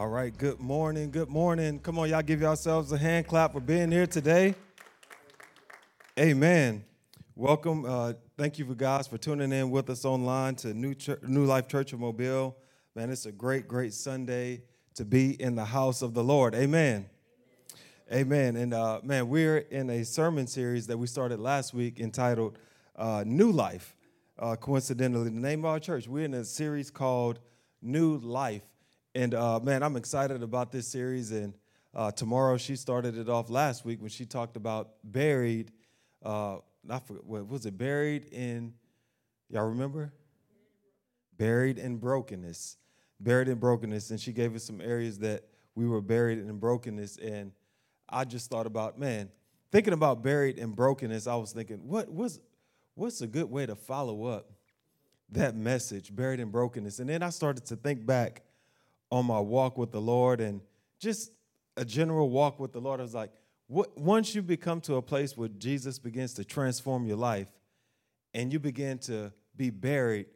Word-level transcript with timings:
All 0.00 0.08
right, 0.08 0.34
good 0.34 0.58
morning, 0.58 1.10
good 1.10 1.28
morning. 1.28 1.78
Come 1.78 1.98
on, 1.98 2.08
y'all 2.08 2.22
give 2.22 2.40
yourselves 2.40 2.90
a 2.90 2.96
hand 2.96 3.26
clap 3.26 3.52
for 3.52 3.60
being 3.60 3.92
here 3.92 4.06
today. 4.06 4.54
Amen. 6.18 6.86
Welcome. 7.36 7.84
Uh, 7.84 8.14
thank 8.38 8.58
you 8.58 8.64
for 8.64 8.74
guys 8.74 9.06
for 9.06 9.18
tuning 9.18 9.52
in 9.52 9.70
with 9.70 9.90
us 9.90 10.06
online 10.06 10.54
to 10.54 10.72
New, 10.72 10.94
Church, 10.94 11.20
New 11.24 11.44
Life 11.44 11.68
Church 11.68 11.92
of 11.92 12.00
Mobile. 12.00 12.56
Man, 12.94 13.10
it's 13.10 13.26
a 13.26 13.30
great, 13.30 13.68
great 13.68 13.92
Sunday 13.92 14.62
to 14.94 15.04
be 15.04 15.32
in 15.32 15.54
the 15.54 15.66
house 15.66 16.00
of 16.00 16.14
the 16.14 16.24
Lord. 16.24 16.54
Amen. 16.54 17.04
Amen. 18.10 18.56
And 18.56 18.72
uh, 18.72 19.00
man, 19.02 19.28
we're 19.28 19.58
in 19.58 19.90
a 19.90 20.02
sermon 20.06 20.46
series 20.46 20.86
that 20.86 20.96
we 20.96 21.08
started 21.08 21.40
last 21.40 21.74
week 21.74 22.00
entitled 22.00 22.58
uh, 22.96 23.22
New 23.26 23.52
Life. 23.52 23.94
Uh, 24.38 24.56
coincidentally, 24.56 25.28
the 25.28 25.38
name 25.38 25.58
of 25.58 25.66
our 25.66 25.78
church, 25.78 26.08
we're 26.08 26.24
in 26.24 26.32
a 26.32 26.44
series 26.44 26.90
called 26.90 27.38
New 27.82 28.16
Life. 28.16 28.62
And 29.14 29.34
uh, 29.34 29.60
man, 29.60 29.82
I'm 29.82 29.96
excited 29.96 30.42
about 30.42 30.70
this 30.70 30.86
series. 30.86 31.32
And 31.32 31.54
uh, 31.94 32.12
Tamara, 32.12 32.58
she 32.58 32.76
started 32.76 33.16
it 33.16 33.28
off 33.28 33.50
last 33.50 33.84
week 33.84 34.00
when 34.00 34.10
she 34.10 34.24
talked 34.24 34.56
about 34.56 34.90
buried. 35.02 35.72
Uh, 36.24 36.58
I 36.88 36.98
forget, 37.00 37.24
what 37.24 37.48
was 37.48 37.66
it? 37.66 37.76
Buried 37.76 38.26
in, 38.26 38.74
y'all 39.48 39.68
remember? 39.68 40.12
Buried 41.36 41.78
in 41.78 41.96
brokenness. 41.96 42.76
Buried 43.18 43.48
in 43.48 43.58
brokenness. 43.58 44.10
And 44.10 44.20
she 44.20 44.32
gave 44.32 44.54
us 44.54 44.62
some 44.64 44.80
areas 44.80 45.18
that 45.18 45.44
we 45.74 45.86
were 45.86 46.00
buried 46.00 46.38
in 46.38 46.58
brokenness. 46.58 47.16
And 47.16 47.52
I 48.08 48.24
just 48.24 48.50
thought 48.50 48.66
about, 48.66 48.98
man, 48.98 49.30
thinking 49.72 49.92
about 49.92 50.22
buried 50.22 50.58
in 50.58 50.72
brokenness, 50.72 51.26
I 51.26 51.36
was 51.36 51.52
thinking, 51.52 51.78
what 51.88 52.12
was 52.12 52.40
what's 52.94 53.20
a 53.22 53.26
good 53.26 53.50
way 53.50 53.66
to 53.66 53.74
follow 53.74 54.26
up 54.26 54.52
that 55.30 55.56
message, 55.56 56.14
buried 56.14 56.40
in 56.40 56.50
brokenness? 56.50 56.98
And 56.98 57.08
then 57.08 57.22
I 57.22 57.30
started 57.30 57.64
to 57.66 57.76
think 57.76 58.04
back 58.04 58.42
on 59.10 59.26
my 59.26 59.40
walk 59.40 59.76
with 59.76 59.92
the 59.92 60.00
Lord 60.00 60.40
and 60.40 60.60
just 60.98 61.32
a 61.76 61.84
general 61.84 62.30
walk 62.30 62.60
with 62.60 62.72
the 62.72 62.80
Lord. 62.80 63.00
I 63.00 63.02
was 63.02 63.14
like, 63.14 63.30
what, 63.66 63.96
once 63.98 64.34
you 64.34 64.42
become 64.42 64.80
to 64.82 64.96
a 64.96 65.02
place 65.02 65.36
where 65.36 65.48
Jesus 65.48 65.98
begins 65.98 66.34
to 66.34 66.44
transform 66.44 67.06
your 67.06 67.16
life 67.16 67.48
and 68.34 68.52
you 68.52 68.58
begin 68.58 68.98
to 68.98 69.32
be 69.56 69.70
buried, 69.70 70.26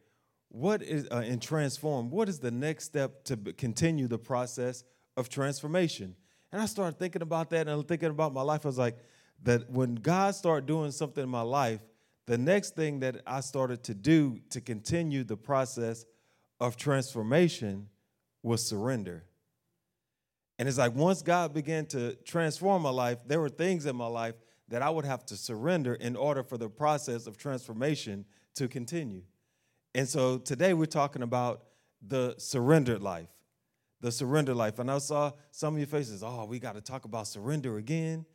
what 0.49 0.83
is 0.83 1.09
uh, 1.11 1.23
and 1.25 1.43
transform? 1.43 2.11
What 2.11 2.29
is 2.29 2.39
the 2.39 2.51
next 2.51 2.85
step 2.85 3.25
to 3.25 3.37
continue 3.37 4.07
the 4.07 4.19
process 4.19 4.85
of 5.17 5.29
transformation? 5.29 6.15
And 6.53 6.63
I 6.63 6.67
started 6.67 6.99
thinking 6.99 7.23
about 7.23 7.51
that 7.51 7.67
and 7.67 7.89
thinking 7.89 8.11
about 8.11 8.33
my 8.33 8.43
life. 8.43 8.65
I 8.65 8.69
was 8.69 8.79
like, 8.79 8.97
that 9.43 9.71
when 9.71 9.97
God 9.97 10.35
started 10.35 10.67
doing 10.67 10.91
something 10.91 11.23
in 11.23 11.29
my 11.29 11.43
life, 11.43 11.81
the 12.27 12.39
next 12.39 12.75
thing 12.75 13.01
that 13.01 13.21
I 13.27 13.41
started 13.41 13.83
to 13.85 13.95
do 13.95 14.39
to 14.51 14.61
continue 14.61 15.25
the 15.25 15.37
process 15.37 16.07
of 16.61 16.77
transformation 16.77 17.89
was 18.45 18.65
surrender. 18.65 19.25
And 20.59 20.69
it's 20.69 20.79
like 20.79 20.95
once 20.95 21.23
God 21.23 21.53
began 21.53 21.87
to 21.87 22.15
transform 22.25 22.83
my 22.83 22.91
life, 22.91 23.19
there 23.27 23.41
were 23.41 23.49
things 23.49 23.87
in 23.87 23.97
my 23.97 24.07
life 24.07 24.37
that 24.69 24.83
I 24.83 24.91
would 24.91 25.05
have 25.05 25.27
to 25.27 25.37
surrender 25.37 25.95
in 25.95 26.15
order 26.15 26.45
for 26.45 26.57
the 26.57 26.69
process 26.69 27.27
of 27.27 27.37
transformation 27.37 28.25
to 28.55 28.69
continue. 28.69 29.23
And 29.97 30.09
so 30.09 30.39
today 30.39 30.75
we're 30.75 30.87
talking 30.87 31.23
about 31.23 31.65
the 32.07 32.37
surrendered 32.39 33.03
life 33.03 33.29
the 34.05 34.13
surrender 34.13 34.55
life. 34.55 34.79
And 34.79 34.91
I 34.91 34.99
saw 34.99 35.33
some 35.51 35.75
of 35.75 35.79
your 35.79 35.87
faces, 35.87 36.23
oh, 36.23 36.45
we 36.45 36.59
got 36.59 36.75
to 36.75 36.83
talk 36.83 37.07
about 37.07 37.27
surrender 37.27 37.79
again. 37.79 38.27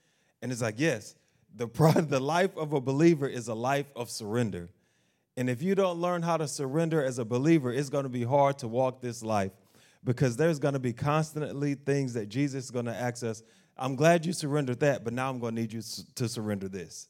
And 0.41 0.51
it's 0.51 0.63
like, 0.63 0.79
yes, 0.79 1.15
the, 1.55 1.67
the 2.09 2.19
life 2.19 2.57
of 2.57 2.73
a 2.73 2.81
believer 2.81 3.27
is 3.27 3.47
a 3.47 3.53
life 3.53 3.85
of 3.95 4.09
surrender. 4.09 4.69
And 5.37 5.47
if 5.47 5.61
you 5.61 5.75
don't 5.75 5.99
learn 6.01 6.23
how 6.23 6.37
to 6.37 6.47
surrender 6.47 7.03
as 7.03 7.19
a 7.19 7.23
believer, 7.23 7.71
it's 7.71 7.89
going 7.89 8.03
to 8.03 8.09
be 8.09 8.23
hard 8.23 8.57
to 8.59 8.67
walk 8.67 8.99
this 8.99 9.21
life 9.21 9.51
because 10.03 10.37
there's 10.37 10.59
going 10.59 10.73
to 10.73 10.79
be 10.79 10.93
constantly 10.93 11.75
things 11.75 12.13
that 12.13 12.29
Jesus 12.29 12.65
is 12.65 12.71
going 12.71 12.85
to 12.85 12.95
ask 12.95 13.23
Us. 13.23 13.43
I'm 13.77 13.95
glad 13.95 14.25
you 14.25 14.33
surrendered 14.33 14.79
that, 14.81 15.03
but 15.03 15.13
now 15.13 15.29
I'm 15.29 15.39
going 15.39 15.55
to 15.55 15.61
need 15.61 15.73
you 15.73 15.81
to 16.15 16.27
surrender 16.27 16.67
this. 16.67 17.07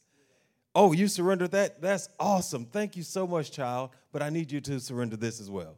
Oh, 0.75 0.91
you 0.91 1.07
surrendered 1.07 1.51
that? 1.51 1.81
That's 1.81 2.09
awesome. 2.19 2.65
Thank 2.65 2.95
you 2.95 3.03
so 3.03 3.25
much, 3.25 3.51
child. 3.51 3.89
But 4.11 4.21
I 4.21 4.29
need 4.29 4.51
you 4.51 4.61
to 4.61 4.79
surrender 4.79 5.17
this 5.17 5.41
as 5.41 5.49
well. 5.49 5.77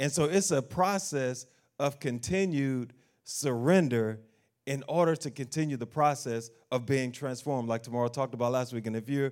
And 0.00 0.10
so 0.10 0.24
it's 0.24 0.50
a 0.50 0.60
process 0.60 1.46
of 1.78 2.00
continued 2.00 2.92
surrender 3.22 4.20
in 4.66 4.82
order 4.88 5.14
to 5.14 5.30
continue 5.30 5.76
the 5.76 5.86
process 5.86 6.50
of 6.72 6.86
being 6.86 7.12
transformed, 7.12 7.68
like 7.68 7.82
Tamara 7.82 8.08
talked 8.08 8.34
about 8.34 8.52
last 8.52 8.72
week. 8.72 8.86
And 8.86 8.96
if 8.96 9.08
you 9.08 9.30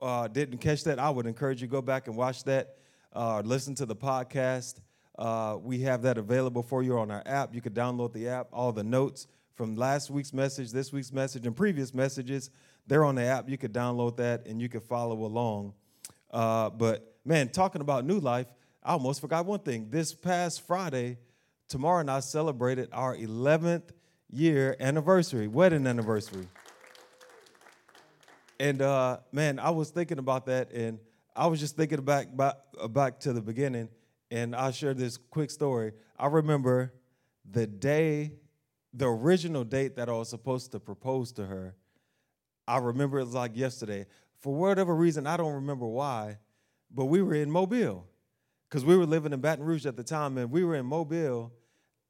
uh, 0.00 0.26
didn't 0.28 0.58
catch 0.58 0.84
that, 0.84 0.98
I 0.98 1.10
would 1.10 1.26
encourage 1.26 1.60
you 1.60 1.68
go 1.68 1.82
back 1.82 2.06
and 2.06 2.16
watch 2.16 2.44
that, 2.44 2.76
uh, 3.12 3.42
listen 3.44 3.74
to 3.76 3.86
the 3.86 3.96
podcast. 3.96 4.80
Uh, 5.20 5.58
we 5.62 5.80
have 5.80 6.00
that 6.00 6.16
available 6.16 6.62
for 6.62 6.82
you 6.82 6.98
on 6.98 7.10
our 7.10 7.22
app. 7.26 7.54
You 7.54 7.60
could 7.60 7.74
download 7.74 8.14
the 8.14 8.28
app, 8.28 8.48
all 8.54 8.72
the 8.72 8.82
notes 8.82 9.26
from 9.54 9.76
last 9.76 10.10
week's 10.10 10.32
message, 10.32 10.72
this 10.72 10.94
week's 10.94 11.12
message, 11.12 11.44
and 11.44 11.54
previous 11.54 11.92
messages. 11.92 12.48
They're 12.86 13.04
on 13.04 13.16
the 13.16 13.24
app. 13.24 13.46
You 13.46 13.58
could 13.58 13.74
download 13.74 14.16
that 14.16 14.46
and 14.46 14.62
you 14.62 14.70
could 14.70 14.82
follow 14.82 15.26
along. 15.26 15.74
Uh, 16.30 16.70
but 16.70 17.16
man, 17.26 17.50
talking 17.50 17.82
about 17.82 18.06
new 18.06 18.18
life, 18.18 18.46
I 18.82 18.92
almost 18.92 19.20
forgot 19.20 19.44
one 19.44 19.60
thing. 19.60 19.88
This 19.90 20.14
past 20.14 20.66
Friday, 20.66 21.18
Tamara 21.68 22.00
and 22.00 22.10
I 22.10 22.20
celebrated 22.20 22.88
our 22.90 23.14
11th 23.14 23.90
year 24.30 24.74
anniversary, 24.80 25.48
wedding 25.48 25.86
anniversary. 25.86 26.48
And 28.58 28.80
uh, 28.80 29.18
man, 29.32 29.58
I 29.58 29.68
was 29.68 29.90
thinking 29.90 30.18
about 30.18 30.46
that, 30.46 30.72
and 30.72 30.98
I 31.36 31.46
was 31.46 31.60
just 31.60 31.76
thinking 31.76 32.00
back, 32.00 32.34
back 32.34 32.56
back 32.88 33.20
to 33.20 33.34
the 33.34 33.42
beginning, 33.42 33.90
and 34.30 34.54
I'll 34.54 34.72
share 34.72 34.94
this 34.94 35.16
quick 35.16 35.50
story. 35.50 35.92
I 36.18 36.26
remember 36.26 36.92
the 37.50 37.66
day, 37.66 38.32
the 38.92 39.06
original 39.06 39.64
date 39.64 39.96
that 39.96 40.08
I 40.08 40.12
was 40.12 40.28
supposed 40.28 40.72
to 40.72 40.80
propose 40.80 41.32
to 41.32 41.46
her. 41.46 41.74
I 42.68 42.78
remember 42.78 43.18
it 43.18 43.24
was 43.24 43.34
like 43.34 43.56
yesterday. 43.56 44.06
For 44.40 44.54
whatever 44.54 44.94
reason, 44.94 45.26
I 45.26 45.36
don't 45.36 45.54
remember 45.54 45.86
why, 45.86 46.38
but 46.90 47.06
we 47.06 47.22
were 47.22 47.34
in 47.34 47.50
Mobile 47.50 48.06
because 48.68 48.84
we 48.84 48.96
were 48.96 49.06
living 49.06 49.32
in 49.32 49.40
Baton 49.40 49.64
Rouge 49.64 49.86
at 49.86 49.96
the 49.96 50.04
time, 50.04 50.38
and 50.38 50.50
we 50.50 50.64
were 50.64 50.76
in 50.76 50.86
Mobile 50.86 51.52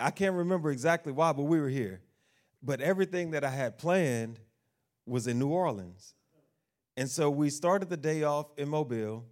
I 0.00 0.10
can't 0.10 0.34
remember 0.34 0.70
exactly 0.70 1.12
why, 1.12 1.32
but 1.32 1.42
we 1.42 1.60
were 1.60 1.68
here. 1.68 2.00
But 2.62 2.80
everything 2.80 3.32
that 3.32 3.44
I 3.44 3.50
had 3.50 3.76
planned 3.76 4.40
was 5.06 5.26
in 5.26 5.38
New 5.38 5.48
Orleans. 5.48 6.14
And 6.96 7.08
so 7.08 7.30
we 7.30 7.50
started 7.50 7.90
the 7.90 7.96
day 7.96 8.22
off 8.22 8.46
in 8.56 8.68
Mobile, 8.68 9.26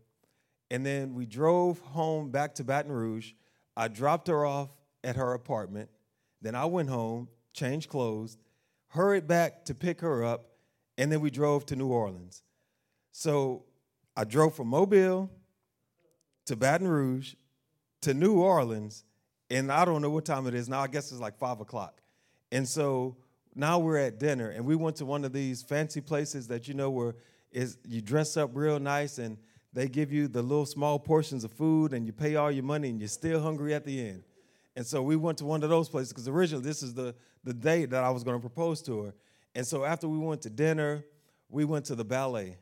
and 0.70 0.84
then 0.84 1.14
we 1.14 1.26
drove 1.26 1.80
home 1.80 2.30
back 2.30 2.54
to 2.56 2.64
Baton 2.64 2.92
Rouge. 2.92 3.32
I 3.76 3.88
dropped 3.88 4.28
her 4.28 4.44
off 4.44 4.70
at 5.04 5.16
her 5.16 5.32
apartment. 5.32 5.88
Then 6.42 6.54
I 6.54 6.64
went 6.66 6.88
home, 6.88 7.28
changed 7.52 7.88
clothes, 7.88 8.38
hurried 8.88 9.26
back 9.26 9.64
to 9.66 9.74
pick 9.74 10.00
her 10.00 10.24
up, 10.24 10.50
and 10.96 11.10
then 11.10 11.20
we 11.20 11.30
drove 11.30 11.66
to 11.66 11.76
New 11.76 11.88
Orleans. 11.88 12.42
So 13.12 13.64
I 14.16 14.24
drove 14.24 14.54
from 14.54 14.68
Mobile 14.68 15.30
to 16.46 16.56
Baton 16.56 16.88
Rouge 16.88 17.34
to 18.02 18.14
New 18.14 18.40
Orleans 18.40 19.04
and 19.50 19.72
I 19.72 19.84
don't 19.84 20.02
know 20.02 20.10
what 20.10 20.24
time 20.24 20.46
it 20.46 20.54
is 20.54 20.68
now. 20.68 20.80
I 20.80 20.88
guess 20.88 21.10
it's 21.10 21.20
like 21.20 21.38
five 21.38 21.60
o'clock. 21.60 22.00
And 22.52 22.66
so 22.68 23.16
now 23.54 23.78
we're 23.78 23.98
at 23.98 24.18
dinner, 24.18 24.50
and 24.50 24.64
we 24.64 24.76
went 24.76 24.96
to 24.96 25.06
one 25.06 25.24
of 25.24 25.32
these 25.32 25.62
fancy 25.62 26.00
places 26.00 26.48
that 26.48 26.68
you 26.68 26.74
know 26.74 26.90
where 26.90 27.16
is 27.50 27.78
you 27.86 28.00
dress 28.02 28.36
up 28.36 28.50
real 28.52 28.78
nice, 28.78 29.18
and 29.18 29.38
they 29.72 29.88
give 29.88 30.12
you 30.12 30.28
the 30.28 30.42
little 30.42 30.66
small 30.66 30.98
portions 30.98 31.44
of 31.44 31.52
food, 31.52 31.92
and 31.92 32.06
you 32.06 32.12
pay 32.12 32.36
all 32.36 32.50
your 32.50 32.64
money, 32.64 32.88
and 32.90 33.00
you're 33.00 33.08
still 33.08 33.40
hungry 33.40 33.74
at 33.74 33.84
the 33.84 34.08
end. 34.08 34.22
And 34.76 34.86
so 34.86 35.02
we 35.02 35.16
went 35.16 35.38
to 35.38 35.44
one 35.44 35.62
of 35.62 35.70
those 35.70 35.88
places 35.88 36.12
because 36.12 36.28
originally 36.28 36.64
this 36.64 36.82
is 36.82 36.94
the 36.94 37.14
the 37.44 37.54
day 37.54 37.86
that 37.86 38.04
I 38.04 38.10
was 38.10 38.24
going 38.24 38.36
to 38.36 38.40
propose 38.40 38.82
to 38.82 39.04
her. 39.04 39.14
And 39.54 39.66
so 39.66 39.84
after 39.84 40.08
we 40.08 40.18
went 40.18 40.42
to 40.42 40.50
dinner, 40.50 41.04
we 41.48 41.64
went 41.64 41.86
to 41.86 41.94
the 41.94 42.04
ballet, 42.04 42.58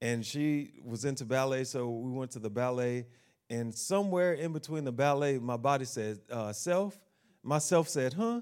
and 0.00 0.24
she 0.24 0.80
was 0.84 1.04
into 1.04 1.24
ballet, 1.24 1.64
so 1.64 1.88
we 1.88 2.10
went 2.10 2.30
to 2.32 2.38
the 2.38 2.50
ballet 2.50 3.06
and 3.50 3.74
somewhere 3.74 4.34
in 4.34 4.52
between 4.52 4.84
the 4.84 4.92
ballet, 4.92 5.38
my 5.38 5.56
body 5.56 5.84
said, 5.84 6.20
uh, 6.30 6.52
self. 6.52 6.96
Myself 7.42 7.88
said, 7.88 8.12
huh? 8.12 8.40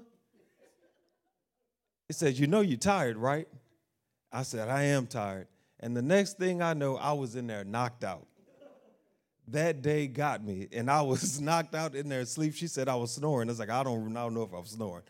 It 2.07 2.15
said, 2.15 2.37
you 2.37 2.45
know 2.45 2.61
you're 2.61 2.77
tired, 2.77 3.17
right? 3.17 3.47
I 4.31 4.43
said, 4.43 4.69
I 4.69 4.83
am 4.83 5.07
tired. 5.07 5.47
And 5.79 5.95
the 5.95 6.01
next 6.01 6.37
thing 6.37 6.61
I 6.61 6.73
know, 6.73 6.97
I 6.97 7.13
was 7.13 7.35
in 7.35 7.47
there 7.47 7.63
knocked 7.63 8.03
out. 8.03 8.27
That 9.47 9.81
day 9.81 10.07
got 10.07 10.43
me, 10.43 10.67
and 10.71 10.91
I 10.91 11.01
was 11.01 11.41
knocked 11.41 11.73
out 11.73 11.95
in 11.95 12.09
there 12.09 12.21
asleep. 12.21 12.53
She 12.53 12.67
said 12.67 12.87
I 12.87 12.95
was 12.95 13.11
snoring. 13.13 13.49
I 13.49 13.51
was 13.51 13.59
like, 13.59 13.69
I 13.69 13.83
don't, 13.83 14.15
I 14.15 14.21
don't 14.21 14.33
know 14.33 14.43
if 14.43 14.53
I 14.53 14.59
was 14.59 14.69
snoring. 14.69 15.03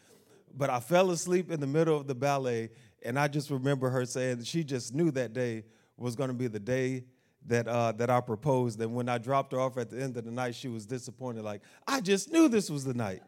But 0.55 0.69
I 0.69 0.79
fell 0.79 1.11
asleep 1.11 1.51
in 1.51 1.59
the 1.59 1.67
middle 1.67 1.97
of 1.97 2.07
the 2.07 2.15
ballet, 2.15 2.69
and 3.03 3.19
I 3.19 3.27
just 3.27 3.49
remember 3.49 3.89
her 3.89 4.05
saying 4.05 4.43
she 4.43 4.63
just 4.63 4.93
knew 4.93 5.11
that 5.11 5.33
day 5.33 5.65
was 5.97 6.15
going 6.15 6.29
to 6.29 6.33
be 6.33 6.47
the 6.47 6.59
day 6.59 7.03
that 7.47 7.67
uh, 7.67 7.91
that 7.93 8.09
I 8.09 8.21
proposed. 8.21 8.79
And 8.79 8.95
when 8.95 9.09
I 9.09 9.17
dropped 9.17 9.51
her 9.51 9.59
off 9.59 9.77
at 9.77 9.89
the 9.89 10.01
end 10.01 10.15
of 10.17 10.25
the 10.25 10.31
night, 10.31 10.55
she 10.55 10.67
was 10.67 10.85
disappointed. 10.85 11.43
Like 11.43 11.61
I 11.87 12.01
just 12.01 12.31
knew 12.31 12.47
this 12.47 12.69
was 12.69 12.85
the 12.85 12.93
night, 12.93 13.21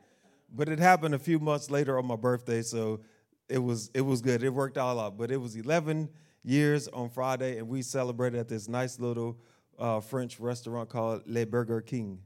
but 0.54 0.70
it 0.70 0.80
happened 0.80 1.14
a 1.14 1.20
few 1.20 1.40
months 1.40 1.70
later 1.70 1.98
on 1.98 2.06
my 2.06 2.16
birthday, 2.16 2.62
so 2.62 3.02
it 3.50 3.60
was 3.60 3.92
it 3.94 4.02
was 4.02 4.22
good. 4.22 4.44
It 4.44 4.50
worked 4.50 4.78
all 4.78 5.00
out. 5.00 5.18
But 5.18 5.32
it 5.32 5.38
was 5.38 5.56
11 5.56 6.10
years 6.44 6.88
on 6.88 7.10
Friday, 7.10 7.58
and 7.58 7.68
we 7.68 7.82
celebrated 7.82 8.40
at 8.40 8.48
this 8.50 8.68
nice 8.68 9.00
little 9.00 9.38
uh, 9.78 10.00
French 10.00 10.40
restaurant 10.40 10.90
called 10.90 11.24
Le 11.26 11.46
Burger 11.46 11.82
King. 11.82 12.20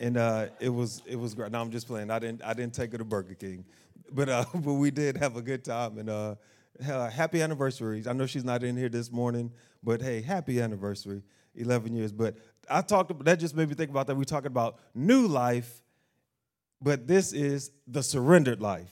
and 0.00 0.16
uh, 0.16 0.46
it 0.60 0.68
was 0.68 1.02
it 1.06 1.16
was 1.16 1.34
great. 1.34 1.54
I'm 1.54 1.70
just 1.70 1.86
playing. 1.86 2.10
I 2.10 2.18
didn't 2.18 2.42
I 2.44 2.54
didn't 2.54 2.74
take 2.74 2.92
her 2.92 2.98
to 2.98 3.04
Burger 3.04 3.34
King, 3.34 3.64
but 4.10 4.28
uh, 4.28 4.44
but 4.54 4.74
we 4.74 4.90
did 4.90 5.16
have 5.16 5.36
a 5.36 5.42
good 5.42 5.64
time 5.64 5.98
and 5.98 6.10
uh, 6.10 6.34
happy 6.80 7.42
anniversary. 7.42 8.02
I 8.06 8.12
know 8.12 8.26
she's 8.26 8.44
not 8.44 8.62
in 8.62 8.76
here 8.76 8.88
this 8.88 9.10
morning, 9.12 9.52
but 9.82 10.00
hey, 10.02 10.22
happy 10.22 10.60
anniversary, 10.60 11.22
11 11.54 11.94
years. 11.94 12.12
But 12.12 12.36
I 12.70 12.82
talked 12.82 13.24
that. 13.24 13.38
Just 13.38 13.54
made 13.54 13.68
me 13.68 13.74
think 13.74 13.90
about 13.90 14.06
that. 14.06 14.16
We're 14.16 14.24
talking 14.24 14.48
about 14.48 14.78
new 14.94 15.26
life, 15.26 15.82
but 16.80 17.06
this 17.06 17.32
is 17.32 17.70
the 17.86 18.02
surrendered 18.02 18.60
life. 18.60 18.90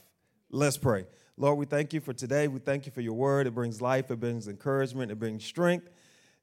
Let's 0.49 0.77
pray. 0.77 1.05
Lord, 1.37 1.57
we 1.57 1.65
thank 1.65 1.93
you 1.93 2.01
for 2.01 2.13
today. 2.13 2.47
We 2.47 2.59
thank 2.59 2.85
you 2.85 2.91
for 2.91 3.01
your 3.01 3.13
word. 3.13 3.47
It 3.47 3.51
brings 3.51 3.81
life. 3.81 4.11
It 4.11 4.19
brings 4.19 4.47
encouragement. 4.47 5.11
It 5.11 5.19
brings 5.19 5.43
strength. 5.45 5.89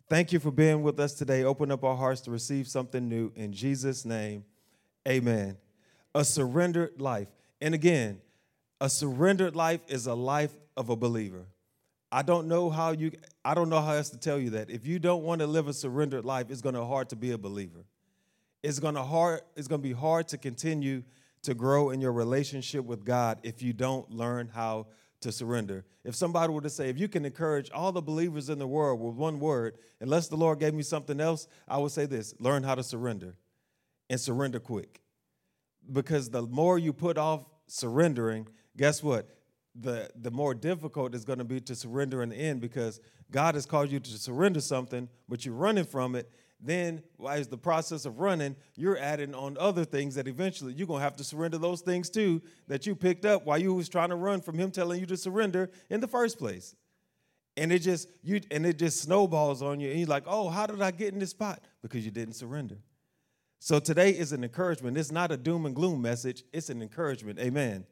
Thank 0.08 0.32
you 0.32 0.38
for 0.38 0.50
being 0.50 0.82
with 0.82 0.98
us 0.98 1.12
today. 1.12 1.44
Open 1.44 1.70
up 1.70 1.84
our 1.84 1.96
hearts 1.96 2.22
to 2.22 2.30
receive 2.30 2.66
something 2.66 3.08
new. 3.08 3.30
In 3.36 3.52
Jesus' 3.52 4.04
name, 4.04 4.44
amen. 5.06 5.58
A 6.14 6.24
surrendered 6.24 7.00
life. 7.00 7.28
And 7.60 7.74
again, 7.74 8.20
a 8.80 8.88
surrendered 8.88 9.54
life 9.54 9.80
is 9.88 10.06
a 10.06 10.14
life 10.14 10.56
of 10.76 10.88
a 10.88 10.96
believer. 10.96 11.46
I 12.10 12.22
don't 12.22 12.48
know 12.48 12.70
how 12.70 12.92
you 12.92 13.12
I 13.44 13.54
don't 13.54 13.68
know 13.68 13.80
how 13.80 13.92
else 13.92 14.08
to 14.10 14.18
tell 14.18 14.38
you 14.38 14.50
that. 14.50 14.70
If 14.70 14.86
you 14.86 14.98
don't 14.98 15.24
want 15.24 15.40
to 15.40 15.46
live 15.46 15.68
a 15.68 15.74
surrendered 15.74 16.24
life, 16.24 16.46
it's 16.50 16.62
going 16.62 16.74
to 16.74 16.84
hard 16.84 17.10
to 17.10 17.16
be 17.16 17.32
a 17.32 17.38
believer. 17.38 17.84
It's 18.62 18.78
going 18.78 18.94
to 18.94 19.02
hard 19.02 19.42
it's 19.56 19.68
going 19.68 19.82
to 19.82 19.88
be 19.88 19.94
hard 19.94 20.28
to 20.28 20.38
continue 20.38 21.02
to 21.42 21.54
grow 21.54 21.90
in 21.90 22.00
your 22.00 22.12
relationship 22.12 22.84
with 22.84 23.04
God 23.04 23.38
if 23.42 23.62
you 23.62 23.72
don't 23.72 24.10
learn 24.10 24.48
how 24.48 24.86
to 25.20 25.32
surrender. 25.32 25.84
If 26.04 26.14
somebody 26.14 26.52
were 26.52 26.60
to 26.60 26.70
say, 26.70 26.88
if 26.88 26.98
you 26.98 27.08
can 27.08 27.24
encourage 27.24 27.70
all 27.70 27.92
the 27.92 28.02
believers 28.02 28.48
in 28.48 28.58
the 28.58 28.66
world 28.66 29.00
with 29.00 29.14
one 29.14 29.40
word, 29.40 29.78
unless 30.00 30.28
the 30.28 30.36
Lord 30.36 30.60
gave 30.60 30.74
me 30.74 30.82
something 30.82 31.20
else, 31.20 31.48
I 31.66 31.78
would 31.78 31.92
say 31.92 32.06
this 32.06 32.34
learn 32.38 32.62
how 32.62 32.74
to 32.74 32.82
surrender 32.82 33.34
and 34.08 34.20
surrender 34.20 34.60
quick. 34.60 35.00
Because 35.90 36.30
the 36.30 36.42
more 36.42 36.78
you 36.78 36.92
put 36.92 37.18
off 37.18 37.44
surrendering, 37.66 38.46
guess 38.76 39.02
what? 39.02 39.28
The, 39.74 40.10
the 40.16 40.30
more 40.30 40.54
difficult 40.54 41.14
it's 41.14 41.24
going 41.24 41.38
to 41.38 41.44
be 41.44 41.60
to 41.60 41.74
surrender 41.74 42.22
in 42.22 42.30
the 42.30 42.36
end 42.36 42.60
because 42.60 43.00
God 43.30 43.54
has 43.54 43.66
called 43.66 43.90
you 43.90 44.00
to 44.00 44.10
surrender 44.10 44.60
something, 44.60 45.08
but 45.28 45.44
you're 45.44 45.54
running 45.54 45.84
from 45.84 46.14
it, 46.14 46.30
then 46.60 47.02
as 47.28 47.48
the 47.48 47.58
process 47.58 48.04
of 48.04 48.18
running, 48.18 48.56
you're 48.76 48.98
adding 48.98 49.34
on 49.34 49.56
other 49.58 49.84
things 49.84 50.14
that 50.16 50.26
eventually 50.26 50.72
you're 50.72 50.86
gonna 50.86 51.00
have 51.00 51.16
to 51.16 51.24
surrender 51.24 51.58
those 51.58 51.80
things 51.82 52.10
too 52.10 52.42
that 52.66 52.86
you 52.86 52.96
picked 52.96 53.24
up 53.24 53.46
while 53.46 53.58
you 53.58 53.72
was 53.74 53.88
trying 53.88 54.08
to 54.08 54.16
run 54.16 54.40
from 54.40 54.58
him 54.58 54.70
telling 54.70 54.98
you 54.98 55.06
to 55.06 55.16
surrender 55.16 55.70
in 55.88 56.00
the 56.00 56.08
first 56.08 56.38
place. 56.38 56.74
And 57.56 57.72
it 57.72 57.80
just 57.80 58.08
you 58.22 58.40
and 58.50 58.66
it 58.66 58.78
just 58.78 59.00
snowballs 59.00 59.62
on 59.62 59.80
you, 59.80 59.90
and 59.90 59.98
you're 59.98 60.08
like, 60.08 60.24
oh, 60.26 60.48
how 60.48 60.66
did 60.66 60.80
I 60.80 60.90
get 60.90 61.12
in 61.12 61.18
this 61.18 61.30
spot? 61.30 61.62
Because 61.82 62.04
you 62.04 62.10
didn't 62.10 62.34
surrender. 62.34 62.78
So 63.60 63.80
today 63.80 64.10
is 64.10 64.32
an 64.32 64.44
encouragement. 64.44 64.96
It's 64.96 65.10
not 65.10 65.32
a 65.32 65.36
doom 65.36 65.66
and 65.66 65.74
gloom 65.74 66.00
message, 66.00 66.44
it's 66.52 66.70
an 66.70 66.82
encouragement. 66.82 67.38
Amen. 67.38 67.84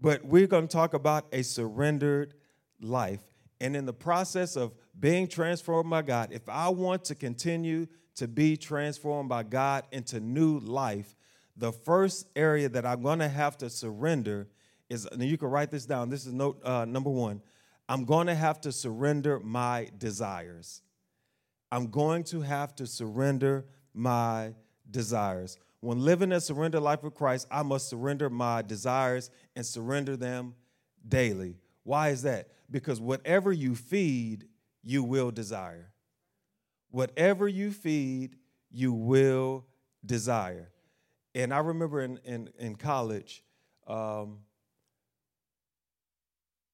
But 0.00 0.24
we're 0.24 0.46
going 0.46 0.68
to 0.68 0.72
talk 0.72 0.92
about 0.92 1.26
a 1.32 1.42
surrendered 1.42 2.34
life. 2.80 3.22
And 3.60 3.74
in 3.74 3.86
the 3.86 3.92
process 3.92 4.56
of 4.56 4.74
being 4.98 5.28
transformed 5.28 5.90
by 5.90 6.02
God, 6.02 6.30
if 6.32 6.48
I 6.48 6.68
want 6.68 7.04
to 7.06 7.14
continue 7.14 7.86
to 8.16 8.28
be 8.28 8.56
transformed 8.56 9.28
by 9.28 9.42
God 9.42 9.84
into 9.92 10.20
new 10.20 10.58
life, 10.58 11.14
the 11.56 11.72
first 11.72 12.28
area 12.36 12.68
that 12.68 12.84
I'm 12.84 13.02
going 13.02 13.20
to 13.20 13.28
have 13.28 13.56
to 13.58 13.70
surrender 13.70 14.48
is, 14.90 15.06
and 15.06 15.22
you 15.22 15.38
can 15.38 15.48
write 15.48 15.70
this 15.70 15.86
down. 15.86 16.10
This 16.10 16.26
is 16.26 16.32
note 16.32 16.60
uh, 16.64 16.84
number 16.84 17.10
one. 17.10 17.40
I'm 17.88 18.04
going 18.04 18.26
to 18.26 18.34
have 18.34 18.60
to 18.62 18.72
surrender 18.72 19.38
my 19.40 19.88
desires. 19.96 20.82
I'm 21.70 21.88
going 21.88 22.24
to 22.24 22.40
have 22.40 22.74
to 22.76 22.86
surrender 22.86 23.66
my 23.94 24.54
desires. 24.90 25.58
When 25.80 26.00
living 26.00 26.32
a 26.32 26.40
surrender 26.40 26.80
life 26.80 27.02
with 27.02 27.14
Christ, 27.14 27.46
I 27.50 27.62
must 27.62 27.88
surrender 27.88 28.28
my 28.28 28.62
desires 28.62 29.30
and 29.54 29.64
surrender 29.64 30.16
them 30.16 30.54
daily. 31.06 31.56
Why 31.84 32.08
is 32.10 32.22
that? 32.22 32.48
Because 32.70 33.00
whatever 33.00 33.52
you 33.52 33.74
feed, 33.74 34.46
you 34.82 35.02
will 35.02 35.30
desire. 35.30 35.92
Whatever 36.90 37.46
you 37.48 37.70
feed, 37.70 38.36
you 38.70 38.92
will 38.92 39.66
desire. 40.04 40.70
And 41.34 41.52
I 41.52 41.58
remember 41.58 42.00
in, 42.00 42.18
in, 42.24 42.48
in 42.58 42.76
college, 42.76 43.44
um, 43.86 44.38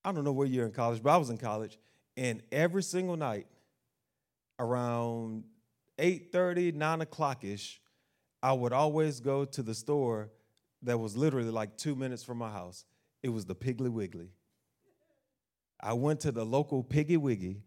I 0.05 0.12
don't 0.12 0.25
know 0.25 0.33
where 0.33 0.47
you're 0.47 0.67
in 0.67 0.73
college, 0.73 1.03
but 1.03 1.11
I 1.11 1.17
was 1.17 1.31
in 1.31 1.39
college, 1.39 1.79
and 2.17 2.43
every 2.50 2.83
single 2.83 3.17
night 3.17 3.47
around 4.59 5.45
8:30, 5.99 6.75
9 6.75 7.00
o'clock 7.03 7.45
ish, 7.45 7.81
I 8.43 8.53
would 8.53 8.73
always 8.73 9.21
go 9.21 9.45
to 9.45 9.62
the 9.62 9.75
store 9.75 10.31
that 10.83 10.99
was 10.99 11.17
literally 11.17 11.50
like 11.50 11.77
two 11.77 11.95
minutes 11.95 12.25
from 12.25 12.38
my 12.38 12.50
house. 12.50 12.85
It 13.23 13.29
was 13.29 13.47
the 13.47 13.55
Piggly 13.55 13.88
Wiggly. 13.88 14.31
I 15.82 15.94
went 15.94 16.20
to 16.20 16.32
the 16.32 16.44
local 16.44 16.82
Piggy 16.84 17.17
Wiggy 17.17 17.62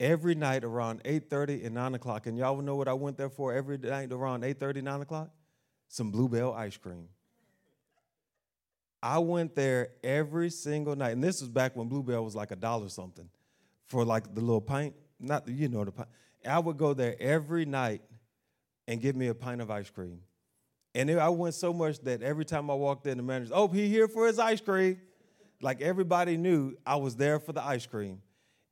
every 0.00 0.34
night 0.34 0.64
around 0.64 1.02
8.30 1.04 1.66
and 1.66 1.74
9 1.74 1.94
o'clock. 1.94 2.26
And 2.26 2.38
y'all 2.38 2.60
know 2.62 2.76
what 2.76 2.88
I 2.88 2.94
went 2.94 3.16
there 3.18 3.28
for 3.28 3.52
every 3.52 3.76
night 3.76 4.12
around 4.12 4.42
8.30, 4.42 4.82
9 4.82 5.00
o'clock? 5.02 5.30
Some 5.88 6.10
Bluebell 6.10 6.54
ice 6.54 6.76
cream. 6.76 7.08
I 9.02 9.18
went 9.18 9.54
there 9.54 9.90
every 10.02 10.50
single 10.50 10.96
night. 10.96 11.12
And 11.12 11.22
this 11.22 11.40
was 11.40 11.50
back 11.50 11.76
when 11.76 11.88
Bluebell 11.88 12.24
was 12.24 12.34
like 12.34 12.50
a 12.50 12.56
dollar 12.56 12.88
something 12.88 13.28
for 13.86 14.04
like 14.04 14.34
the 14.34 14.40
little 14.40 14.60
pint. 14.60 14.94
Not, 15.20 15.46
the, 15.46 15.52
you 15.52 15.68
know, 15.68 15.84
the 15.84 15.92
pint. 15.92 16.08
I 16.48 16.58
would 16.58 16.76
go 16.76 16.94
there 16.94 17.16
every 17.20 17.64
night 17.64 18.02
and 18.86 19.00
give 19.00 19.14
me 19.14 19.28
a 19.28 19.34
pint 19.34 19.60
of 19.60 19.70
ice 19.70 19.90
cream. 19.90 20.20
And 20.94 21.10
I 21.10 21.28
went 21.28 21.54
so 21.54 21.72
much 21.72 22.00
that 22.00 22.22
every 22.22 22.44
time 22.44 22.70
I 22.70 22.74
walked 22.74 23.06
in, 23.06 23.18
the 23.18 23.22
manager, 23.22 23.52
oh, 23.54 23.68
he 23.68 23.88
here 23.88 24.08
for 24.08 24.26
his 24.26 24.38
ice 24.38 24.60
cream 24.60 24.98
like 25.60 25.80
everybody 25.80 26.36
knew 26.36 26.76
I 26.86 26.96
was 26.96 27.16
there 27.16 27.38
for 27.38 27.52
the 27.52 27.64
ice 27.64 27.86
cream. 27.86 28.22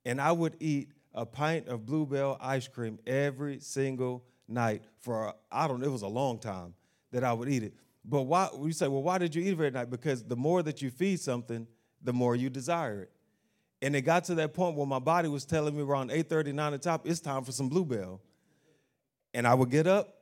And 0.04 0.20
I 0.20 0.32
would 0.32 0.56
eat 0.60 0.90
a 1.14 1.26
pint 1.26 1.68
of 1.68 1.84
Bluebell 1.86 2.36
ice 2.40 2.68
cream 2.68 2.98
every 3.06 3.58
single 3.58 4.24
night 4.46 4.84
for, 5.00 5.34
I 5.50 5.66
don't 5.66 5.80
know, 5.80 5.86
it 5.86 5.92
was 5.92 6.02
a 6.02 6.08
long 6.08 6.38
time 6.38 6.74
that 7.12 7.24
I 7.24 7.32
would 7.32 7.48
eat 7.48 7.62
it. 7.62 7.74
But 8.04 8.22
why, 8.22 8.48
you 8.62 8.72
say, 8.72 8.86
well, 8.86 9.02
why 9.02 9.18
did 9.18 9.34
you 9.34 9.42
eat 9.42 9.48
it 9.48 9.52
every 9.52 9.70
night? 9.70 9.90
Because 9.90 10.22
the 10.22 10.36
more 10.36 10.62
that 10.62 10.80
you 10.80 10.90
feed 10.90 11.18
something, 11.18 11.66
the 12.02 12.12
more 12.12 12.36
you 12.36 12.50
desire 12.50 13.02
it. 13.02 13.10
And 13.82 13.94
it 13.96 14.02
got 14.02 14.24
to 14.24 14.34
that 14.36 14.54
point 14.54 14.76
where 14.76 14.86
my 14.86 14.98
body 14.98 15.28
was 15.28 15.44
telling 15.44 15.76
me 15.76 15.82
around 15.82 16.10
8.39 16.10 16.70
the 16.70 16.78
top, 16.78 17.06
it's 17.06 17.20
time 17.20 17.44
for 17.44 17.52
some 17.52 17.68
Bluebell. 17.68 18.20
And 19.34 19.46
I 19.46 19.54
would 19.54 19.70
get 19.70 19.86
up, 19.86 20.14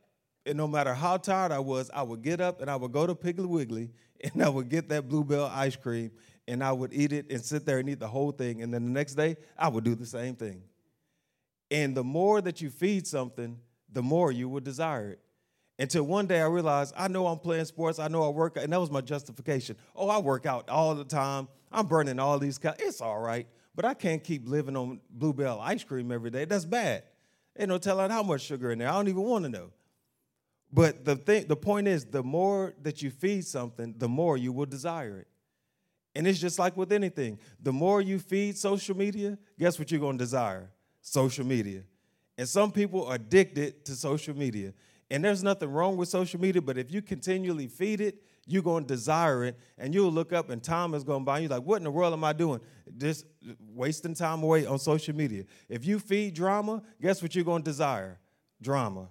and 0.47 0.57
no 0.57 0.67
matter 0.67 0.93
how 0.95 1.19
tired 1.19 1.53
I 1.53 1.61
was, 1.61 1.91
I 1.93 2.03
would 2.03 2.23
get 2.23 2.41
up 2.41 2.61
and 2.61 2.71
I 2.71 2.77
would 2.77 2.93
go 2.93 3.07
to 3.07 3.15
Piggly 3.15 3.47
Wiggly, 3.47 3.91
and 4.23 4.43
I 4.43 4.49
would 4.49 4.69
get 4.69 4.89
that 4.89 5.09
Bluebell 5.09 5.47
ice 5.47 5.77
cream, 5.77 6.11
and 6.47 6.63
I 6.63 6.73
would 6.73 6.93
eat 6.93 7.13
it 7.13 7.31
and 7.31 7.43
sit 7.43 7.65
there 7.65 7.79
and 7.79 7.89
eat 7.89 8.01
the 8.01 8.09
whole 8.09 8.33
thing. 8.33 8.63
And 8.63 8.73
then 8.73 8.85
the 8.85 8.91
next 8.91 9.15
day, 9.15 9.37
I 9.59 9.69
would 9.69 9.85
do 9.85 9.95
the 9.95 10.07
same 10.07 10.37
thing. 10.37 10.63
And 11.71 11.97
the 11.97 12.05
more 12.05 12.41
that 12.41 12.61
you 12.61 12.71
feed 12.71 13.07
something, 13.07 13.59
the 13.91 14.03
more 14.03 14.31
you 14.31 14.49
would 14.49 14.65
desire 14.65 15.11
it. 15.11 15.21
Until 15.79 16.05
one 16.05 16.27
day 16.27 16.41
I 16.41 16.47
realized 16.47 16.95
I 16.97 17.09
know 17.09 17.27
I'm 17.27 17.39
playing 17.39 17.65
sports, 17.65 17.99
I 17.99 18.09
know 18.09 18.23
I 18.23 18.29
work, 18.29 18.57
out, 18.57 18.65
and 18.65 18.73
that 18.73 18.81
was 18.81 18.91
my 18.91 19.01
justification. 19.01 19.77
Oh, 19.97 20.09
I 20.09 20.19
work 20.19 20.47
out 20.47 20.69
all 20.71 20.95
the 20.95 21.05
time. 21.05 21.49
I'm 21.73 21.87
burning 21.87 22.21
all 22.21 22.39
these 22.39 22.59
calories. 22.59 22.81
It's 22.83 23.01
all 23.01 23.19
right, 23.19 23.49
but 23.75 23.85
I 23.85 23.95
can't 23.95 24.23
keep 24.23 24.49
living 24.49 24.77
on 24.77 25.01
Bluebell 25.11 25.61
ice 25.61 25.83
cream 25.83 26.13
every 26.13 26.31
day. 26.31 26.45
That's 26.45 26.65
bad. 26.65 27.03
Ain't 27.59 27.69
no 27.69 27.79
telling 27.79 28.11
how 28.11 28.23
much 28.23 28.43
sugar 28.43 28.71
in 28.71 28.79
there. 28.79 28.89
I 28.89 28.93
don't 28.93 29.09
even 29.09 29.23
want 29.23 29.45
to 29.45 29.49
know. 29.49 29.71
But 30.73 31.05
the 31.05 31.17
thing, 31.17 31.47
the 31.47 31.57
point 31.57 31.89
is, 31.89 32.05
the 32.05 32.23
more 32.23 32.75
that 32.83 33.03
you 33.03 33.11
feed 33.11 33.45
something, 33.45 33.95
the 33.97 34.09
more 34.09 34.37
you 34.37 34.53
will 34.53 34.67
desire 34.67 35.19
it. 35.21 35.29
And 36.15 36.27
it's 36.27 36.39
just 36.39 36.59
like 36.59 36.77
with 36.77 36.93
anything. 36.93 37.39
The 37.61 37.73
more 37.73 38.01
you 38.01 38.19
feed 38.19 38.57
social 38.57 38.97
media, 38.97 39.37
guess 39.59 39.79
what 39.79 39.91
you're 39.91 40.01
going 40.01 40.19
to 40.19 40.25
desire? 40.25 40.71
Social 41.01 41.45
media. 41.45 41.83
And 42.39 42.49
some 42.49 42.73
people 42.73 43.07
are 43.07 43.17
addicted 43.17 43.85
to 43.87 43.93
social 43.93 44.37
media. 44.37 44.73
And 45.11 45.25
there's 45.25 45.43
nothing 45.43 45.71
wrong 45.71 45.97
with 45.97 46.09
social 46.09 46.41
media, 46.41 46.63
but 46.63 46.79
if 46.79 46.91
you 46.91 47.03
continually 47.03 47.67
feed 47.67 48.01
it, 48.01 48.23
you're 48.47 48.63
going 48.63 48.85
to 48.85 48.89
desire 48.89 49.45
it. 49.45 49.59
And 49.79 49.95
you'll 49.95 50.11
look 50.11 50.33
up 50.33 50.51
and 50.51 50.63
time 50.63 50.95
is 50.95 51.05
going 51.05 51.25
by. 51.25 51.41
You're 51.41 51.51
like, 51.51 51.63
what 51.63 51.77
in 51.77 51.85
the 51.85 51.91
world 51.91 52.13
am 52.13 52.25
I 52.25 52.33
doing? 52.33 52.61
Just 52.97 53.27
wasting 53.75 54.15
time 54.15 54.43
away 54.43 54.67
on 54.67 54.79
social 54.79 55.15
media. 55.15 55.45
If 55.69 55.85
you 55.85 55.99
feed 55.99 56.35
drama, 56.35 56.83
guess 57.01 57.23
what 57.23 57.35
you're 57.35 57.45
going 57.45 57.63
to 57.63 57.71
desire? 57.71 58.19
Drama. 58.61 59.09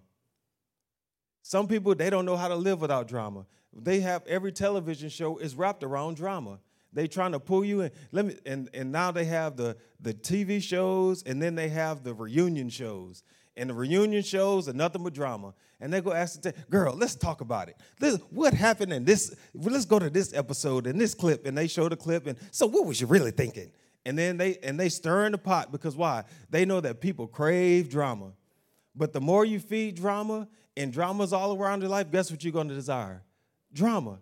Some 1.41 1.67
people, 1.67 1.93
they 1.95 2.09
don't 2.09 2.25
know 2.25 2.37
how 2.37 2.47
to 2.47 2.55
live 2.55 2.81
without 2.81 3.07
drama. 3.07 3.45
They 3.73 3.99
have 4.01 4.25
every 4.27 4.51
television 4.51 5.09
show 5.09 5.37
is 5.37 5.55
wrapped 5.55 5.83
around 5.83 6.15
drama. 6.15 6.59
They 6.93 7.07
trying 7.07 7.31
to 7.31 7.39
pull 7.39 7.65
you 7.65 7.81
in. 7.81 7.91
Let 8.11 8.25
me 8.25 8.35
and, 8.45 8.69
and 8.73 8.91
now 8.91 9.11
they 9.11 9.25
have 9.25 9.57
the 9.57 9.75
the 9.99 10.13
TV 10.13 10.61
shows 10.61 11.23
and 11.23 11.41
then 11.41 11.55
they 11.55 11.69
have 11.69 12.03
the 12.03 12.13
reunion 12.13 12.69
shows. 12.69 13.23
And 13.55 13.69
the 13.69 13.73
reunion 13.73 14.23
shows 14.23 14.67
are 14.67 14.73
nothing 14.73 15.03
but 15.03 15.13
drama. 15.13 15.53
And 15.79 15.93
they 15.93 16.01
go 16.01 16.13
ask 16.13 16.41
the 16.41 16.53
girl, 16.69 16.95
let's 16.95 17.15
talk 17.15 17.41
about 17.41 17.69
it. 17.69 17.75
This, 17.99 18.17
what 18.31 18.53
happened 18.53 18.93
in 18.93 19.05
this? 19.05 19.35
Let's 19.53 19.85
go 19.85 19.99
to 19.99 20.09
this 20.09 20.33
episode 20.33 20.87
and 20.87 20.99
this 20.99 21.13
clip. 21.13 21.45
And 21.45 21.57
they 21.57 21.67
show 21.67 21.87
the 21.89 21.95
clip. 21.95 22.25
And 22.25 22.37
so 22.51 22.65
what 22.65 22.85
was 22.85 22.99
you 22.99 23.07
really 23.07 23.31
thinking? 23.31 23.71
And 24.05 24.17
then 24.17 24.37
they 24.37 24.57
and 24.63 24.79
they 24.79 24.89
stir 24.89 25.25
in 25.25 25.31
the 25.33 25.37
pot 25.37 25.71
because 25.71 25.95
why? 25.95 26.23
They 26.49 26.65
know 26.65 26.81
that 26.81 26.99
people 26.99 27.27
crave 27.27 27.89
drama. 27.89 28.31
But 28.95 29.13
the 29.13 29.21
more 29.21 29.45
you 29.45 29.59
feed 29.59 29.95
drama 29.95 30.47
and 30.75 30.91
drama's 30.91 31.33
all 31.33 31.57
around 31.57 31.81
your 31.81 31.89
life, 31.89 32.11
guess 32.11 32.31
what 32.31 32.43
you're 32.43 32.53
going 32.53 32.69
to 32.69 32.75
desire? 32.75 33.23
Drama. 33.73 34.19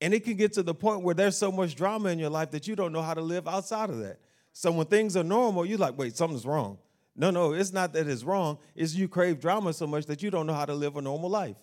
And 0.00 0.14
it 0.14 0.24
can 0.24 0.36
get 0.36 0.52
to 0.54 0.62
the 0.62 0.74
point 0.74 1.02
where 1.02 1.14
there's 1.14 1.36
so 1.36 1.50
much 1.50 1.74
drama 1.74 2.10
in 2.10 2.18
your 2.18 2.30
life 2.30 2.50
that 2.52 2.68
you 2.68 2.76
don't 2.76 2.92
know 2.92 3.02
how 3.02 3.14
to 3.14 3.20
live 3.20 3.48
outside 3.48 3.90
of 3.90 3.98
that. 3.98 4.20
So 4.52 4.70
when 4.70 4.86
things 4.86 5.16
are 5.16 5.24
normal, 5.24 5.66
you're 5.66 5.78
like, 5.78 5.98
wait, 5.98 6.16
something's 6.16 6.46
wrong. 6.46 6.78
No, 7.16 7.30
no, 7.30 7.52
it's 7.52 7.72
not 7.72 7.92
that 7.94 8.06
it's 8.06 8.22
wrong. 8.22 8.58
It's 8.76 8.94
you 8.94 9.08
crave 9.08 9.40
drama 9.40 9.72
so 9.72 9.88
much 9.88 10.06
that 10.06 10.22
you 10.22 10.30
don't 10.30 10.46
know 10.46 10.54
how 10.54 10.64
to 10.64 10.74
live 10.74 10.96
a 10.96 11.02
normal 11.02 11.28
life. 11.28 11.56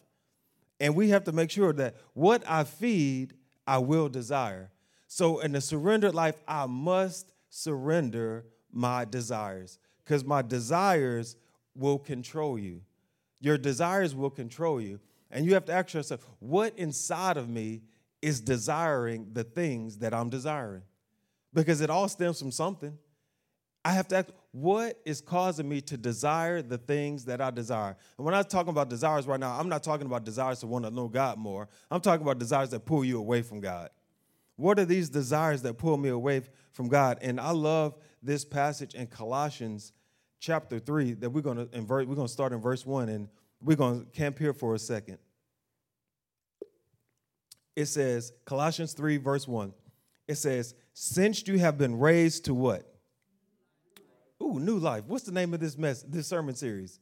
And 0.82 0.96
we 0.96 1.10
have 1.10 1.24
to 1.26 1.32
make 1.32 1.50
sure 1.50 1.72
that 1.74 1.96
what 2.14 2.44
I 2.46 2.66
feed, 2.66 3.34
I 3.66 3.78
will 3.78 4.10
desire. 4.10 4.72
So 5.08 5.40
in 5.40 5.54
the 5.54 5.62
surrendered 5.62 6.14
life, 6.14 6.36
I 6.46 6.66
must 6.66 7.32
surrender 7.50 8.46
my 8.72 9.06
desires 9.06 9.80
because 10.04 10.26
my 10.26 10.42
desires 10.42 11.38
will 11.74 12.00
control 12.00 12.60
you. 12.60 12.82
Your 13.40 13.58
desires 13.58 14.14
will 14.14 14.30
control 14.30 14.82
you. 14.82 15.00
And 15.32 15.46
you 15.46 15.54
have 15.54 15.66
to 15.66 15.74
ask 15.74 15.94
yourself, 15.94 16.28
what 16.40 16.78
inside 16.78 17.38
of 17.38 17.48
me 17.48 17.82
is 18.26 18.42
desiring 18.42 19.28
the 19.34 19.44
things 19.44 20.00
that 20.00 20.12
I'm 20.12 20.32
desiring? 20.32 20.82
Because 21.54 21.80
it 21.80 21.92
all 21.92 22.08
stems 22.08 22.40
from 22.40 22.52
something. 22.52 22.98
I 23.86 23.92
have 23.92 24.08
to 24.08 24.18
ask, 24.18 24.30
what 24.52 25.00
is 25.06 25.22
causing 25.22 25.70
me 25.70 25.80
to 25.82 25.96
desire 25.96 26.64
the 26.64 26.80
things 26.80 27.26
that 27.26 27.40
I 27.40 27.52
desire? 27.52 27.96
And 28.18 28.26
when 28.26 28.34
I'm 28.34 28.44
talking 28.46 28.72
about 28.72 28.90
desires 28.90 29.28
right 29.28 29.40
now, 29.40 29.60
I'm 29.60 29.70
not 29.70 29.84
talking 29.84 30.08
about 30.08 30.26
desires 30.26 30.60
to 30.62 30.68
want 30.68 30.86
to 30.86 30.92
know 30.92 31.08
God 31.08 31.38
more. 31.38 31.70
I'm 31.92 32.02
talking 32.02 32.24
about 32.24 32.40
desires 32.40 32.72
that 32.72 32.84
pull 32.84 33.06
you 33.06 33.20
away 33.20 33.44
from 33.44 33.60
God. 33.60 33.92
What 34.56 34.80
are 34.80 34.86
these 34.86 35.08
desires 35.08 35.62
that 35.62 35.78
pull 35.78 35.96
me 35.96 36.10
away 36.10 36.42
from 36.72 36.90
God? 36.90 37.20
And 37.22 37.40
I 37.40 37.52
love 37.52 37.94
this 38.24 38.44
passage 38.44 38.96
in 38.96 39.06
Colossians 39.06 39.94
chapter 40.40 40.80
3 40.80 41.14
that 41.14 41.30
we're 41.30 41.42
going 41.42 41.58
to 41.58 41.70
invert, 41.78 42.08
we're 42.08 42.16
going 42.16 42.26
to 42.26 42.34
start 42.34 42.54
in 42.54 42.60
verse 42.60 42.88
1 42.88 43.08
and 43.08 43.30
we're 43.62 43.78
going 43.78 44.00
to 44.00 44.06
camp 44.08 44.40
here 44.40 44.54
for 44.54 44.74
a 44.74 44.80
second. 44.80 45.20
It 47.76 47.86
says, 47.86 48.32
Colossians 48.46 48.94
3, 48.94 49.18
verse 49.18 49.48
1. 49.48 49.74
It 50.28 50.36
says, 50.36 50.76
Since 50.94 51.48
you 51.48 51.60
have 51.60 51.78
been 51.78 52.00
raised 52.00 52.46
to 52.46 52.54
what? 52.54 52.90
Ooh, 54.42 54.60
new 54.60 54.78
life. 54.78 55.04
What's 55.08 55.24
the 55.24 55.32
name 55.32 55.54
of 55.54 55.60
this 55.60 55.78
mess, 55.78 56.04
this 56.04 56.28
sermon 56.28 56.56
series? 56.56 57.00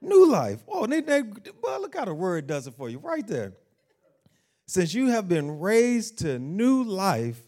New 0.00 0.30
life. 0.30 0.62
Oh, 0.68 0.86
they, 0.86 1.00
they, 1.00 1.22
well, 1.62 1.80
look 1.80 1.96
how 1.96 2.04
the 2.04 2.14
word 2.14 2.46
does 2.46 2.66
it 2.66 2.74
for 2.74 2.88
you 2.88 2.98
right 2.98 3.26
there. 3.26 3.54
Since 4.66 4.94
you 4.94 5.08
have 5.08 5.28
been 5.28 5.58
raised 5.60 6.18
to 6.18 6.38
new 6.38 6.82
life 6.82 7.40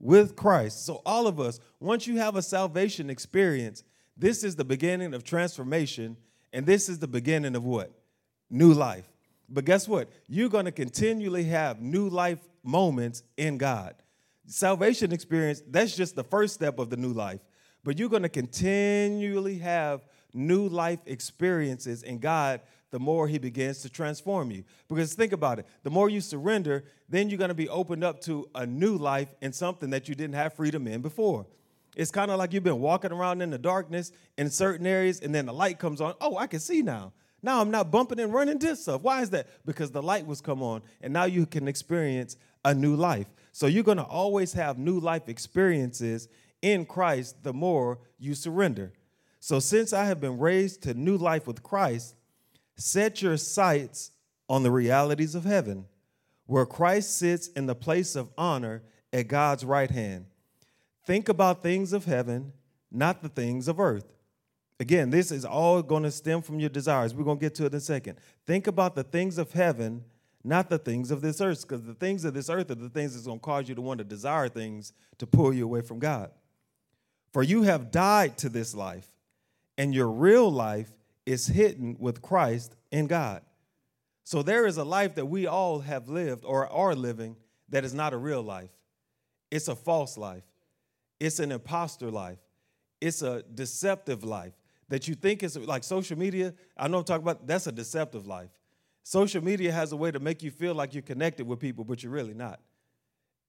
with 0.00 0.36
Christ. 0.36 0.86
So, 0.86 1.02
all 1.04 1.26
of 1.26 1.40
us, 1.40 1.60
once 1.80 2.06
you 2.06 2.18
have 2.18 2.36
a 2.36 2.42
salvation 2.42 3.10
experience, 3.10 3.82
this 4.16 4.44
is 4.44 4.56
the 4.56 4.64
beginning 4.64 5.14
of 5.14 5.24
transformation, 5.24 6.16
and 6.52 6.66
this 6.66 6.88
is 6.88 6.98
the 6.98 7.08
beginning 7.08 7.56
of 7.56 7.64
what? 7.64 7.92
New 8.50 8.72
life. 8.72 9.08
But 9.48 9.64
guess 9.64 9.88
what? 9.88 10.10
You're 10.26 10.48
going 10.48 10.66
to 10.66 10.72
continually 10.72 11.44
have 11.44 11.80
new 11.80 12.08
life 12.08 12.40
moments 12.62 13.22
in 13.36 13.58
God. 13.58 13.94
Salvation 14.46 15.12
experience, 15.12 15.62
that's 15.66 15.96
just 15.96 16.16
the 16.16 16.24
first 16.24 16.54
step 16.54 16.78
of 16.78 16.90
the 16.90 16.96
new 16.96 17.12
life 17.12 17.40
but 17.88 17.98
you're 17.98 18.08
going 18.08 18.22
to 18.22 18.28
continually 18.28 19.56
have 19.58 20.04
new 20.34 20.68
life 20.68 21.00
experiences 21.06 22.02
in 22.02 22.18
God 22.18 22.60
the 22.90 22.98
more 22.98 23.28
He 23.28 23.38
begins 23.38 23.80
to 23.80 23.88
transform 23.88 24.50
you. 24.50 24.64
Because 24.88 25.14
think 25.14 25.32
about 25.32 25.58
it 25.58 25.66
the 25.82 25.90
more 25.90 26.10
you 26.10 26.20
surrender, 26.20 26.84
then 27.08 27.30
you're 27.30 27.38
going 27.38 27.48
to 27.48 27.54
be 27.54 27.68
opened 27.68 28.04
up 28.04 28.20
to 28.22 28.48
a 28.54 28.66
new 28.66 28.96
life 28.96 29.34
in 29.40 29.52
something 29.54 29.90
that 29.90 30.08
you 30.08 30.14
didn't 30.14 30.34
have 30.34 30.54
freedom 30.54 30.86
in 30.86 31.00
before. 31.00 31.46
It's 31.96 32.10
kind 32.10 32.30
of 32.30 32.38
like 32.38 32.52
you've 32.52 32.62
been 32.62 32.80
walking 32.80 33.10
around 33.10 33.40
in 33.40 33.48
the 33.48 33.58
darkness 33.58 34.12
in 34.36 34.50
certain 34.50 34.86
areas, 34.86 35.20
and 35.20 35.34
then 35.34 35.46
the 35.46 35.54
light 35.54 35.78
comes 35.78 36.00
on. 36.00 36.12
Oh, 36.20 36.36
I 36.36 36.46
can 36.46 36.60
see 36.60 36.82
now. 36.82 37.12
Now 37.42 37.60
I'm 37.60 37.70
not 37.70 37.90
bumping 37.90 38.20
and 38.20 38.32
running 38.32 38.58
this 38.58 38.82
stuff. 38.82 39.02
Why 39.02 39.22
is 39.22 39.30
that? 39.30 39.46
Because 39.64 39.90
the 39.90 40.02
light 40.02 40.26
was 40.26 40.40
come 40.40 40.62
on, 40.62 40.82
and 41.00 41.12
now 41.12 41.24
you 41.24 41.46
can 41.46 41.68
experience 41.68 42.36
a 42.64 42.74
new 42.74 42.96
life. 42.96 43.26
So 43.52 43.66
you're 43.66 43.84
going 43.84 43.98
to 43.98 44.04
always 44.04 44.52
have 44.54 44.78
new 44.78 44.98
life 44.98 45.28
experiences 45.28 46.28
in 46.62 46.84
Christ, 46.84 47.42
the 47.42 47.52
more 47.52 47.98
you 48.18 48.34
surrender. 48.34 48.92
So, 49.40 49.60
since 49.60 49.92
I 49.92 50.04
have 50.06 50.20
been 50.20 50.38
raised 50.38 50.82
to 50.82 50.94
new 50.94 51.16
life 51.16 51.46
with 51.46 51.62
Christ, 51.62 52.16
set 52.76 53.22
your 53.22 53.36
sights 53.36 54.10
on 54.48 54.62
the 54.62 54.70
realities 54.70 55.34
of 55.34 55.44
heaven, 55.44 55.84
where 56.46 56.66
Christ 56.66 57.16
sits 57.16 57.48
in 57.48 57.66
the 57.66 57.74
place 57.74 58.16
of 58.16 58.30
honor 58.36 58.82
at 59.12 59.28
God's 59.28 59.64
right 59.64 59.90
hand. 59.90 60.26
Think 61.04 61.28
about 61.28 61.62
things 61.62 61.92
of 61.92 62.04
heaven, 62.04 62.52
not 62.90 63.22
the 63.22 63.28
things 63.28 63.68
of 63.68 63.78
earth. 63.78 64.12
Again, 64.80 65.10
this 65.10 65.32
is 65.32 65.44
all 65.44 65.82
going 65.82 66.04
to 66.04 66.10
stem 66.10 66.40
from 66.40 66.60
your 66.60 66.68
desires. 66.68 67.12
We're 67.12 67.24
going 67.24 67.38
to 67.38 67.44
get 67.44 67.54
to 67.56 67.64
it 67.64 67.72
in 67.72 67.78
a 67.78 67.80
second. 67.80 68.18
Think 68.46 68.68
about 68.68 68.94
the 68.94 69.02
things 69.02 69.36
of 69.36 69.52
heaven, 69.52 70.04
not 70.44 70.70
the 70.70 70.78
things 70.78 71.10
of 71.10 71.20
this 71.20 71.40
earth, 71.40 71.62
because 71.62 71.82
the 71.82 71.94
things 71.94 72.24
of 72.24 72.32
this 72.32 72.48
earth 72.48 72.70
are 72.70 72.76
the 72.76 72.88
things 72.88 73.14
that's 73.14 73.26
going 73.26 73.40
to 73.40 73.44
cause 73.44 73.68
you 73.68 73.74
to 73.74 73.80
want 73.80 73.98
to 73.98 74.04
desire 74.04 74.48
things 74.48 74.92
to 75.18 75.26
pull 75.26 75.52
you 75.52 75.64
away 75.64 75.80
from 75.80 75.98
God. 75.98 76.30
For 77.32 77.42
you 77.42 77.62
have 77.62 77.90
died 77.90 78.38
to 78.38 78.48
this 78.48 78.74
life, 78.74 79.08
and 79.76 79.92
your 79.92 80.10
real 80.10 80.50
life 80.50 80.90
is 81.26 81.48
hidden 81.48 81.96
with 81.98 82.22
Christ 82.22 82.76
in 82.92 83.08
God. 83.08 83.42
So 84.24 84.42
there 84.42 84.66
is 84.66 84.76
a 84.76 84.84
life 84.84 85.16
that 85.16 85.26
we 85.26 85.46
all 85.46 85.80
have 85.80 86.08
lived 86.08 86.44
or 86.44 86.68
are 86.68 86.94
living 86.94 87.36
that 87.68 87.84
is 87.84 87.94
not 87.94 88.12
a 88.12 88.16
real 88.16 88.42
life. 88.42 88.70
It's 89.50 89.68
a 89.68 89.74
false 89.74 90.16
life. 90.16 90.44
It's 91.18 91.40
an 91.40 91.50
imposter 91.50 92.10
life. 92.10 92.38
It's 93.00 93.22
a 93.22 93.42
deceptive 93.42 94.24
life 94.24 94.52
that 94.88 95.08
you 95.08 95.14
think 95.14 95.42
is 95.42 95.56
like 95.56 95.84
social 95.84 96.18
media. 96.18 96.54
I 96.76 96.88
know 96.88 96.98
I'm 96.98 97.04
talking 97.04 97.22
about 97.22 97.46
that's 97.46 97.66
a 97.66 97.72
deceptive 97.72 98.26
life. 98.26 98.50
Social 99.02 99.42
media 99.42 99.72
has 99.72 99.92
a 99.92 99.96
way 99.96 100.10
to 100.10 100.18
make 100.18 100.42
you 100.42 100.50
feel 100.50 100.74
like 100.74 100.92
you're 100.92 101.02
connected 101.02 101.46
with 101.46 101.60
people, 101.60 101.84
but 101.84 102.02
you're 102.02 102.12
really 102.12 102.34
not. 102.34 102.60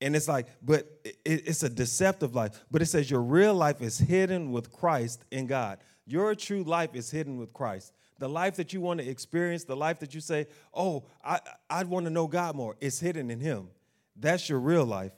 And 0.02 0.16
it's 0.16 0.28
like, 0.28 0.48
but 0.62 0.88
it's 1.26 1.64
a 1.64 1.70
deceptive 1.70 2.34
life. 2.34 2.64
But 2.72 2.82
it 2.82 2.86
says 2.86 3.12
your 3.12 3.22
real 3.22 3.54
life 3.54 3.82
is 3.82 3.98
hidden 3.98 4.52
with 4.52 4.72
Christ 4.72 5.26
in 5.32 5.46
God. 5.46 5.80
Your 6.06 6.34
true 6.36 6.64
life 6.64 6.92
is 6.94 7.12
hidden 7.12 7.38
with 7.38 7.54
Christ. 7.54 7.94
The 8.18 8.30
life 8.30 8.56
that 8.56 8.74
you 8.74 8.82
want 8.82 9.02
to 9.02 9.08
experience, 9.08 9.66
the 9.66 9.76
life 9.76 10.00
that 10.00 10.14
you 10.14 10.22
say, 10.22 10.48
oh, 10.74 11.06
I, 11.24 11.40
I 11.70 11.84
want 11.84 12.06
to 12.06 12.10
know 12.10 12.28
God 12.28 12.56
more, 12.56 12.76
it's 12.80 13.00
hidden 13.00 13.30
in 13.30 13.40
Him. 13.40 13.70
That's 14.16 14.50
your 14.50 14.60
real 14.60 14.86
life. 14.86 15.12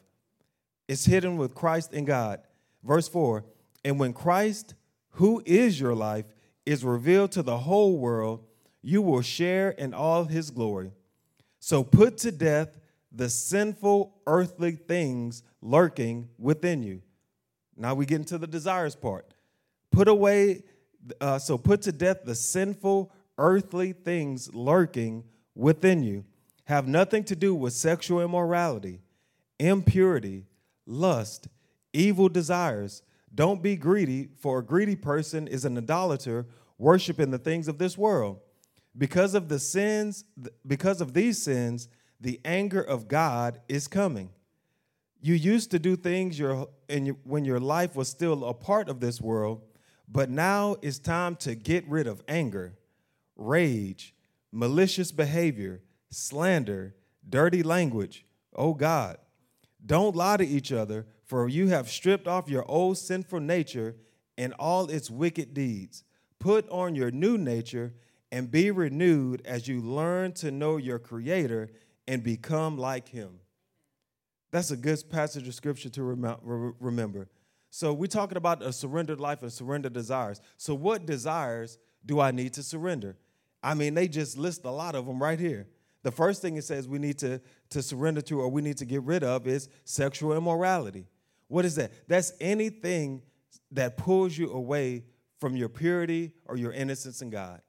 It's 0.88 1.06
hidden 1.06 1.38
with 1.38 1.56
Christ 1.56 1.94
in 1.94 2.06
God. 2.06 2.42
Verse 2.84 3.08
4 3.08 3.44
And 3.86 4.00
when 4.00 4.14
Christ, 4.14 4.76
who 5.12 5.42
is 5.46 5.80
your 5.80 5.96
life, 5.96 6.26
is 6.66 6.84
revealed 6.84 7.32
to 7.34 7.44
the 7.44 7.60
whole 7.60 7.98
world, 7.98 8.44
you 8.82 9.02
will 9.02 9.22
share 9.22 9.72
in 9.72 9.94
all 9.94 10.26
His 10.26 10.50
glory. 10.52 10.92
So 11.60 11.84
put 11.84 12.18
to 12.20 12.32
death 12.32 12.80
the 13.12 13.30
sinful 13.30 14.16
earthly 14.26 14.72
things 14.72 15.44
lurking 15.62 16.30
within 16.38 16.82
you. 16.82 17.02
Now 17.76 17.94
we 17.94 18.06
get 18.06 18.18
into 18.18 18.38
the 18.38 18.48
desires 18.48 18.96
part. 18.96 19.34
Put 19.92 20.08
away, 20.08 20.64
uh, 21.20 21.40
so 21.40 21.58
put 21.58 21.82
to 21.84 21.92
death 21.92 22.24
the 22.26 22.36
sinful 22.36 23.12
earthly 23.38 23.94
things 23.94 24.54
lurking 24.54 25.24
within 25.56 26.04
you. 26.04 26.24
Have 26.66 26.88
nothing 26.88 27.24
to 27.26 27.36
do 27.36 27.54
with 27.54 27.74
sexual 27.74 28.22
immorality, 28.22 29.02
impurity, 29.60 30.46
lust, 30.86 31.48
evil 31.92 32.30
desires. 32.30 33.02
Don't 33.34 33.64
be 33.64 33.76
greedy, 33.76 34.30
for 34.40 34.60
a 34.60 34.64
greedy 34.64 34.96
person 34.96 35.48
is 35.48 35.66
an 35.66 35.78
idolater, 35.78 36.46
worshiping 36.78 37.32
the 37.32 37.38
things 37.38 37.68
of 37.68 37.78
this 37.78 37.98
world. 37.98 38.40
Because 38.98 39.36
of 39.36 39.48
the 39.48 39.60
sins, 39.60 40.26
because 40.68 41.00
of 41.00 41.14
these 41.14 41.42
sins, 41.42 41.88
the 42.20 42.42
anger 42.44 42.82
of 42.82 43.08
God 43.08 43.62
is 43.70 43.88
coming. 43.88 44.30
You 45.22 45.34
used 45.34 45.72
to 45.72 45.80
do 45.80 45.96
things 45.96 46.38
your, 46.38 46.68
when 47.24 47.46
your 47.46 47.60
life 47.60 47.96
was 47.96 48.10
still 48.10 48.44
a 48.44 48.54
part 48.54 48.90
of 48.90 49.00
this 49.00 49.22
world, 49.22 49.62
but 50.08 50.30
now 50.30 50.76
it's 50.82 51.00
time 51.00 51.36
to 51.38 51.56
get 51.56 51.88
rid 51.88 52.08
of 52.08 52.22
anger, 52.28 52.78
rage, 53.38 54.14
malicious 54.52 55.12
behavior, 55.12 55.82
slander, 56.10 56.96
dirty 57.28 57.64
language. 57.64 58.26
Oh 58.56 58.74
God, 58.74 59.18
don't 59.86 60.16
lie 60.16 60.38
to 60.38 60.46
each 60.46 60.72
other, 60.72 61.06
for 61.32 61.48
you 61.48 61.70
have 61.70 61.90
stripped 61.90 62.28
off 62.28 62.50
your 62.50 62.70
old 62.70 62.98
sinful 62.98 63.40
nature 63.40 63.96
and 64.38 64.54
all 64.60 64.90
its 64.90 65.10
wicked 65.10 65.54
deeds. 65.54 66.04
Put 66.40 66.68
on 66.68 66.94
your 66.94 67.10
new 67.10 67.38
nature 67.38 67.94
and 68.34 68.52
be 68.52 68.70
renewed 68.70 69.42
as 69.46 69.66
you 69.66 69.80
learn 69.80 70.34
to 70.34 70.52
know 70.52 70.76
your 70.76 71.00
Creator 71.00 71.70
and 72.06 72.22
become 72.22 72.78
like 72.78 73.08
him. 73.08 73.40
That's 74.52 74.72
a 74.72 74.76
good 74.76 75.10
passage 75.10 75.48
of 75.48 75.56
scripture 75.56 75.88
to 75.92 76.04
remember. 76.82 77.30
So, 77.70 77.94
we're 77.94 78.08
talking 78.08 78.38
about 78.38 78.62
a 78.62 78.74
surrendered 78.74 79.22
life 79.22 79.42
and 79.42 79.54
surrendered 79.54 79.94
desires. 79.94 80.42
So, 80.58 80.76
what 80.76 81.06
desires 81.06 81.78
do 82.06 82.20
I 82.20 82.32
need 82.32 82.52
to 82.56 82.64
surrender? 82.64 83.16
I 83.64 83.74
mean, 83.74 83.94
they 83.94 84.10
just 84.10 84.38
list 84.38 84.66
a 84.66 84.70
lot 84.70 84.96
of 84.96 85.06
them 85.06 85.24
right 85.24 85.40
here. 85.40 85.70
The 86.04 86.12
first 86.12 86.42
thing 86.42 86.58
it 86.58 86.66
says 86.66 86.90
we 86.90 87.00
need 87.00 87.20
to, 87.20 87.40
to 87.70 87.82
surrender 87.82 88.20
to 88.24 88.42
or 88.42 88.50
we 88.50 88.62
need 88.62 88.76
to 88.80 88.86
get 88.86 89.04
rid 89.04 89.24
of 89.24 89.48
is 89.48 89.70
sexual 89.86 90.36
immorality. 90.36 91.08
What 91.52 91.66
is 91.66 91.76
that? 91.76 91.92
That's 92.08 92.32
anything 92.40 93.24
that 93.72 93.98
pulls 93.98 94.38
you 94.38 94.52
away 94.54 95.04
from 95.42 95.58
your 95.58 95.68
purity 95.68 96.32
or 96.46 96.56
your 96.56 96.72
innocence 96.72 97.22
in 97.22 97.30
God. 97.30 97.62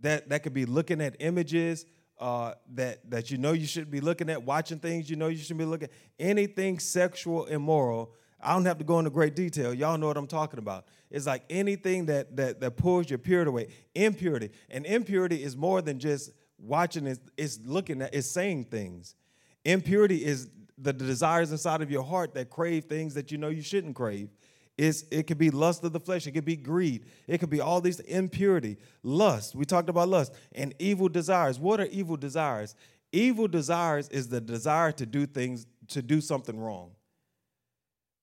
That 0.00 0.28
that 0.28 0.44
could 0.44 0.54
be 0.54 0.64
looking 0.64 1.00
at 1.00 1.16
images 1.18 1.86
uh, 2.20 2.54
that 2.74 3.10
that 3.10 3.32
you 3.32 3.36
know 3.36 3.52
you 3.52 3.66
shouldn't 3.66 3.90
be 3.90 4.00
looking 4.00 4.30
at, 4.30 4.44
watching 4.44 4.78
things 4.78 5.10
you 5.10 5.16
know 5.16 5.26
you 5.26 5.38
shouldn't 5.38 5.58
be 5.58 5.64
looking. 5.64 5.88
At, 5.88 5.94
anything 6.20 6.78
sexual, 6.78 7.46
immoral. 7.46 8.12
I 8.40 8.54
don't 8.54 8.64
have 8.64 8.78
to 8.78 8.84
go 8.84 9.00
into 9.00 9.10
great 9.10 9.34
detail. 9.34 9.74
Y'all 9.74 9.98
know 9.98 10.06
what 10.06 10.16
I'm 10.16 10.28
talking 10.28 10.60
about. 10.60 10.86
It's 11.10 11.26
like 11.26 11.42
anything 11.50 12.06
that 12.06 12.36
that 12.36 12.60
that 12.60 12.76
pulls 12.76 13.10
your 13.10 13.18
purity 13.18 13.48
away. 13.48 13.68
Impurity, 13.96 14.50
and 14.70 14.86
impurity 14.86 15.42
is 15.42 15.56
more 15.56 15.82
than 15.82 15.98
just 15.98 16.30
watching. 16.58 17.08
It's, 17.08 17.20
it's 17.36 17.58
looking 17.64 18.02
at. 18.02 18.14
It's 18.14 18.30
saying 18.30 18.66
things. 18.66 19.16
Impurity 19.64 20.24
is 20.24 20.48
the 20.80 20.92
desires 20.92 21.52
inside 21.52 21.82
of 21.82 21.90
your 21.90 22.02
heart 22.02 22.34
that 22.34 22.50
crave 22.50 22.84
things 22.84 23.14
that 23.14 23.30
you 23.30 23.38
know 23.38 23.48
you 23.48 23.62
shouldn't 23.62 23.94
crave. 23.94 24.30
It's, 24.78 25.04
it 25.10 25.26
could 25.26 25.36
be 25.36 25.50
lust 25.50 25.84
of 25.84 25.92
the 25.92 26.00
flesh. 26.00 26.26
It 26.26 26.32
could 26.32 26.44
be 26.44 26.56
greed. 26.56 27.04
It 27.26 27.38
could 27.38 27.50
be 27.50 27.60
all 27.60 27.80
these 27.80 28.00
impurity, 28.00 28.78
lust. 29.02 29.54
We 29.54 29.66
talked 29.66 29.90
about 29.90 30.08
lust 30.08 30.32
and 30.52 30.74
evil 30.78 31.08
desires. 31.08 31.58
What 31.58 31.80
are 31.80 31.86
evil 31.86 32.16
desires? 32.16 32.74
Evil 33.12 33.46
desires 33.46 34.08
is 34.08 34.28
the 34.28 34.40
desire 34.40 34.92
to 34.92 35.04
do 35.04 35.26
things, 35.26 35.66
to 35.88 36.00
do 36.00 36.20
something 36.20 36.58
wrong. 36.58 36.92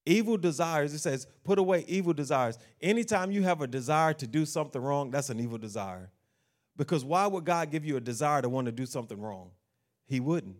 Evil 0.04 0.38
desires, 0.38 0.94
it 0.94 1.00
says, 1.00 1.26
put 1.44 1.58
away 1.58 1.84
evil 1.86 2.14
desires. 2.14 2.58
Anytime 2.80 3.30
you 3.30 3.42
have 3.42 3.60
a 3.60 3.66
desire 3.66 4.14
to 4.14 4.26
do 4.26 4.46
something 4.46 4.80
wrong, 4.80 5.10
that's 5.10 5.28
an 5.28 5.38
evil 5.38 5.58
desire. 5.58 6.10
Because 6.76 7.04
why 7.04 7.26
would 7.26 7.44
God 7.44 7.70
give 7.70 7.84
you 7.84 7.96
a 7.96 8.00
desire 8.00 8.40
to 8.40 8.48
want 8.48 8.66
to 8.66 8.72
do 8.72 8.86
something 8.86 9.20
wrong? 9.20 9.50
He 10.06 10.18
wouldn't. 10.18 10.56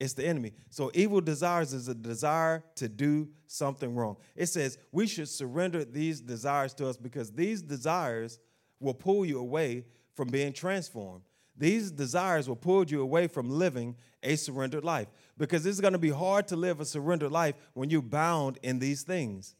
It's 0.00 0.14
the 0.14 0.26
enemy. 0.26 0.52
So 0.70 0.90
evil 0.94 1.20
desires 1.20 1.72
is 1.72 1.88
a 1.88 1.94
desire 1.94 2.64
to 2.76 2.88
do 2.88 3.28
something 3.46 3.94
wrong. 3.94 4.16
It 4.34 4.46
says 4.46 4.78
we 4.92 5.06
should 5.06 5.28
surrender 5.28 5.84
these 5.84 6.20
desires 6.20 6.74
to 6.74 6.88
us 6.88 6.96
because 6.96 7.32
these 7.32 7.62
desires 7.62 8.38
will 8.80 8.94
pull 8.94 9.24
you 9.24 9.38
away 9.38 9.84
from 10.14 10.28
being 10.28 10.52
transformed. 10.52 11.22
These 11.56 11.92
desires 11.92 12.48
will 12.48 12.56
pull 12.56 12.84
you 12.84 13.00
away 13.00 13.28
from 13.28 13.48
living 13.48 13.96
a 14.22 14.36
surrendered 14.36 14.84
life 14.84 15.06
because 15.38 15.64
it's 15.66 15.80
going 15.80 15.92
to 15.92 15.98
be 15.98 16.10
hard 16.10 16.48
to 16.48 16.56
live 16.56 16.80
a 16.80 16.84
surrendered 16.84 17.30
life 17.30 17.54
when 17.74 17.90
you're 17.90 18.02
bound 18.02 18.58
in 18.62 18.80
these 18.80 19.02
things. 19.02 19.54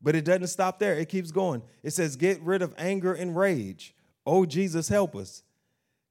But 0.00 0.14
it 0.14 0.24
doesn't 0.24 0.48
stop 0.48 0.78
there, 0.78 0.94
it 0.94 1.08
keeps 1.08 1.30
going. 1.30 1.62
It 1.82 1.92
says, 1.92 2.16
Get 2.16 2.40
rid 2.42 2.62
of 2.62 2.74
anger 2.76 3.14
and 3.14 3.36
rage. 3.36 3.94
Oh, 4.26 4.46
Jesus, 4.46 4.88
help 4.88 5.16
us. 5.16 5.42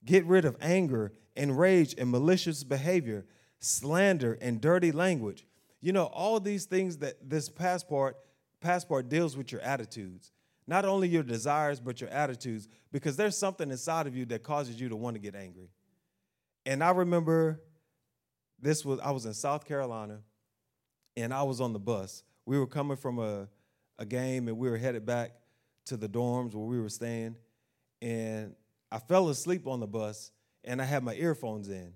Get 0.03 0.25
rid 0.25 0.45
of 0.45 0.57
anger 0.61 1.13
and 1.35 1.57
rage 1.57 1.95
and 1.97 2.09
malicious 2.09 2.63
behavior 2.63 3.25
slander, 3.62 4.38
and 4.41 4.60
dirty 4.60 4.91
language. 4.91 5.46
You 5.80 5.94
know, 5.94 6.06
all 6.06 6.39
these 6.39 6.65
things 6.65 6.98
that 6.98 7.30
this 7.30 7.48
passport 7.48 8.18
passport 8.60 9.10
deals 9.10 9.38
with 9.38 9.51
your 9.51 9.62
attitudes. 9.62 10.32
Not 10.68 10.86
only 10.86 11.08
your 11.08 11.24
desires, 11.24 11.80
but 11.80 12.00
your 12.00 12.10
attitudes, 12.12 12.68
because 12.91 13.15
there's 13.15 13.36
something 13.38 13.72
inside 13.72 14.06
of 14.08 14.15
you 14.15 14.25
that 14.25 14.44
causes 14.44 14.80
you 14.80 14.89
to 14.89 14.96
want 14.96 15.15
to 15.15 15.20
get 15.20 15.36
angry. 15.36 15.70
And 16.65 16.84
I 16.84 16.91
remember 16.91 17.62
this 18.60 18.86
was 18.86 19.00
I 19.00 19.12
was 19.12 19.25
in 19.25 19.34
South 19.34 19.65
Carolina 19.65 20.20
and 21.18 21.34
I 21.34 21.44
was 21.44 21.60
on 21.60 21.74
the 21.74 21.80
bus. 21.80 22.24
We 22.46 22.60
were 22.60 22.68
coming 22.68 22.98
from 22.98 23.20
a, 23.20 23.48
a 23.98 24.06
game 24.06 24.48
and 24.48 24.58
we 24.58 24.70
were 24.70 24.77
headed 24.77 25.06
back 25.06 25.32
to 25.86 25.98
the 25.98 26.08
dorms 26.08 26.53
where 26.53 26.65
we 26.65 26.80
were 26.80 26.89
staying. 26.89 27.36
And 28.01 28.56
I 28.91 29.00
fell 29.00 29.30
asleep 29.30 29.68
on 29.68 29.80
the 29.80 29.88
bus 29.88 30.32
and 30.63 30.82
I 30.82 30.86
had 30.86 31.03
my 31.03 31.15
earphones 31.15 31.70
in. 31.70 31.94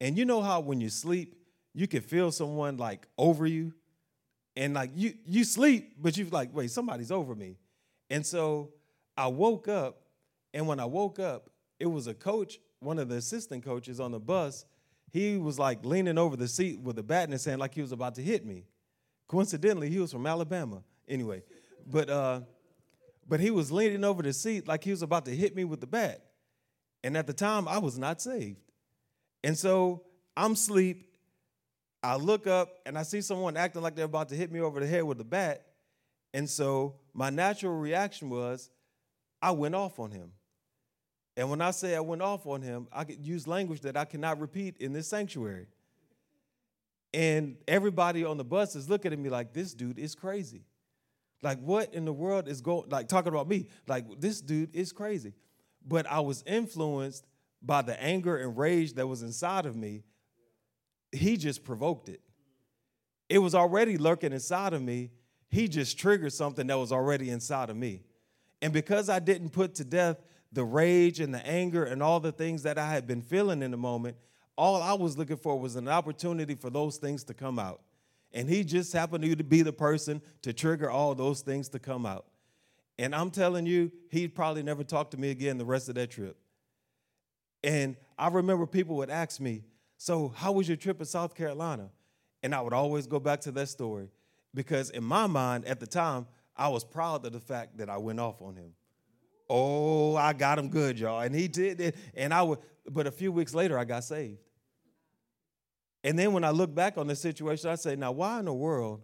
And 0.00 0.16
you 0.16 0.24
know 0.24 0.40
how 0.42 0.60
when 0.60 0.80
you 0.80 0.88
sleep, 0.88 1.34
you 1.74 1.86
can 1.86 2.02
feel 2.02 2.30
someone 2.30 2.76
like 2.76 3.06
over 3.16 3.46
you, 3.46 3.74
and 4.56 4.74
like 4.74 4.90
you 4.94 5.14
you 5.24 5.44
sleep, 5.44 5.96
but 6.00 6.16
you're 6.16 6.28
like, 6.28 6.54
wait, 6.54 6.70
somebody's 6.70 7.10
over 7.10 7.34
me. 7.34 7.56
And 8.10 8.24
so 8.24 8.70
I 9.16 9.26
woke 9.28 9.68
up, 9.68 10.02
and 10.54 10.66
when 10.66 10.80
I 10.80 10.84
woke 10.84 11.18
up, 11.18 11.50
it 11.78 11.86
was 11.86 12.06
a 12.06 12.14
coach, 12.14 12.58
one 12.80 12.98
of 12.98 13.08
the 13.08 13.16
assistant 13.16 13.64
coaches 13.64 14.00
on 14.00 14.12
the 14.12 14.20
bus. 14.20 14.64
He 15.10 15.36
was 15.36 15.58
like 15.58 15.84
leaning 15.84 16.18
over 16.18 16.36
the 16.36 16.48
seat 16.48 16.80
with 16.80 16.98
a 16.98 17.02
bat 17.02 17.24
in 17.24 17.32
his 17.32 17.44
hand, 17.44 17.60
like 17.60 17.74
he 17.74 17.80
was 17.80 17.92
about 17.92 18.14
to 18.16 18.22
hit 18.22 18.44
me. 18.44 18.64
Coincidentally, 19.26 19.88
he 19.90 19.98
was 19.98 20.12
from 20.12 20.26
Alabama. 20.26 20.82
Anyway, 21.08 21.42
but 21.86 22.10
uh, 22.10 22.40
but 23.28 23.40
he 23.40 23.50
was 23.50 23.70
leaning 23.70 24.04
over 24.04 24.22
the 24.22 24.32
seat 24.32 24.66
like 24.66 24.84
he 24.84 24.90
was 24.90 25.02
about 25.02 25.24
to 25.26 25.34
hit 25.34 25.54
me 25.54 25.64
with 25.64 25.80
the 25.80 25.86
bat. 25.86 26.24
And 27.04 27.16
at 27.16 27.26
the 27.26 27.32
time, 27.32 27.68
I 27.68 27.78
was 27.78 27.98
not 27.98 28.20
saved. 28.20 28.58
And 29.44 29.56
so 29.56 30.02
I'm 30.36 30.52
asleep. 30.52 31.04
I 32.02 32.16
look 32.16 32.46
up 32.46 32.70
and 32.86 32.96
I 32.96 33.02
see 33.02 33.20
someone 33.20 33.56
acting 33.56 33.82
like 33.82 33.96
they're 33.96 34.04
about 34.04 34.28
to 34.28 34.36
hit 34.36 34.52
me 34.52 34.60
over 34.60 34.80
the 34.80 34.86
head 34.86 35.04
with 35.04 35.20
a 35.20 35.24
bat. 35.24 35.64
And 36.32 36.48
so 36.48 36.96
my 37.12 37.30
natural 37.30 37.76
reaction 37.76 38.30
was 38.30 38.70
I 39.42 39.50
went 39.52 39.74
off 39.74 39.98
on 39.98 40.10
him. 40.10 40.32
And 41.36 41.50
when 41.50 41.60
I 41.60 41.70
say 41.70 41.94
I 41.94 42.00
went 42.00 42.22
off 42.22 42.46
on 42.46 42.62
him, 42.62 42.88
I 42.92 43.04
could 43.04 43.24
use 43.24 43.46
language 43.46 43.82
that 43.82 43.96
I 43.96 44.04
cannot 44.04 44.40
repeat 44.40 44.76
in 44.78 44.92
this 44.92 45.08
sanctuary. 45.08 45.68
And 47.14 47.56
everybody 47.66 48.24
on 48.24 48.36
the 48.36 48.44
bus 48.44 48.74
is 48.74 48.90
looking 48.90 49.12
at 49.12 49.18
me 49.18 49.30
like, 49.30 49.52
this 49.52 49.72
dude 49.72 49.98
is 49.98 50.14
crazy. 50.14 50.64
Like, 51.40 51.60
what 51.60 51.94
in 51.94 52.04
the 52.04 52.12
world 52.12 52.48
is 52.48 52.60
going, 52.60 52.88
like, 52.90 53.08
talking 53.08 53.32
about 53.32 53.48
me? 53.48 53.68
Like, 53.86 54.20
this 54.20 54.40
dude 54.40 54.74
is 54.74 54.92
crazy. 54.92 55.32
But 55.86 56.06
I 56.10 56.20
was 56.20 56.42
influenced 56.44 57.24
by 57.62 57.82
the 57.82 58.00
anger 58.02 58.36
and 58.36 58.56
rage 58.56 58.94
that 58.94 59.06
was 59.06 59.22
inside 59.22 59.66
of 59.66 59.76
me, 59.76 60.04
he 61.12 61.36
just 61.36 61.64
provoked 61.64 62.08
it. 62.08 62.20
It 63.28 63.38
was 63.38 63.54
already 63.54 63.98
lurking 63.98 64.32
inside 64.32 64.72
of 64.72 64.82
me. 64.82 65.10
He 65.48 65.68
just 65.68 65.98
triggered 65.98 66.32
something 66.32 66.66
that 66.66 66.78
was 66.78 66.92
already 66.92 67.30
inside 67.30 67.70
of 67.70 67.76
me. 67.76 68.02
And 68.60 68.72
because 68.72 69.08
I 69.08 69.18
didn't 69.18 69.50
put 69.50 69.74
to 69.76 69.84
death 69.84 70.18
the 70.52 70.64
rage 70.64 71.20
and 71.20 71.32
the 71.32 71.44
anger 71.46 71.84
and 71.84 72.02
all 72.02 72.20
the 72.20 72.32
things 72.32 72.62
that 72.62 72.78
I 72.78 72.90
had 72.90 73.06
been 73.06 73.22
feeling 73.22 73.62
in 73.62 73.70
the 73.70 73.76
moment, 73.76 74.16
all 74.56 74.82
I 74.82 74.94
was 74.94 75.16
looking 75.16 75.36
for 75.36 75.58
was 75.58 75.76
an 75.76 75.88
opportunity 75.88 76.54
for 76.54 76.70
those 76.70 76.96
things 76.96 77.24
to 77.24 77.34
come 77.34 77.58
out. 77.58 77.80
And 78.32 78.48
he 78.48 78.64
just 78.64 78.92
happened 78.92 79.24
to 79.24 79.44
be 79.44 79.62
the 79.62 79.72
person 79.72 80.20
to 80.42 80.52
trigger 80.52 80.90
all 80.90 81.14
those 81.14 81.40
things 81.40 81.68
to 81.70 81.78
come 81.78 82.04
out. 82.04 82.26
And 82.98 83.14
I'm 83.14 83.30
telling 83.30 83.66
you, 83.66 83.92
he'd 84.10 84.34
probably 84.34 84.62
never 84.62 84.82
talked 84.84 85.12
to 85.12 85.16
me 85.16 85.30
again 85.30 85.56
the 85.56 85.64
rest 85.64 85.88
of 85.88 85.94
that 85.94 86.10
trip. 86.10 86.36
And 87.62 87.96
I 88.18 88.28
remember 88.28 88.66
people 88.66 88.96
would 88.96 89.10
ask 89.10 89.40
me, 89.40 89.64
So, 89.96 90.28
how 90.28 90.52
was 90.52 90.68
your 90.68 90.76
trip 90.76 91.00
in 91.00 91.06
South 91.06 91.34
Carolina? 91.34 91.90
And 92.42 92.54
I 92.54 92.60
would 92.60 92.72
always 92.72 93.06
go 93.06 93.18
back 93.18 93.40
to 93.42 93.52
that 93.52 93.68
story 93.68 94.08
because, 94.54 94.90
in 94.90 95.04
my 95.04 95.26
mind 95.26 95.64
at 95.64 95.80
the 95.80 95.86
time, 95.86 96.26
I 96.56 96.68
was 96.68 96.84
proud 96.84 97.24
of 97.26 97.32
the 97.32 97.40
fact 97.40 97.78
that 97.78 97.88
I 97.88 97.98
went 97.98 98.20
off 98.20 98.40
on 98.42 98.56
him. 98.56 98.72
Oh, 99.48 100.14
I 100.16 100.32
got 100.32 100.58
him 100.58 100.68
good, 100.68 100.98
y'all. 100.98 101.20
And 101.20 101.34
he 101.34 101.48
did 101.48 101.80
it. 101.80 101.96
And 102.14 102.34
I 102.34 102.42
would, 102.42 102.58
but 102.88 103.06
a 103.06 103.10
few 103.10 103.32
weeks 103.32 103.54
later, 103.54 103.78
I 103.78 103.84
got 103.84 104.04
saved. 104.04 104.38
And 106.04 106.18
then 106.18 106.32
when 106.32 106.44
I 106.44 106.50
look 106.50 106.74
back 106.74 106.96
on 106.96 107.06
the 107.06 107.16
situation, 107.16 107.70
I 107.70 107.74
say, 107.74 107.96
now, 107.96 108.12
why 108.12 108.38
in 108.38 108.44
the 108.44 108.52
world 108.52 109.02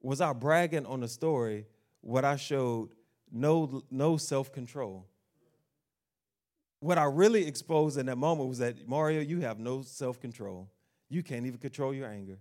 was 0.00 0.20
I 0.20 0.32
bragging 0.32 0.86
on 0.86 1.00
the 1.00 1.08
story 1.08 1.66
what 2.00 2.24
I 2.24 2.36
showed 2.36 2.90
no, 3.30 3.82
no 3.90 4.16
self 4.16 4.52
control? 4.52 5.06
What 6.82 6.98
I 6.98 7.04
really 7.04 7.46
exposed 7.46 7.96
in 7.96 8.06
that 8.06 8.18
moment 8.18 8.48
was 8.48 8.58
that, 8.58 8.88
Mario, 8.88 9.20
you 9.20 9.40
have 9.40 9.60
no 9.60 9.82
self 9.82 10.20
control. 10.20 10.68
You 11.08 11.22
can't 11.22 11.46
even 11.46 11.58
control 11.58 11.94
your 11.94 12.08
anger. 12.08 12.38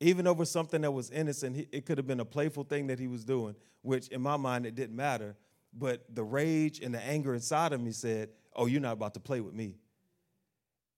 Even 0.00 0.26
over 0.26 0.46
something 0.46 0.80
that 0.80 0.90
was 0.90 1.10
innocent, 1.10 1.68
it 1.70 1.84
could 1.84 1.98
have 1.98 2.06
been 2.06 2.20
a 2.20 2.24
playful 2.24 2.64
thing 2.64 2.86
that 2.86 2.98
he 2.98 3.08
was 3.08 3.24
doing, 3.24 3.54
which 3.82 4.08
in 4.08 4.22
my 4.22 4.38
mind, 4.38 4.64
it 4.64 4.74
didn't 4.74 4.96
matter. 4.96 5.36
But 5.74 6.02
the 6.14 6.24
rage 6.24 6.80
and 6.80 6.94
the 6.94 7.02
anger 7.04 7.34
inside 7.34 7.74
of 7.74 7.80
me 7.80 7.92
said, 7.92 8.30
Oh, 8.56 8.66
you're 8.66 8.80
not 8.80 8.92
about 8.92 9.14
to 9.14 9.20
play 9.20 9.40
with 9.40 9.52
me. 9.52 9.74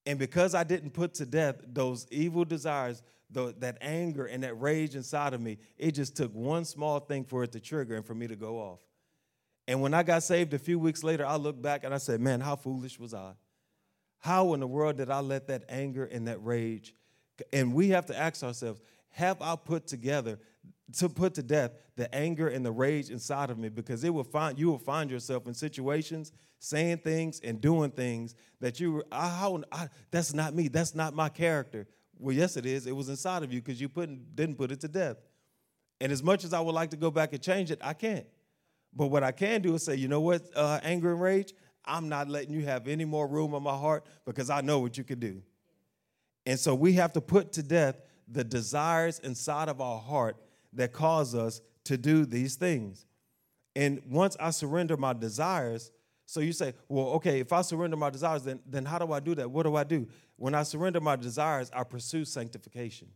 And 0.05 0.19
because 0.19 0.55
I 0.55 0.63
didn't 0.63 0.91
put 0.91 1.15
to 1.15 1.27
death 1.27 1.57
those 1.67 2.07
evil 2.13 2.45
desires, 2.45 3.03
that 3.31 3.79
anger 3.81 4.27
and 4.27 4.45
that 4.45 4.61
rage 4.61 4.95
inside 4.95 5.35
of 5.35 5.41
me, 5.41 5.59
it 5.77 5.93
just 5.93 6.17
took 6.17 6.33
one 6.33 6.65
small 6.65 7.01
thing 7.01 7.25
for 7.25 7.43
it 7.43 7.51
to 7.53 7.61
trigger 7.61 7.97
and 7.97 8.07
for 8.07 8.15
me 8.15 8.29
to 8.29 8.37
go 8.37 8.59
off. 8.59 8.86
And 9.69 9.81
when 9.81 9.95
I 9.95 10.03
got 10.03 10.23
saved 10.23 10.55
a 10.55 10.59
few 10.59 10.79
weeks 10.79 11.03
later, 11.03 11.27
I 11.27 11.37
looked 11.37 11.61
back 11.61 11.85
and 11.85 11.93
I 11.93 11.99
said, 11.99 12.21
man, 12.21 12.41
how 12.41 12.57
foolish 12.57 12.99
was 12.99 13.15
I? 13.15 13.33
How 14.19 14.55
in 14.55 14.61
the 14.61 14.67
world 14.67 14.97
did 14.97 15.11
I 15.11 15.21
let 15.21 15.49
that 15.49 15.65
anger 15.69 16.05
and 16.05 16.29
that 16.29 16.45
rage? 16.45 16.95
And 17.53 17.75
we 17.75 17.91
have 17.91 18.07
to 18.07 18.17
ask 18.17 18.43
ourselves, 18.43 18.81
have 19.11 19.41
I 19.41 19.57
put 19.57 19.87
together 19.87 20.39
to 20.99 21.09
put 21.09 21.35
to 21.35 21.43
death 21.43 21.73
the 21.97 22.13
anger 22.15 22.49
and 22.49 22.65
the 22.65 22.71
rage 22.71 23.11
inside 23.11 23.51
of 23.51 23.59
me? 23.59 23.69
Because 23.69 24.05
it 24.05 24.11
will 24.11 24.25
find 24.25 24.59
you 24.59 24.69
will 24.69 24.79
find 24.79 25.11
yourself 25.11 25.47
in 25.47 25.55
situations 25.55 26.33
saying 26.59 26.99
things 26.99 27.41
and 27.41 27.61
doing 27.61 27.91
things 27.91 28.35
that 28.61 28.81
you 28.81 29.03
I, 29.11 29.29
how 29.29 29.63
I, 29.73 29.89
that's 30.11 30.33
not 30.33 30.55
me. 30.55 30.69
That's 30.69 30.95
not 30.95 31.15
my 31.15 31.29
character. 31.29 31.87
Well, 32.19 32.35
yes, 32.35 32.57
it 32.57 32.67
is. 32.67 32.87
It 32.87 32.97
was 32.97 33.09
inside 33.09 33.43
of 33.43 33.53
you 33.53 33.61
because 33.61 33.81
you 33.81 33.89
put, 33.89 34.09
didn't 34.35 34.57
put 34.57 34.71
it 34.71 34.81
to 34.81 34.89
death. 34.89 35.17
And 36.01 36.13
as 36.13 36.23
much 36.23 36.45
as 36.45 36.53
I 36.53 36.61
would 36.61 36.75
like 36.75 36.91
to 36.91 36.97
go 36.97 37.11
back 37.11 37.33
and 37.33 37.43
change 37.43 37.71
it, 37.71 37.79
I 37.83 37.93
can't. 37.93 38.27
But 38.97 39.09
what 39.09 39.23
I 39.23 39.33
can 39.33 39.63
do 39.63 39.75
is 39.75 39.85
say, 39.85 39.95
you 39.97 40.09
know 40.09 40.23
what, 40.23 40.43
uh, 40.57 40.81
anger 40.83 41.13
and 41.13 41.21
rage, 41.21 41.53
I'm 41.85 42.09
not 42.09 42.29
letting 42.29 42.53
you 42.53 42.65
have 42.65 42.89
any 42.89 43.05
more 43.05 43.29
room 43.29 43.55
in 43.55 43.63
my 43.63 43.77
heart 43.77 44.07
because 44.25 44.51
I 44.51 44.63
know 44.63 44.81
what 44.81 44.99
you 44.99 45.05
can 45.05 45.21
do. 45.21 45.43
And 46.47 46.59
so 46.59 46.75
we 46.75 46.95
have 46.95 47.13
to 47.13 47.21
put 47.21 47.53
to 47.53 47.63
death 47.63 47.97
the 48.27 48.43
desires 48.43 49.21
inside 49.21 49.69
of 49.69 49.81
our 49.81 50.01
heart 50.01 50.37
that 50.73 50.93
cause 50.93 51.35
us 51.35 51.61
to 51.85 51.99
do 51.99 52.25
these 52.25 52.57
things. 52.57 53.05
And 53.77 54.01
once 54.09 54.37
I 54.41 54.51
surrender 54.51 54.97
my 54.97 55.13
desires 55.13 55.93
So 56.29 56.41
you 56.41 56.53
say, 56.53 56.75
well, 56.89 57.07
okay, 57.11 57.39
if 57.39 57.53
I 57.53 57.63
surrender 57.63 57.97
my 57.97 58.11
desires, 58.11 58.43
then, 58.43 58.61
then 58.67 58.85
how 58.85 58.99
do 58.99 59.13
I 59.13 59.21
do 59.21 59.35
that? 59.37 59.49
What 59.49 59.63
do 59.63 59.77
I 59.77 59.85
do? 59.85 60.09
When 60.35 60.55
I 60.55 60.65
surrender 60.65 61.01
my 61.01 61.15
desires, 61.15 61.71
I 61.73 61.85
pursue 61.85 62.25
sanctification. 62.25 63.09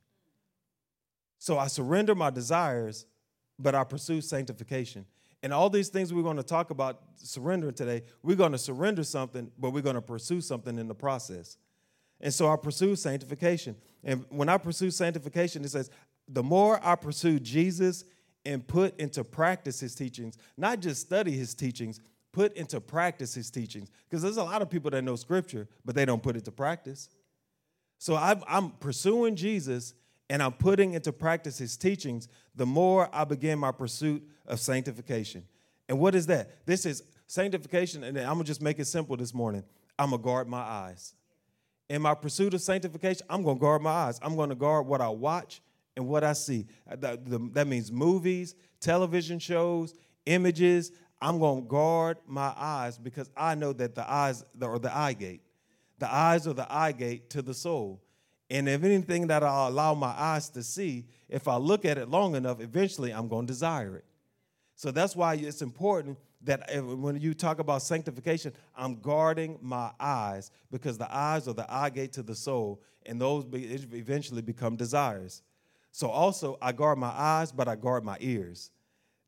So 1.38 1.58
I 1.58 1.66
surrender 1.66 2.14
my 2.14 2.30
desires, 2.30 3.06
but 3.58 3.74
I 3.74 3.82
pursue 3.82 4.20
sanctification. 4.20 5.04
And 5.42 5.52
all 5.54 5.70
these 5.70 5.88
things 5.88 6.12
we're 6.12 6.22
going 6.22 6.36
to 6.36 6.42
talk 6.42 6.70
about 6.70 7.00
surrendering 7.16 7.74
today, 7.74 8.02
we're 8.22 8.36
going 8.36 8.52
to 8.52 8.58
surrender 8.58 9.04
something, 9.04 9.50
but 9.58 9.70
we're 9.70 9.80
going 9.80 9.94
to 9.94 10.02
pursue 10.02 10.40
something 10.40 10.78
in 10.78 10.86
the 10.86 10.94
process. 10.94 11.56
And 12.20 12.32
so 12.32 12.52
I 12.52 12.56
pursue 12.56 12.96
sanctification. 12.96 13.76
And 14.04 14.24
when 14.28 14.48
I 14.48 14.58
pursue 14.58 14.90
sanctification, 14.90 15.64
it 15.64 15.70
says, 15.70 15.90
the 16.28 16.42
more 16.42 16.78
I 16.82 16.94
pursue 16.94 17.40
Jesus 17.40 18.04
and 18.44 18.66
put 18.66 18.98
into 19.00 19.24
practice 19.24 19.80
his 19.80 19.94
teachings, 19.94 20.36
not 20.56 20.80
just 20.80 21.00
study 21.00 21.32
his 21.32 21.54
teachings, 21.54 22.00
put 22.32 22.54
into 22.56 22.80
practice 22.80 23.34
his 23.34 23.50
teachings. 23.50 23.90
Because 24.08 24.22
there's 24.22 24.36
a 24.36 24.44
lot 24.44 24.62
of 24.62 24.70
people 24.70 24.90
that 24.90 25.02
know 25.02 25.16
scripture, 25.16 25.68
but 25.84 25.94
they 25.94 26.04
don't 26.04 26.22
put 26.22 26.36
it 26.36 26.44
to 26.44 26.52
practice. 26.52 27.08
So 27.98 28.16
I'm, 28.16 28.42
I'm 28.46 28.70
pursuing 28.70 29.36
Jesus 29.36 29.94
and 30.30 30.40
I'm 30.40 30.52
putting 30.52 30.94
into 30.94 31.12
practice 31.12 31.58
his 31.58 31.76
teachings, 31.76 32.28
the 32.54 32.64
more 32.64 33.10
I 33.12 33.24
begin 33.24 33.58
my 33.58 33.72
pursuit 33.72 34.22
of 34.46 34.60
sanctification. 34.60 35.42
And 35.88 35.98
what 35.98 36.14
is 36.14 36.26
that? 36.28 36.64
This 36.66 36.86
is 36.86 37.02
sanctification, 37.26 38.04
and 38.04 38.16
I'm 38.16 38.34
gonna 38.34 38.44
just 38.44 38.62
make 38.62 38.78
it 38.78 38.84
simple 38.86 39.16
this 39.16 39.34
morning. 39.34 39.64
I'm 39.98 40.10
gonna 40.10 40.22
guard 40.22 40.46
my 40.46 40.60
eyes. 40.60 41.14
In 41.88 42.00
my 42.00 42.14
pursuit 42.14 42.54
of 42.54 42.60
sanctification, 42.60 43.26
I'm 43.28 43.42
gonna 43.42 43.58
guard 43.58 43.82
my 43.82 43.90
eyes. 43.90 44.20
I'm 44.22 44.36
gonna 44.36 44.54
guard 44.54 44.86
what 44.86 45.00
I 45.00 45.08
watch 45.08 45.62
and 45.96 46.06
what 46.06 46.22
I 46.22 46.34
see. 46.34 46.66
Uh, 46.88 46.94
that, 47.00 47.54
that 47.54 47.66
means 47.66 47.90
movies, 47.90 48.54
television 48.78 49.40
shows, 49.40 49.94
images. 50.26 50.92
I'm 51.20 51.40
gonna 51.40 51.62
guard 51.62 52.18
my 52.24 52.54
eyes 52.56 52.98
because 52.98 53.28
I 53.36 53.56
know 53.56 53.72
that 53.72 53.96
the 53.96 54.08
eyes, 54.08 54.44
or 54.62 54.78
the 54.78 54.96
eye 54.96 55.14
gate, 55.14 55.42
the 55.98 56.12
eyes 56.12 56.46
are 56.46 56.54
the 56.54 56.72
eye 56.72 56.92
gate 56.92 57.30
to 57.30 57.42
the 57.42 57.52
soul. 57.52 58.00
And 58.50 58.68
if 58.68 58.82
anything 58.82 59.28
that 59.28 59.44
I'll 59.44 59.68
allow 59.68 59.94
my 59.94 60.08
eyes 60.08 60.48
to 60.50 60.62
see, 60.62 61.06
if 61.28 61.46
I 61.46 61.56
look 61.56 61.84
at 61.84 61.98
it 61.98 62.08
long 62.08 62.34
enough, 62.34 62.60
eventually 62.60 63.12
I'm 63.12 63.28
going 63.28 63.46
to 63.46 63.52
desire 63.52 63.96
it. 63.96 64.04
So 64.74 64.90
that's 64.90 65.14
why 65.14 65.34
it's 65.34 65.62
important 65.62 66.18
that 66.42 66.68
when 66.82 67.20
you 67.20 67.34
talk 67.34 67.58
about 67.58 67.82
sanctification, 67.82 68.52
I'm 68.74 68.96
guarding 69.00 69.58
my 69.60 69.90
eyes 70.00 70.50
because 70.70 70.98
the 70.98 71.14
eyes 71.14 71.46
are 71.46 71.52
the 71.52 71.70
eye 71.72 71.90
gate 71.90 72.12
to 72.14 72.22
the 72.22 72.34
soul, 72.34 72.82
and 73.06 73.20
those 73.20 73.44
eventually 73.52 74.42
become 74.42 74.74
desires. 74.74 75.42
So 75.92 76.08
also, 76.08 76.58
I 76.62 76.72
guard 76.72 76.98
my 76.98 77.12
eyes, 77.14 77.52
but 77.52 77.68
I 77.68 77.76
guard 77.76 78.04
my 78.04 78.16
ears. 78.20 78.70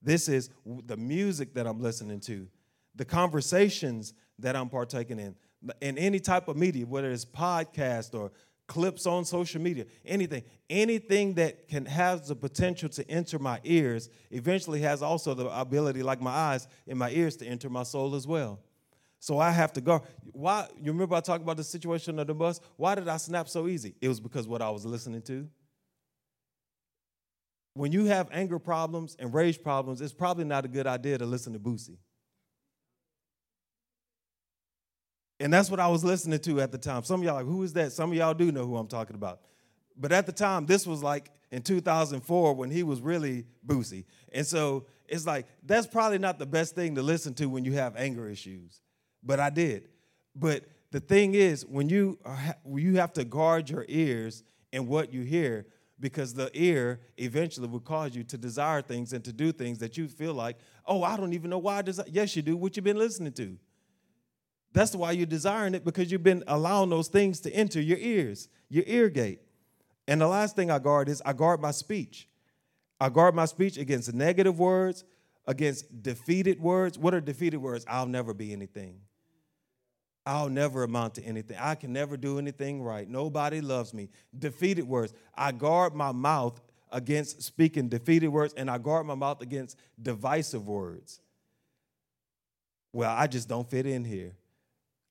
This 0.00 0.28
is 0.28 0.50
the 0.64 0.96
music 0.96 1.54
that 1.54 1.66
I'm 1.66 1.80
listening 1.80 2.20
to, 2.20 2.48
the 2.94 3.04
conversations 3.04 4.14
that 4.38 4.56
I'm 4.56 4.68
partaking 4.68 5.18
in, 5.20 5.34
in 5.80 5.98
any 5.98 6.18
type 6.18 6.48
of 6.48 6.56
media, 6.56 6.86
whether 6.86 7.10
it's 7.10 7.24
podcast 7.24 8.18
or 8.18 8.32
clips 8.72 9.04
on 9.06 9.22
social 9.22 9.60
media, 9.60 9.84
anything, 10.06 10.42
anything 10.70 11.34
that 11.34 11.68
can 11.68 11.84
have 11.84 12.26
the 12.26 12.34
potential 12.34 12.88
to 12.88 13.06
enter 13.10 13.38
my 13.38 13.60
ears, 13.64 14.08
eventually 14.30 14.80
has 14.80 15.02
also 15.02 15.34
the 15.34 15.46
ability, 15.48 16.02
like 16.02 16.22
my 16.22 16.30
eyes 16.30 16.66
and 16.88 16.98
my 16.98 17.10
ears, 17.10 17.36
to 17.36 17.46
enter 17.46 17.68
my 17.68 17.82
soul 17.82 18.14
as 18.14 18.26
well. 18.26 18.58
So 19.20 19.38
I 19.38 19.50
have 19.50 19.74
to 19.74 19.82
go. 19.82 20.02
Why? 20.32 20.68
You 20.80 20.90
remember 20.90 21.14
I 21.14 21.20
talked 21.20 21.42
about 21.42 21.58
the 21.58 21.64
situation 21.64 22.18
of 22.18 22.26
the 22.26 22.32
bus? 22.34 22.60
Why 22.78 22.94
did 22.94 23.08
I 23.08 23.18
snap 23.18 23.46
so 23.46 23.68
easy? 23.68 23.94
It 24.00 24.08
was 24.08 24.20
because 24.20 24.48
what 24.48 24.62
I 24.62 24.70
was 24.70 24.86
listening 24.86 25.20
to. 25.22 25.46
When 27.74 27.92
you 27.92 28.06
have 28.06 28.30
anger 28.32 28.58
problems 28.58 29.16
and 29.18 29.34
rage 29.34 29.62
problems, 29.62 30.00
it's 30.00 30.14
probably 30.14 30.44
not 30.44 30.64
a 30.64 30.68
good 30.68 30.86
idea 30.86 31.18
to 31.18 31.26
listen 31.26 31.52
to 31.52 31.58
Boosie. 31.58 31.98
And 35.42 35.52
that's 35.52 35.68
what 35.68 35.80
I 35.80 35.88
was 35.88 36.04
listening 36.04 36.38
to 36.38 36.60
at 36.60 36.70
the 36.70 36.78
time. 36.78 37.02
Some 37.02 37.20
of 37.20 37.26
y'all 37.26 37.34
like, 37.34 37.46
who 37.46 37.64
is 37.64 37.72
that? 37.72 37.90
Some 37.90 38.12
of 38.12 38.16
y'all 38.16 38.32
do 38.32 38.52
know 38.52 38.64
who 38.64 38.76
I'm 38.76 38.86
talking 38.86 39.16
about. 39.16 39.40
But 39.96 40.12
at 40.12 40.24
the 40.24 40.32
time, 40.32 40.66
this 40.66 40.86
was 40.86 41.02
like 41.02 41.32
in 41.50 41.62
2004 41.62 42.54
when 42.54 42.70
he 42.70 42.84
was 42.84 43.00
really 43.00 43.44
boozy. 43.64 44.06
And 44.32 44.46
so 44.46 44.86
it's 45.08 45.26
like, 45.26 45.46
that's 45.64 45.88
probably 45.88 46.18
not 46.18 46.38
the 46.38 46.46
best 46.46 46.76
thing 46.76 46.94
to 46.94 47.02
listen 47.02 47.34
to 47.34 47.46
when 47.46 47.64
you 47.64 47.72
have 47.72 47.96
anger 47.96 48.28
issues. 48.28 48.80
But 49.24 49.40
I 49.40 49.50
did. 49.50 49.88
But 50.36 50.64
the 50.92 51.00
thing 51.00 51.34
is, 51.34 51.66
when 51.66 51.88
you, 51.88 52.20
are, 52.24 52.54
you 52.76 52.98
have 52.98 53.12
to 53.14 53.24
guard 53.24 53.68
your 53.68 53.84
ears 53.88 54.44
and 54.72 54.86
what 54.86 55.12
you 55.12 55.22
hear, 55.22 55.66
because 55.98 56.34
the 56.34 56.52
ear 56.54 57.00
eventually 57.16 57.66
will 57.66 57.80
cause 57.80 58.14
you 58.14 58.22
to 58.24 58.38
desire 58.38 58.80
things 58.80 59.12
and 59.12 59.24
to 59.24 59.32
do 59.32 59.50
things 59.50 59.78
that 59.78 59.98
you 59.98 60.06
feel 60.06 60.34
like, 60.34 60.56
oh, 60.86 61.02
I 61.02 61.16
don't 61.16 61.32
even 61.32 61.50
know 61.50 61.58
why 61.58 61.78
I 61.78 61.82
desire. 61.82 62.06
Yes, 62.08 62.36
you 62.36 62.42
do. 62.42 62.56
What 62.56 62.76
you've 62.76 62.84
been 62.84 62.96
listening 62.96 63.32
to. 63.32 63.58
That's 64.72 64.94
why 64.94 65.12
you're 65.12 65.26
desiring 65.26 65.74
it 65.74 65.84
because 65.84 66.10
you've 66.10 66.22
been 66.22 66.44
allowing 66.46 66.90
those 66.90 67.08
things 67.08 67.40
to 67.40 67.52
enter 67.52 67.80
your 67.80 67.98
ears, 67.98 68.48
your 68.68 68.84
ear 68.86 69.08
gate. 69.08 69.40
And 70.08 70.20
the 70.20 70.26
last 70.26 70.56
thing 70.56 70.70
I 70.70 70.78
guard 70.78 71.08
is 71.08 71.22
I 71.24 71.32
guard 71.32 71.60
my 71.60 71.70
speech. 71.70 72.28
I 72.98 73.08
guard 73.08 73.34
my 73.34 73.44
speech 73.44 73.76
against 73.76 74.12
negative 74.14 74.58
words, 74.58 75.04
against 75.46 76.02
defeated 76.02 76.60
words. 76.60 76.98
What 76.98 77.14
are 77.14 77.20
defeated 77.20 77.58
words? 77.58 77.84
I'll 77.88 78.06
never 78.06 78.32
be 78.32 78.52
anything. 78.52 79.00
I'll 80.24 80.48
never 80.48 80.84
amount 80.84 81.16
to 81.16 81.22
anything. 81.24 81.56
I 81.60 81.74
can 81.74 81.92
never 81.92 82.16
do 82.16 82.38
anything 82.38 82.80
right. 82.82 83.08
Nobody 83.08 83.60
loves 83.60 83.92
me. 83.92 84.08
Defeated 84.38 84.86
words. 84.86 85.12
I 85.34 85.52
guard 85.52 85.94
my 85.94 86.12
mouth 86.12 86.60
against 86.92 87.42
speaking 87.42 87.88
defeated 87.88 88.28
words, 88.28 88.54
and 88.54 88.70
I 88.70 88.78
guard 88.78 89.06
my 89.06 89.14
mouth 89.14 89.40
against 89.40 89.76
divisive 90.00 90.68
words. 90.68 91.20
Well, 92.92 93.10
I 93.10 93.26
just 93.26 93.48
don't 93.48 93.68
fit 93.68 93.86
in 93.86 94.04
here. 94.04 94.32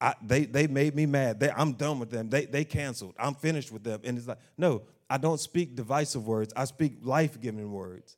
I, 0.01 0.15
they, 0.23 0.45
they 0.45 0.65
made 0.65 0.95
me 0.95 1.05
mad. 1.05 1.39
They, 1.39 1.51
I'm 1.51 1.73
done 1.73 1.99
with 1.99 2.09
them. 2.09 2.27
They, 2.29 2.45
they 2.45 2.65
canceled. 2.65 3.13
I'm 3.19 3.35
finished 3.35 3.71
with 3.71 3.83
them. 3.83 4.01
And 4.03 4.17
it's 4.17 4.27
like, 4.27 4.39
no, 4.57 4.81
I 5.07 5.17
don't 5.17 5.39
speak 5.39 5.75
divisive 5.75 6.25
words. 6.25 6.51
I 6.55 6.65
speak 6.65 6.97
life 7.03 7.39
giving 7.39 7.71
words. 7.71 8.17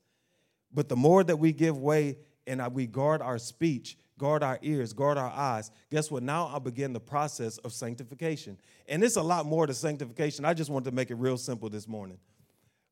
But 0.74 0.88
the 0.88 0.96
more 0.96 1.26
that 1.26 1.36
we 1.36 1.52
give 1.52 1.78
way 1.78 2.18
and 2.48 2.66
we 2.74 2.88
guard 2.88 3.22
our 3.22 3.38
speech, 3.38 3.98
guard 4.18 4.44
our 4.44 4.58
ears, 4.62 4.94
guard 4.94 5.18
our 5.18 5.30
eyes, 5.30 5.72
guess 5.92 6.10
what? 6.10 6.24
Now 6.24 6.48
I 6.48 6.60
begin 6.60 6.94
the 6.94 7.02
process 7.02 7.58
of 7.60 7.74
sanctification. 7.74 8.58
And 8.88 9.04
it's 9.04 9.18
a 9.18 9.22
lot 9.22 9.46
more 9.46 9.68
to 9.68 9.74
sanctification. 9.74 10.46
I 10.46 10.54
just 10.54 10.70
wanted 10.70 10.90
to 10.90 10.96
make 10.96 11.12
it 11.12 11.16
real 11.16 11.38
simple 11.38 11.70
this 11.70 11.88
morning. 11.88 12.18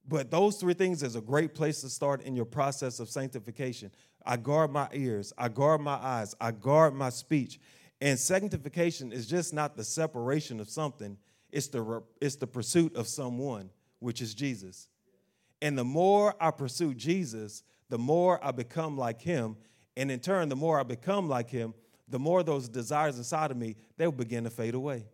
But 0.05 0.31
those 0.31 0.57
three 0.57 0.73
things 0.73 1.01
is 1.01 1.15
a 1.15 1.21
great 1.21 1.53
place 1.53 1.79
to 1.81 1.89
start 1.89 2.23
in 2.23 2.35
your 2.35 2.45
process 2.45 2.99
of 2.99 3.09
sanctification. 3.09 3.91
I 4.25 4.35
guard 4.35 4.71
my 4.71 4.89
ears, 4.91 5.31
I 5.37 5.47
guard 5.47 5.79
my 5.79 5.93
eyes, 5.93 6.35
I 6.41 6.51
guard 6.51 6.93
my 6.93 7.09
speech. 7.09 7.59
And 8.01 8.17
sanctification 8.17 9.13
is 9.13 9.27
just 9.27 9.53
not 9.53 9.77
the 9.77 9.83
separation 9.83 10.59
of 10.59 10.69
something, 10.69 11.17
it's 11.51 11.67
the, 11.67 12.01
it's 12.19 12.35
the 12.35 12.47
pursuit 12.47 12.95
of 12.95 13.07
someone, 13.07 13.69
which 13.99 14.21
is 14.21 14.33
Jesus. 14.33 14.87
And 15.61 15.77
the 15.77 15.83
more 15.83 16.33
I 16.39 16.49
pursue 16.49 16.95
Jesus, 16.95 17.63
the 17.89 17.99
more 17.99 18.43
I 18.43 18.51
become 18.51 18.97
like 18.97 19.21
him. 19.21 19.57
And 19.95 20.09
in 20.09 20.19
turn, 20.19 20.49
the 20.49 20.55
more 20.55 20.79
I 20.79 20.83
become 20.83 21.29
like 21.29 21.49
him, 21.49 21.73
the 22.07 22.17
more 22.17 22.41
those 22.41 22.67
desires 22.67 23.17
inside 23.17 23.51
of 23.51 23.57
me, 23.57 23.75
they 23.97 24.07
will 24.07 24.11
begin 24.13 24.45
to 24.45 24.49
fade 24.49 24.73
away. 24.73 25.05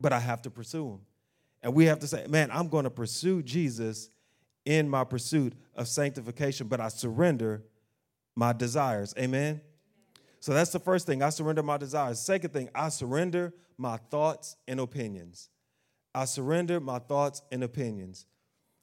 But 0.00 0.12
I 0.12 0.20
have 0.20 0.40
to 0.42 0.50
pursue 0.50 0.88
them. 0.88 1.00
And 1.62 1.74
we 1.74 1.84
have 1.86 1.98
to 2.00 2.06
say, 2.06 2.26
man, 2.28 2.50
I'm 2.50 2.68
going 2.68 2.84
to 2.84 2.90
pursue 2.90 3.42
Jesus 3.42 4.08
in 4.64 4.88
my 4.88 5.04
pursuit 5.04 5.54
of 5.74 5.88
sanctification, 5.88 6.68
but 6.68 6.80
I 6.80 6.88
surrender 6.88 7.62
my 8.34 8.52
desires. 8.52 9.14
Amen. 9.18 9.60
So 10.42 10.52
that's 10.52 10.70
the 10.70 10.80
first 10.80 11.06
thing. 11.06 11.22
I 11.22 11.28
surrender 11.28 11.62
my 11.62 11.76
desires. 11.76 12.18
Second 12.18 12.52
thing, 12.52 12.68
I 12.74 12.88
surrender 12.88 13.54
my 13.78 13.96
thoughts 14.10 14.56
and 14.66 14.80
opinions. 14.80 15.50
I 16.12 16.24
surrender 16.24 16.80
my 16.80 16.98
thoughts 16.98 17.42
and 17.52 17.62
opinions. 17.62 18.26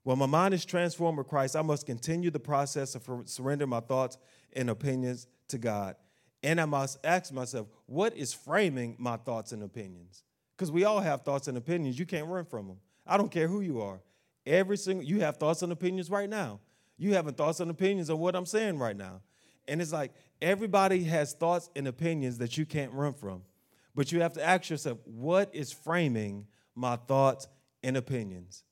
When 0.04 0.17
my 0.19 0.26
mind 0.26 0.54
is 0.54 0.63
transformed 0.63 1.17
with 1.17 1.28
Christ, 1.28 1.58
I 1.58 1.62
must 1.62 1.86
continue 1.86 2.32
the 2.32 2.39
process 2.39 2.95
of 2.95 3.04
surrendering 3.26 3.69
my 3.69 3.82
thoughts 3.82 4.17
and 4.54 4.69
opinions 4.69 5.28
to 5.50 5.58
God. 5.58 5.98
And 6.43 6.62
I 6.62 6.65
must 6.65 6.98
ask 7.04 7.34
myself, 7.34 7.67
what 7.88 8.15
is 8.15 8.34
framing 8.34 8.95
my 8.98 9.17
thoughts 9.17 9.52
and 9.52 9.62
opinions? 9.62 10.24
Because 10.56 10.72
we 10.72 10.86
all 10.86 11.02
have 11.02 11.24
thoughts 11.24 11.50
and 11.50 11.58
opinions. 11.58 12.00
You 12.00 12.06
can't 12.06 12.28
run 12.28 12.45
from 12.45 12.69
them. 12.69 12.78
I 13.06 13.17
don't 13.17 13.32
care 13.32 13.50
who 13.50 13.60
you 13.60 13.82
are. 13.82 14.00
Every 14.45 14.78
single 14.78 15.06
you 15.06 15.19
have 15.19 15.36
thoughts 15.36 15.62
and 15.62 15.74
opinions 15.74 16.10
right 16.10 16.30
now. 16.30 16.62
You 16.98 17.15
having 17.15 17.34
thoughts 17.34 17.60
and 17.60 17.69
opinions 17.69 18.10
on 18.10 18.17
what 18.17 18.34
I'm 18.34 18.45
saying 18.45 18.80
right 18.80 18.95
now. 18.95 19.19
And 19.67 19.82
it's 19.82 19.93
like 19.93 20.13
everybody 20.41 21.04
has 21.04 21.34
thoughts 21.34 21.69
and 21.75 21.88
opinions 21.88 22.38
that 22.38 22.58
you 22.58 22.65
can't 22.65 22.91
run 22.93 23.13
from. 23.13 23.43
But 23.95 24.12
you 24.12 24.21
have 24.21 24.34
to 24.34 24.43
ask 24.43 24.69
yourself, 24.69 24.99
what 25.06 25.54
is 25.54 25.71
framing 25.71 26.47
my 26.75 26.95
thoughts 26.95 27.47
and 27.84 27.97
opinions? 27.97 28.63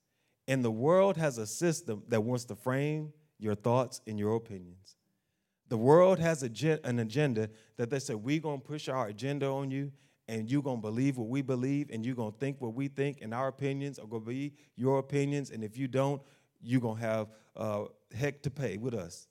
And 0.46 0.64
the 0.64 0.70
world 0.70 1.16
has 1.16 1.36
a 1.36 1.46
system 1.46 2.02
that 2.08 2.22
wants 2.22 2.44
to 2.46 2.54
frame 2.54 3.12
your 3.38 3.54
thoughts 3.54 4.00
and 4.06 4.18
your 4.18 4.36
opinions. 4.36 4.96
The 5.68 5.76
world 5.76 6.18
has 6.18 6.42
a, 6.42 6.86
an 6.86 6.98
agenda 6.98 7.50
that 7.76 7.90
they 7.90 7.98
say, 7.98 8.14
we're 8.14 8.40
going 8.40 8.60
to 8.60 8.66
push 8.66 8.88
our 8.88 9.08
agenda 9.08 9.46
on 9.46 9.70
you, 9.70 9.92
and 10.26 10.50
you're 10.50 10.62
going 10.62 10.78
to 10.78 10.82
believe 10.82 11.18
what 11.18 11.28
we 11.28 11.42
believe, 11.42 11.90
and 11.90 12.04
you're 12.06 12.14
going 12.14 12.32
to 12.32 12.38
think 12.38 12.60
what 12.60 12.74
we 12.74 12.88
think, 12.88 13.18
and 13.20 13.34
our 13.34 13.48
opinions 13.48 13.98
are 13.98 14.06
going 14.06 14.22
to 14.22 14.28
be 14.28 14.54
your 14.76 14.98
opinions. 14.98 15.50
And 15.50 15.62
if 15.62 15.76
you 15.76 15.88
don't, 15.88 16.22
you're 16.62 16.80
going 16.80 16.96
to 16.96 17.02
have 17.02 17.26
uh, 17.56 17.84
heck 18.16 18.42
to 18.42 18.50
pay 18.50 18.78
with 18.78 18.94
us. 18.94 19.28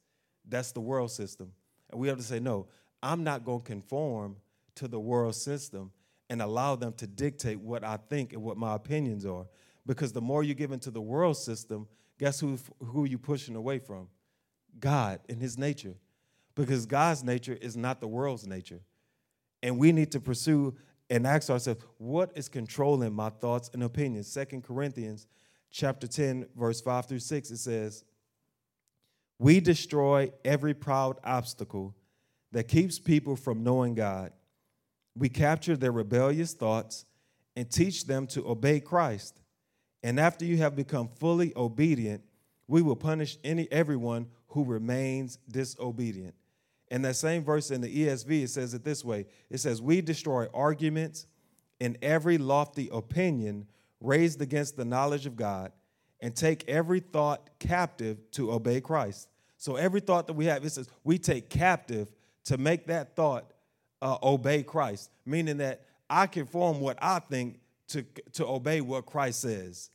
That's 0.47 0.71
the 0.71 0.81
world 0.81 1.11
system. 1.11 1.51
And 1.89 1.99
we 1.99 2.07
have 2.07 2.17
to 2.17 2.23
say, 2.23 2.39
no, 2.39 2.67
I'm 3.01 3.23
not 3.23 3.45
going 3.45 3.59
to 3.59 3.65
conform 3.65 4.37
to 4.75 4.87
the 4.87 4.99
world 4.99 5.35
system 5.35 5.91
and 6.29 6.41
allow 6.41 6.75
them 6.75 6.93
to 6.93 7.07
dictate 7.07 7.59
what 7.59 7.83
I 7.83 7.97
think 8.09 8.33
and 8.33 8.43
what 8.43 8.57
my 8.57 8.75
opinions 8.75 9.25
are. 9.25 9.45
Because 9.85 10.11
the 10.11 10.21
more 10.21 10.43
you 10.43 10.53
give 10.53 10.71
into 10.71 10.91
the 10.91 11.01
world 11.01 11.37
system, 11.37 11.87
guess 12.19 12.39
who, 12.39 12.57
who 12.79 13.05
you 13.05 13.17
pushing 13.17 13.55
away 13.55 13.79
from? 13.79 14.09
God 14.79 15.21
and 15.29 15.41
his 15.41 15.57
nature. 15.57 15.95
Because 16.55 16.85
God's 16.85 17.23
nature 17.23 17.57
is 17.61 17.77
not 17.77 18.01
the 18.01 18.07
world's 18.07 18.45
nature. 18.45 18.81
And 19.63 19.77
we 19.77 19.91
need 19.91 20.11
to 20.11 20.19
pursue 20.19 20.75
and 21.09 21.25
ask 21.25 21.49
ourselves, 21.49 21.81
what 21.97 22.31
is 22.35 22.49
controlling 22.49 23.13
my 23.13 23.29
thoughts 23.29 23.69
and 23.73 23.83
opinions? 23.83 24.27
Second 24.27 24.63
Corinthians 24.63 25.27
chapter 25.71 26.07
10, 26.07 26.47
verse 26.55 26.81
5 26.81 27.05
through 27.05 27.19
6, 27.19 27.51
it 27.51 27.57
says, 27.57 28.03
We 29.39 29.59
destroy 29.59 30.31
every 30.43 30.73
proud 30.73 31.17
obstacle 31.23 31.95
that 32.51 32.67
keeps 32.67 32.97
people 32.97 33.35
from 33.35 33.63
knowing 33.63 33.93
God. 33.93 34.31
We 35.15 35.29
capture 35.29 35.77
their 35.77 35.91
rebellious 35.91 36.53
thoughts 36.53 37.05
and 37.55 37.69
teach 37.69 38.05
them 38.05 38.27
to 38.27 38.47
obey 38.47 38.79
Christ. 38.79 39.41
And 40.03 40.19
after 40.19 40.45
you 40.45 40.57
have 40.57 40.75
become 40.75 41.09
fully 41.19 41.53
obedient, 41.55 42.23
we 42.67 42.81
will 42.81 42.95
punish 42.95 43.37
any 43.43 43.71
everyone 43.71 44.27
who 44.49 44.63
remains 44.63 45.37
disobedient. 45.49 46.35
In 46.89 47.01
that 47.01 47.15
same 47.15 47.43
verse 47.43 47.71
in 47.71 47.81
the 47.81 48.05
ESV, 48.05 48.43
it 48.43 48.49
says 48.49 48.73
it 48.73 48.83
this 48.83 49.03
way 49.03 49.25
it 49.49 49.57
says, 49.59 49.81
We 49.81 50.01
destroy 50.01 50.47
arguments 50.53 51.27
and 51.79 51.97
every 52.01 52.37
lofty 52.37 52.89
opinion 52.91 53.67
raised 53.99 54.41
against 54.41 54.77
the 54.77 54.85
knowledge 54.85 55.25
of 55.25 55.35
God 55.35 55.71
and 56.19 56.35
take 56.35 56.67
every 56.67 56.99
thought 56.99 57.49
captive 57.59 58.17
to 58.31 58.51
obey 58.51 58.81
Christ. 58.81 59.29
So 59.57 59.75
every 59.75 60.01
thought 60.01 60.27
that 60.27 60.33
we 60.33 60.45
have, 60.45 60.63
it 60.65 60.71
says 60.71 60.89
we 61.03 61.17
take 61.17 61.49
captive 61.49 62.11
to 62.45 62.57
make 62.57 62.87
that 62.87 63.15
thought 63.15 63.51
uh, 64.01 64.17
obey 64.21 64.63
Christ, 64.63 65.09
meaning 65.25 65.57
that 65.57 65.81
I 66.09 66.27
conform 66.27 66.79
what 66.79 66.97
I 67.01 67.19
think 67.19 67.59
to, 67.89 68.03
to 68.33 68.45
obey 68.45 68.81
what 68.81 69.05
Christ 69.05 69.41
says, 69.41 69.89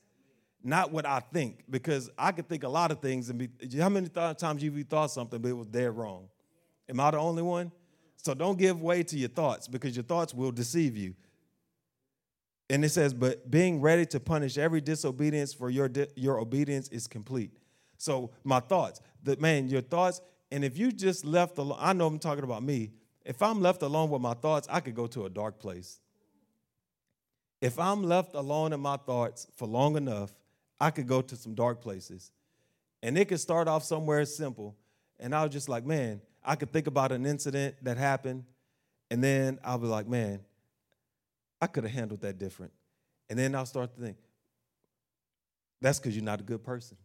not 0.62 0.92
what 0.92 1.06
I 1.06 1.20
think, 1.20 1.64
because 1.70 2.10
I 2.18 2.32
could 2.32 2.48
think 2.48 2.64
a 2.64 2.68
lot 2.68 2.90
of 2.90 3.00
things 3.00 3.30
and 3.30 3.38
be, 3.38 3.48
how 3.78 3.88
many 3.88 4.08
times 4.08 4.62
you've 4.62 4.86
thought 4.88 5.10
something 5.10 5.40
but 5.40 5.48
it 5.48 5.56
was 5.56 5.66
dead 5.66 5.96
wrong? 5.96 6.28
Am 6.88 7.00
I 7.00 7.10
the 7.10 7.18
only 7.18 7.42
one? 7.42 7.72
So 8.16 8.34
don't 8.34 8.58
give 8.58 8.80
way 8.80 9.02
to 9.02 9.18
your 9.18 9.28
thoughts 9.28 9.66
because 9.66 9.96
your 9.96 10.04
thoughts 10.04 10.32
will 10.32 10.52
deceive 10.52 10.96
you. 10.96 11.14
And 12.72 12.86
it 12.86 12.88
says, 12.88 13.12
but 13.12 13.50
being 13.50 13.82
ready 13.82 14.06
to 14.06 14.18
punish 14.18 14.56
every 14.56 14.80
disobedience 14.80 15.52
for 15.52 15.68
your, 15.68 15.90
di- 15.90 16.06
your 16.16 16.40
obedience 16.40 16.88
is 16.88 17.06
complete. 17.06 17.50
So 17.98 18.30
my 18.44 18.60
thoughts, 18.60 19.02
that 19.24 19.42
man, 19.42 19.68
your 19.68 19.82
thoughts, 19.82 20.22
and 20.50 20.64
if 20.64 20.78
you 20.78 20.90
just 20.90 21.26
left 21.26 21.58
alone, 21.58 21.76
I 21.78 21.92
know 21.92 22.06
I'm 22.06 22.18
talking 22.18 22.44
about 22.44 22.62
me. 22.62 22.92
If 23.26 23.42
I'm 23.42 23.60
left 23.60 23.82
alone 23.82 24.08
with 24.08 24.22
my 24.22 24.32
thoughts, 24.32 24.68
I 24.70 24.80
could 24.80 24.94
go 24.94 25.06
to 25.08 25.26
a 25.26 25.28
dark 25.28 25.58
place. 25.58 26.00
If 27.60 27.78
I'm 27.78 28.04
left 28.04 28.34
alone 28.34 28.72
in 28.72 28.80
my 28.80 28.96
thoughts 28.96 29.46
for 29.54 29.68
long 29.68 29.98
enough, 29.98 30.32
I 30.80 30.90
could 30.90 31.06
go 31.06 31.20
to 31.20 31.36
some 31.36 31.54
dark 31.54 31.82
places. 31.82 32.32
And 33.02 33.18
it 33.18 33.28
could 33.28 33.40
start 33.40 33.68
off 33.68 33.84
somewhere 33.84 34.24
simple. 34.24 34.78
And 35.20 35.34
I 35.34 35.42
was 35.42 35.52
just 35.52 35.68
like, 35.68 35.84
man, 35.84 36.22
I 36.42 36.56
could 36.56 36.72
think 36.72 36.86
about 36.86 37.12
an 37.12 37.26
incident 37.26 37.74
that 37.82 37.98
happened. 37.98 38.44
And 39.10 39.22
then 39.22 39.58
I'll 39.62 39.76
be 39.76 39.88
like, 39.88 40.08
man, 40.08 40.40
I 41.62 41.68
could 41.68 41.84
have 41.84 41.92
handled 41.92 42.22
that 42.22 42.38
different. 42.38 42.72
And 43.30 43.38
then 43.38 43.54
I'll 43.54 43.64
start 43.64 43.94
to 43.94 44.00
think, 44.00 44.16
that's 45.80 46.00
because 46.00 46.16
you're 46.16 46.24
not 46.24 46.40
a 46.40 46.42
good 46.44 46.64
person. 46.64 46.96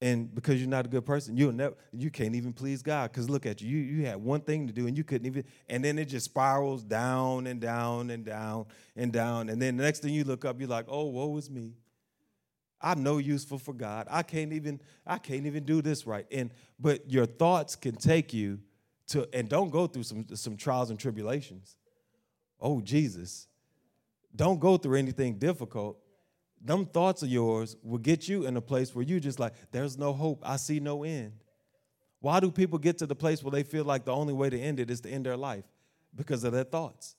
And 0.00 0.32
because 0.32 0.60
you're 0.60 0.68
not 0.68 0.86
a 0.86 0.88
good 0.88 1.04
person, 1.04 1.36
you'll 1.36 1.52
never 1.52 1.74
you 1.92 2.10
can't 2.10 2.36
even 2.36 2.52
please 2.52 2.82
God. 2.82 3.10
Because 3.10 3.28
look 3.28 3.46
at 3.46 3.60
you. 3.62 3.78
you. 3.78 3.96
You 3.96 4.06
had 4.06 4.18
one 4.18 4.42
thing 4.42 4.66
to 4.68 4.72
do 4.72 4.86
and 4.86 4.96
you 4.96 5.02
couldn't 5.02 5.26
even, 5.26 5.44
and 5.68 5.82
then 5.82 5.98
it 5.98 6.04
just 6.04 6.26
spirals 6.26 6.84
down 6.84 7.46
and 7.48 7.60
down 7.60 8.10
and 8.10 8.24
down 8.24 8.66
and 8.94 9.10
down. 9.10 9.48
And 9.48 9.60
then 9.60 9.78
the 9.78 9.82
next 9.82 10.00
thing 10.00 10.12
you 10.12 10.24
look 10.24 10.44
up, 10.44 10.60
you're 10.60 10.68
like, 10.68 10.86
oh, 10.86 11.06
woe 11.06 11.36
is 11.38 11.50
me. 11.50 11.72
I'm 12.80 13.02
no 13.02 13.18
useful 13.18 13.58
for 13.58 13.72
God. 13.72 14.06
I 14.08 14.22
can't 14.22 14.52
even, 14.52 14.80
I 15.04 15.18
can't 15.18 15.46
even 15.46 15.64
do 15.64 15.82
this 15.82 16.06
right. 16.06 16.26
And 16.30 16.50
but 16.78 17.10
your 17.10 17.26
thoughts 17.26 17.74
can 17.74 17.96
take 17.96 18.32
you 18.32 18.60
to, 19.08 19.26
and 19.32 19.48
don't 19.48 19.70
go 19.70 19.86
through 19.88 20.04
some, 20.04 20.26
some 20.34 20.56
trials 20.56 20.90
and 20.90 21.00
tribulations 21.00 21.76
oh, 22.60 22.80
Jesus. 22.80 23.46
Don't 24.34 24.60
go 24.60 24.76
through 24.76 24.98
anything 24.98 25.38
difficult. 25.38 25.98
Them 26.60 26.86
thoughts 26.86 27.22
of 27.22 27.28
yours 27.28 27.76
will 27.82 27.98
get 27.98 28.28
you 28.28 28.46
in 28.46 28.56
a 28.56 28.60
place 28.60 28.94
where 28.94 29.04
you 29.04 29.20
just 29.20 29.38
like, 29.38 29.54
there's 29.70 29.96
no 29.96 30.12
hope. 30.12 30.42
I 30.44 30.56
see 30.56 30.80
no 30.80 31.04
end. 31.04 31.32
Why 32.20 32.40
do 32.40 32.50
people 32.50 32.78
get 32.78 32.98
to 32.98 33.06
the 33.06 33.14
place 33.14 33.42
where 33.42 33.52
they 33.52 33.62
feel 33.62 33.84
like 33.84 34.04
the 34.04 34.12
only 34.12 34.34
way 34.34 34.50
to 34.50 34.58
end 34.58 34.80
it 34.80 34.90
is 34.90 35.00
to 35.02 35.08
end 35.08 35.26
their 35.26 35.36
life? 35.36 35.64
Because 36.14 36.42
of 36.42 36.52
their 36.52 36.64
thoughts. 36.64 37.14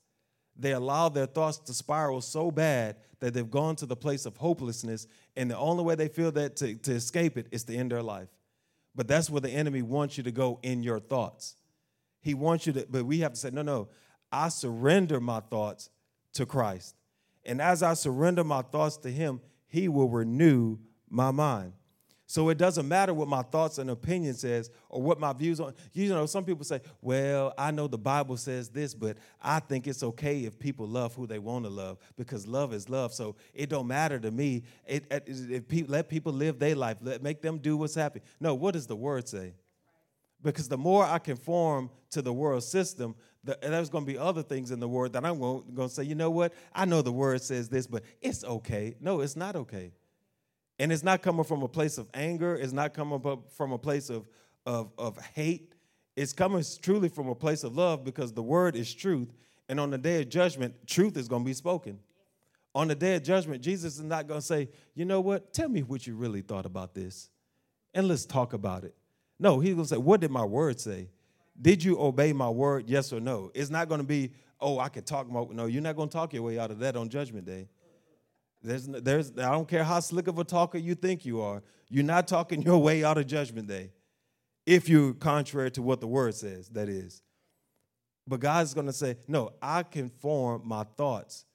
They 0.58 0.72
allow 0.72 1.08
their 1.08 1.26
thoughts 1.26 1.58
to 1.58 1.72
spiral 1.72 2.20
so 2.20 2.50
bad 2.50 2.96
that 3.20 3.32
they've 3.32 3.50
gone 3.50 3.76
to 3.76 3.86
the 3.86 3.96
place 3.96 4.26
of 4.26 4.36
hopelessness, 4.36 5.06
and 5.36 5.50
the 5.50 5.56
only 5.56 5.84
way 5.84 5.94
they 5.94 6.08
feel 6.08 6.32
that 6.32 6.56
to, 6.56 6.74
to 6.74 6.92
escape 6.92 7.38
it 7.38 7.46
is 7.50 7.64
to 7.64 7.74
end 7.74 7.92
their 7.92 8.02
life. 8.02 8.28
But 8.94 9.08
that's 9.08 9.30
where 9.30 9.40
the 9.40 9.50
enemy 9.50 9.80
wants 9.80 10.18
you 10.18 10.24
to 10.24 10.32
go 10.32 10.58
in 10.62 10.82
your 10.82 10.98
thoughts. 10.98 11.54
He 12.20 12.34
wants 12.34 12.66
you 12.66 12.74
to, 12.74 12.86
but 12.90 13.06
we 13.06 13.20
have 13.20 13.32
to 13.32 13.38
say, 13.38 13.50
no, 13.50 13.62
no, 13.62 13.88
I 14.32 14.48
surrender 14.48 15.20
my 15.20 15.40
thoughts 15.40 15.90
to 16.34 16.46
Christ. 16.46 16.94
And 17.44 17.60
as 17.60 17.82
I 17.82 17.94
surrender 17.94 18.44
my 18.44 18.62
thoughts 18.62 18.96
to 18.98 19.10
Him, 19.10 19.40
He 19.66 19.88
will 19.88 20.08
renew 20.08 20.78
my 21.08 21.30
mind. 21.30 21.72
So 22.30 22.48
it 22.48 22.58
doesn't 22.58 22.86
matter 22.86 23.12
what 23.12 23.26
my 23.26 23.42
thoughts 23.42 23.78
and 23.78 23.90
opinions 23.90 24.38
says 24.38 24.70
or 24.88 25.02
what 25.02 25.18
my 25.18 25.32
views 25.32 25.58
on. 25.58 25.74
You 25.92 26.10
know, 26.10 26.26
some 26.26 26.44
people 26.44 26.64
say, 26.64 26.80
"Well, 27.02 27.52
I 27.58 27.72
know 27.72 27.88
the 27.88 27.98
Bible 27.98 28.36
says 28.36 28.68
this, 28.68 28.94
but 28.94 29.16
I 29.42 29.58
think 29.58 29.88
it's 29.88 30.04
okay 30.04 30.44
if 30.44 30.56
people 30.56 30.86
love 30.86 31.12
who 31.16 31.26
they 31.26 31.40
want 31.40 31.64
to 31.64 31.70
love 31.72 31.98
because 32.16 32.46
love 32.46 32.72
is 32.72 32.88
love. 32.88 33.12
So 33.12 33.34
it 33.52 33.68
don't 33.68 33.88
matter 33.88 34.20
to 34.20 34.30
me. 34.30 34.62
It, 34.86 35.06
it, 35.10 35.24
it, 35.26 35.64
it 35.70 35.90
let 35.90 36.08
people 36.08 36.32
live 36.32 36.60
their 36.60 36.76
life. 36.76 36.98
Let 37.00 37.20
make 37.20 37.42
them 37.42 37.58
do 37.58 37.76
what's 37.76 37.96
happy. 37.96 38.20
No, 38.38 38.54
what 38.54 38.74
does 38.74 38.86
the 38.86 38.94
word 38.94 39.26
say? 39.26 39.54
Because 40.42 40.68
the 40.68 40.78
more 40.78 41.04
I 41.04 41.18
conform 41.18 41.90
to 42.10 42.22
the 42.22 42.32
world 42.32 42.64
system, 42.64 43.14
the, 43.44 43.58
there's 43.62 43.88
going 43.88 44.04
to 44.04 44.12
be 44.12 44.18
other 44.18 44.42
things 44.42 44.70
in 44.70 44.80
the 44.80 44.88
word 44.88 45.12
that 45.14 45.24
I'm 45.24 45.38
going 45.38 45.64
to 45.76 45.88
say, 45.88 46.04
you 46.04 46.14
know 46.14 46.30
what? 46.30 46.52
I 46.74 46.84
know 46.84 47.02
the 47.02 47.12
word 47.12 47.42
says 47.42 47.68
this, 47.68 47.86
but 47.86 48.02
it's 48.20 48.44
okay. 48.44 48.94
No, 49.00 49.20
it's 49.20 49.36
not 49.36 49.56
okay. 49.56 49.92
And 50.78 50.92
it's 50.92 51.02
not 51.02 51.22
coming 51.22 51.44
from 51.44 51.62
a 51.62 51.68
place 51.68 51.98
of 51.98 52.08
anger. 52.14 52.54
It's 52.54 52.72
not 52.72 52.94
coming 52.94 53.20
from 53.50 53.72
a 53.72 53.78
place 53.78 54.08
of, 54.08 54.28
of, 54.66 54.92
of 54.98 55.18
hate. 55.34 55.74
It's 56.16 56.32
coming 56.32 56.64
truly 56.82 57.08
from 57.08 57.28
a 57.28 57.34
place 57.34 57.64
of 57.64 57.76
love 57.76 58.04
because 58.04 58.32
the 58.32 58.42
word 58.42 58.76
is 58.76 58.92
truth. 58.92 59.32
And 59.68 59.78
on 59.78 59.90
the 59.90 59.98
day 59.98 60.22
of 60.22 60.28
judgment, 60.28 60.74
truth 60.86 61.16
is 61.16 61.28
going 61.28 61.42
to 61.42 61.46
be 61.46 61.54
spoken. 61.54 61.98
On 62.74 62.88
the 62.88 62.94
day 62.94 63.16
of 63.16 63.22
judgment, 63.22 63.62
Jesus 63.62 63.94
is 63.94 64.04
not 64.04 64.26
going 64.26 64.40
to 64.40 64.46
say, 64.46 64.68
you 64.94 65.04
know 65.04 65.20
what? 65.20 65.52
Tell 65.52 65.68
me 65.68 65.82
what 65.82 66.06
you 66.06 66.14
really 66.14 66.40
thought 66.40 66.66
about 66.66 66.94
this. 66.94 67.30
And 67.94 68.06
let's 68.06 68.24
talk 68.24 68.52
about 68.52 68.84
it. 68.84 68.94
No, 69.40 69.58
he's 69.58 69.72
going 69.72 69.84
to 69.84 69.88
say, 69.88 69.96
what 69.96 70.20
did 70.20 70.30
my 70.30 70.44
word 70.44 70.78
say? 70.78 71.08
Did 71.60 71.82
you 71.82 71.98
obey 71.98 72.34
my 72.34 72.50
word? 72.50 72.84
Yes 72.86 73.10
or 73.10 73.20
no? 73.20 73.50
It's 73.54 73.70
not 73.70 73.88
going 73.88 74.00
to 74.00 74.06
be, 74.06 74.32
oh, 74.60 74.78
I 74.78 74.90
can 74.90 75.02
talk 75.02 75.28
more. 75.28 75.48
No, 75.50 75.64
you're 75.64 75.82
not 75.82 75.96
going 75.96 76.10
to 76.10 76.12
talk 76.12 76.34
your 76.34 76.42
way 76.42 76.58
out 76.58 76.70
of 76.70 76.78
that 76.80 76.94
on 76.94 77.08
Judgment 77.08 77.46
Day. 77.46 77.68
There's, 78.62 78.86
there's, 78.86 79.30
I 79.38 79.50
don't 79.50 79.66
care 79.66 79.82
how 79.82 79.98
slick 80.00 80.28
of 80.28 80.38
a 80.38 80.44
talker 80.44 80.76
you 80.76 80.94
think 80.94 81.24
you 81.24 81.40
are, 81.40 81.62
you're 81.88 82.04
not 82.04 82.28
talking 82.28 82.60
your 82.70 82.78
way 82.78 83.02
out 83.02 83.16
of 83.16 83.26
Judgment 83.26 83.66
Day. 83.66 83.92
If 84.66 84.90
you're 84.90 85.14
contrary 85.14 85.70
to 85.72 85.82
what 85.82 86.02
the 86.02 86.06
word 86.06 86.34
says, 86.34 86.68
that 86.68 86.90
is. 86.90 87.22
But 88.28 88.40
God's 88.40 88.74
going 88.74 88.86
to 88.86 88.92
say, 88.92 89.16
no, 89.26 89.54
I 89.62 89.84
conform 89.84 90.62
my 90.66 90.84
thoughts 90.98 91.46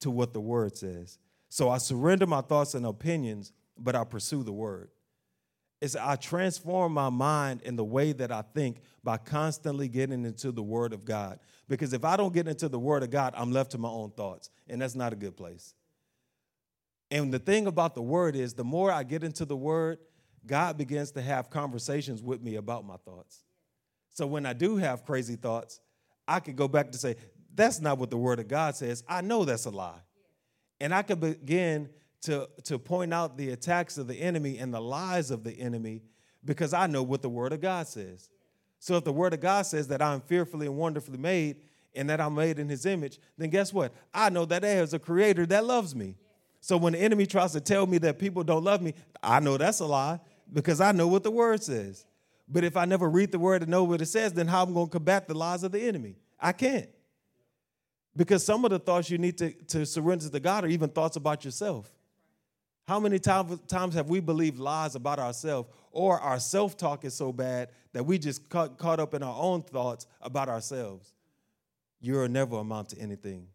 to 0.00 0.10
what 0.10 0.32
the 0.32 0.40
word 0.40 0.76
says. 0.76 1.18
So 1.48 1.70
I 1.70 1.78
surrender 1.78 2.26
my 2.26 2.40
thoughts 2.40 2.74
and 2.74 2.84
opinions, 2.84 3.52
but 3.78 3.94
I 3.94 4.02
pursue 4.02 4.42
the 4.42 4.52
word 4.52 4.90
is 5.80 5.96
I 5.96 6.16
transform 6.16 6.92
my 6.92 7.08
mind 7.08 7.62
in 7.62 7.76
the 7.76 7.84
way 7.84 8.12
that 8.12 8.30
I 8.30 8.42
think 8.54 8.78
by 9.02 9.16
constantly 9.16 9.88
getting 9.88 10.24
into 10.24 10.52
the 10.52 10.62
Word 10.62 10.92
of 10.92 11.04
God. 11.04 11.40
Because 11.68 11.92
if 11.92 12.04
I 12.04 12.16
don't 12.16 12.34
get 12.34 12.48
into 12.48 12.68
the 12.68 12.78
Word 12.78 13.02
of 13.02 13.10
God, 13.10 13.34
I'm 13.36 13.50
left 13.50 13.70
to 13.72 13.78
my 13.78 13.88
own 13.88 14.10
thoughts, 14.10 14.50
and 14.68 14.82
that's 14.82 14.94
not 14.94 15.12
a 15.12 15.16
good 15.16 15.36
place. 15.36 15.74
And 17.10 17.32
the 17.32 17.38
thing 17.38 17.66
about 17.66 17.94
the 17.94 18.02
Word 18.02 18.36
is, 18.36 18.54
the 18.54 18.64
more 18.64 18.92
I 18.92 19.02
get 19.02 19.24
into 19.24 19.44
the 19.44 19.56
Word, 19.56 19.98
God 20.46 20.76
begins 20.76 21.12
to 21.12 21.22
have 21.22 21.50
conversations 21.50 22.22
with 22.22 22.42
me 22.42 22.56
about 22.56 22.84
my 22.84 22.96
thoughts. 22.96 23.44
So 24.10 24.26
when 24.26 24.46
I 24.46 24.52
do 24.52 24.76
have 24.76 25.04
crazy 25.04 25.36
thoughts, 25.36 25.80
I 26.28 26.40
could 26.40 26.56
go 26.56 26.68
back 26.68 26.92
to 26.92 26.98
say, 26.98 27.16
that's 27.54 27.80
not 27.80 27.98
what 27.98 28.10
the 28.10 28.16
Word 28.16 28.38
of 28.38 28.48
God 28.48 28.76
says. 28.76 29.02
I 29.08 29.22
know 29.22 29.44
that's 29.44 29.64
a 29.64 29.70
lie. 29.70 30.00
And 30.80 30.94
I 30.94 31.02
could 31.02 31.20
begin 31.20 31.90
to, 32.22 32.48
to 32.64 32.78
point 32.78 33.14
out 33.14 33.36
the 33.36 33.50
attacks 33.50 33.98
of 33.98 34.06
the 34.06 34.14
enemy 34.14 34.58
and 34.58 34.72
the 34.72 34.80
lies 34.80 35.30
of 35.30 35.44
the 35.44 35.52
enemy 35.52 36.02
because 36.44 36.72
I 36.72 36.86
know 36.86 37.02
what 37.02 37.22
the 37.22 37.28
Word 37.28 37.52
of 37.52 37.60
God 37.60 37.88
says. 37.88 38.28
So 38.78 38.96
if 38.96 39.04
the 39.04 39.12
Word 39.12 39.34
of 39.34 39.40
God 39.40 39.62
says 39.62 39.88
that 39.88 40.02
I'm 40.02 40.20
fearfully 40.20 40.66
and 40.66 40.76
wonderfully 40.76 41.18
made 41.18 41.56
and 41.94 42.08
that 42.08 42.20
I'm 42.20 42.34
made 42.34 42.58
in 42.58 42.68
His 42.68 42.86
image, 42.86 43.18
then 43.36 43.50
guess 43.50 43.72
what? 43.72 43.92
I 44.12 44.30
know 44.30 44.44
that 44.46 44.62
there's 44.62 44.94
a 44.94 44.98
Creator 44.98 45.46
that 45.46 45.64
loves 45.64 45.94
me. 45.94 46.16
So 46.60 46.76
when 46.76 46.92
the 46.92 46.98
enemy 46.98 47.26
tries 47.26 47.52
to 47.52 47.60
tell 47.60 47.86
me 47.86 47.98
that 47.98 48.18
people 48.18 48.44
don't 48.44 48.64
love 48.64 48.82
me, 48.82 48.94
I 49.22 49.40
know 49.40 49.56
that's 49.56 49.80
a 49.80 49.86
lie 49.86 50.20
because 50.52 50.80
I 50.80 50.92
know 50.92 51.08
what 51.08 51.22
the 51.22 51.30
Word 51.30 51.62
says. 51.62 52.04
But 52.50 52.64
if 52.64 52.76
I 52.76 52.84
never 52.84 53.08
read 53.08 53.30
the 53.30 53.38
word 53.38 53.62
and 53.62 53.70
know 53.70 53.84
what 53.84 54.02
it 54.02 54.06
says, 54.06 54.32
then 54.32 54.48
how 54.48 54.62
am 54.62 54.70
I 54.70 54.74
going 54.74 54.86
to 54.86 54.92
combat 54.92 55.28
the 55.28 55.34
lies 55.34 55.62
of 55.62 55.70
the 55.70 55.80
enemy? 55.80 56.16
I 56.40 56.52
can't. 56.52 56.88
Because 58.16 58.44
some 58.44 58.64
of 58.64 58.72
the 58.72 58.80
thoughts 58.80 59.08
you 59.08 59.18
need 59.18 59.38
to, 59.38 59.52
to 59.68 59.86
surrender 59.86 60.28
to 60.28 60.40
God 60.40 60.64
are 60.64 60.68
even 60.68 60.90
thoughts 60.90 61.16
about 61.16 61.44
yourself. 61.44 61.90
How 62.90 62.98
many 62.98 63.20
times 63.20 63.94
have 63.94 64.08
we 64.08 64.18
believed 64.18 64.58
lies 64.58 64.96
about 64.96 65.20
ourselves, 65.20 65.68
or 65.92 66.18
our 66.18 66.40
self 66.40 66.76
talk 66.76 67.04
is 67.04 67.14
so 67.14 67.32
bad 67.32 67.68
that 67.92 68.04
we 68.04 68.18
just 68.18 68.48
caught, 68.48 68.78
caught 68.78 68.98
up 68.98 69.14
in 69.14 69.22
our 69.22 69.36
own 69.40 69.62
thoughts 69.62 70.08
about 70.20 70.48
ourselves? 70.48 71.14
You'll 72.00 72.26
never 72.26 72.56
amount 72.56 72.88
to 72.88 72.98
anything. 72.98 73.46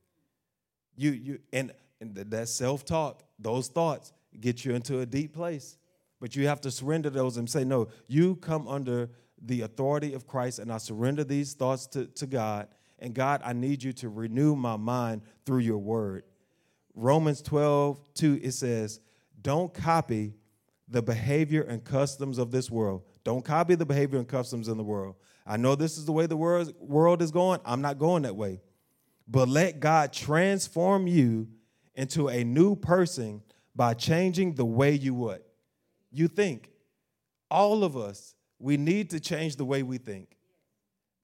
You, 0.95 1.11
you, 1.11 1.39
and, 1.51 1.73
and 1.99 2.15
that 2.15 2.47
self 2.47 2.85
talk, 2.85 3.23
those 3.37 3.67
thoughts 3.67 4.13
get 4.39 4.63
you 4.63 4.73
into 4.73 5.01
a 5.01 5.05
deep 5.05 5.33
place. 5.33 5.75
But 6.21 6.37
you 6.37 6.47
have 6.47 6.61
to 6.61 6.71
surrender 6.71 7.09
those 7.09 7.35
and 7.35 7.49
say, 7.49 7.65
No, 7.65 7.89
you 8.07 8.37
come 8.37 8.69
under 8.69 9.09
the 9.45 9.63
authority 9.63 10.13
of 10.13 10.25
Christ, 10.25 10.59
and 10.59 10.71
I 10.71 10.77
surrender 10.77 11.25
these 11.25 11.55
thoughts 11.55 11.87
to, 11.87 12.05
to 12.05 12.25
God. 12.25 12.69
And 12.99 13.13
God, 13.13 13.41
I 13.43 13.51
need 13.51 13.83
you 13.83 13.91
to 13.91 14.07
renew 14.07 14.55
my 14.55 14.77
mind 14.77 15.23
through 15.45 15.59
your 15.59 15.79
word. 15.79 16.23
Romans 16.93 17.41
12, 17.41 17.99
2, 18.13 18.39
it 18.41 18.51
says, 18.51 19.01
don't 19.45 19.75
copy 19.75 20.33
the 20.87 21.03
behavior 21.03 21.61
and 21.61 21.83
customs 21.83 22.39
of 22.39 22.49
this 22.49 22.71
world. 22.71 23.03
Don't 23.23 23.45
copy 23.45 23.75
the 23.75 23.85
behavior 23.85 24.17
and 24.17 24.27
customs 24.27 24.67
in 24.67 24.75
the 24.75 24.83
world. 24.83 25.15
I 25.45 25.55
know 25.57 25.75
this 25.75 25.99
is 25.99 26.05
the 26.05 26.11
way 26.11 26.25
the 26.25 26.35
world, 26.35 26.73
world 26.79 27.21
is 27.21 27.29
going. 27.29 27.59
I'm 27.63 27.79
not 27.79 27.99
going 27.99 28.23
that 28.23 28.35
way. 28.35 28.59
But 29.27 29.47
let 29.47 29.79
God 29.79 30.11
transform 30.11 31.05
you 31.05 31.47
into 31.93 32.27
a 32.27 32.43
new 32.43 32.75
person 32.75 33.43
by 33.75 33.93
changing 33.93 34.55
the 34.55 34.65
way 34.65 34.93
you 34.93 35.13
what? 35.13 35.47
You 36.11 36.27
think. 36.27 36.71
All 37.51 37.83
of 37.83 37.95
us, 37.95 38.33
we 38.57 38.77
need 38.77 39.11
to 39.11 39.19
change 39.19 39.57
the 39.57 39.65
way 39.65 39.83
we 39.83 39.99
think. 39.99 40.37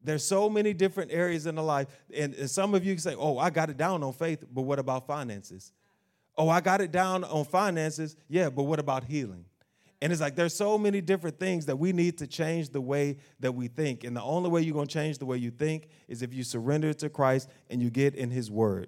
There's 0.04 0.24
so 0.24 0.48
many 0.48 0.74
different 0.74 1.12
areas 1.12 1.48
in 1.48 1.56
the 1.56 1.64
life. 1.64 1.88
And, 2.16 2.36
and 2.36 2.50
some 2.52 2.76
of 2.76 2.86
you 2.86 2.96
say, 3.00 3.16
oh, 3.18 3.40
I 3.40 3.50
got 3.50 3.72
it 3.72 3.78
down 3.78 4.04
on 4.04 4.14
faith, 4.14 4.44
but 4.54 4.62
what 4.62 4.78
about 4.78 5.08
finances? 5.08 5.74
Oh, 6.38 6.50
I 6.50 6.62
got 6.62 6.82
it 6.82 6.92
down 6.92 7.24
on 7.24 7.46
finances. 7.46 8.16
Yeah, 8.28 8.50
but 8.50 8.64
what 8.64 8.80
about 8.80 9.04
healing? 9.04 9.46
And 10.02 10.12
it's 10.12 10.22
like 10.22 10.36
there's 10.36 10.56
so 10.56 10.78
many 10.78 11.00
different 11.00 11.40
things 11.40 11.68
that 11.68 11.76
we 11.76 11.94
need 11.94 12.18
to 12.18 12.28
change 12.28 12.70
the 12.70 12.82
way 12.82 13.18
that 13.40 13.52
we 13.52 13.68
think. 13.68 14.04
And 14.04 14.16
the 14.16 14.24
only 14.24 14.50
way 14.50 14.62
you're 14.62 14.74
going 14.74 14.88
to 14.88 14.94
change 14.94 15.20
the 15.20 15.28
way 15.28 15.38
you 15.38 15.52
think 15.52 15.90
is 16.08 16.24
if 16.24 16.34
you 16.34 16.44
surrender 16.44 16.94
to 16.96 17.10
Christ 17.10 17.50
and 17.70 17.82
you 17.82 17.92
get 17.92 18.16
in 18.16 18.32
His 18.32 18.50
Word. 18.50 18.88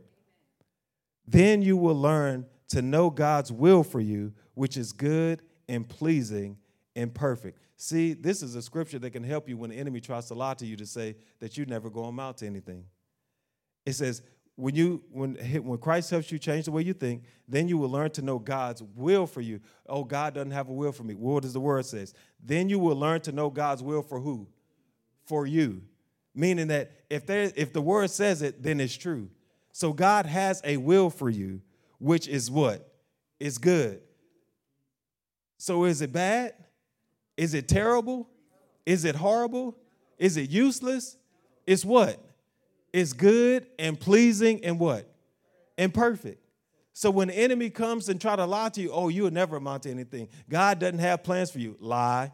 Then 1.27 1.61
you 1.61 1.77
will 1.77 1.99
learn 1.99 2.47
to 2.69 2.81
know 2.81 3.09
God's 3.11 3.51
will 3.51 3.83
for 3.83 3.99
you, 3.99 4.33
which 4.55 4.75
is 4.75 4.91
good 4.91 5.43
and 5.69 5.87
pleasing 5.87 6.57
and 6.95 7.13
perfect. 7.13 7.59
See, 7.77 8.13
this 8.13 8.41
is 8.41 8.55
a 8.55 8.61
scripture 8.61 8.99
that 8.99 9.11
can 9.11 9.23
help 9.23 9.47
you 9.47 9.57
when 9.57 9.69
the 9.69 9.75
enemy 9.75 9.99
tries 9.99 10.27
to 10.27 10.33
lie 10.33 10.55
to 10.55 10.65
you 10.65 10.75
to 10.77 10.85
say 10.85 11.15
that 11.39 11.57
you 11.57 11.65
never 11.65 11.89
go 11.89 12.05
amount 12.05 12.37
to 12.37 12.47
anything. 12.47 12.85
It 13.85 13.93
says, 13.93 14.21
when 14.55 14.75
you 14.75 15.01
when 15.11 15.35
when 15.35 15.79
Christ 15.79 16.11
helps 16.11 16.31
you 16.31 16.37
change 16.37 16.65
the 16.65 16.71
way 16.71 16.83
you 16.83 16.93
think, 16.93 17.23
then 17.47 17.67
you 17.67 17.77
will 17.77 17.89
learn 17.89 18.11
to 18.11 18.21
know 18.21 18.37
God's 18.37 18.83
will 18.95 19.25
for 19.25 19.41
you. 19.41 19.59
Oh, 19.87 20.03
God 20.03 20.35
doesn't 20.35 20.51
have 20.51 20.69
a 20.69 20.73
will 20.73 20.91
for 20.91 21.03
me. 21.03 21.15
What 21.15 21.43
does 21.43 21.53
the 21.53 21.59
word 21.59 21.85
says? 21.85 22.13
Then 22.43 22.69
you 22.69 22.77
will 22.77 22.95
learn 22.95 23.21
to 23.21 23.31
know 23.31 23.49
God's 23.49 23.81
will 23.81 24.03
for 24.03 24.19
who? 24.19 24.47
For 25.25 25.47
you. 25.47 25.81
Meaning 26.35 26.67
that 26.67 26.91
if 27.09 27.25
there 27.25 27.51
if 27.55 27.73
the 27.73 27.81
word 27.81 28.11
says 28.11 28.41
it, 28.41 28.61
then 28.61 28.79
it's 28.79 28.95
true. 28.95 29.29
So 29.71 29.91
God 29.91 30.27
has 30.27 30.61
a 30.63 30.77
will 30.77 31.09
for 31.09 31.29
you, 31.29 31.61
which 31.99 32.27
is 32.27 32.51
what? 32.51 32.87
Is 33.39 33.57
good. 33.57 34.01
So 35.57 35.85
is 35.85 36.01
it 36.01 36.13
bad? 36.13 36.53
Is 37.37 37.53
it 37.55 37.67
terrible? 37.67 38.29
Is 38.85 39.05
it 39.05 39.15
horrible? 39.15 39.77
Is 40.19 40.37
it 40.37 40.51
useless? 40.51 41.17
It's 41.65 41.83
what? 41.83 42.19
Is 42.93 43.11
good 43.11 43.67
and 43.77 43.99
pleasing 43.99 44.63
and 44.63 44.79
what? 44.79 45.11
And 45.77 45.93
perfect. 45.93 46.39
So 46.93 47.09
when 47.09 47.29
the 47.29 47.37
enemy 47.37 47.71
comes 47.71 48.07
and 48.07 48.21
try 48.21 48.35
to 48.35 48.45
lie 48.45 48.69
to 48.69 48.81
you, 48.81 48.91
oh, 48.91 49.09
you'll 49.09 49.31
never 49.31 49.57
amount 49.57 49.83
to 49.83 49.91
anything. 49.91 50.29
God 50.47 50.77
doesn't 50.77 50.99
have 50.99 51.23
plans 51.23 51.49
for 51.49 51.57
you. 51.57 51.75
Lie. 51.79 52.31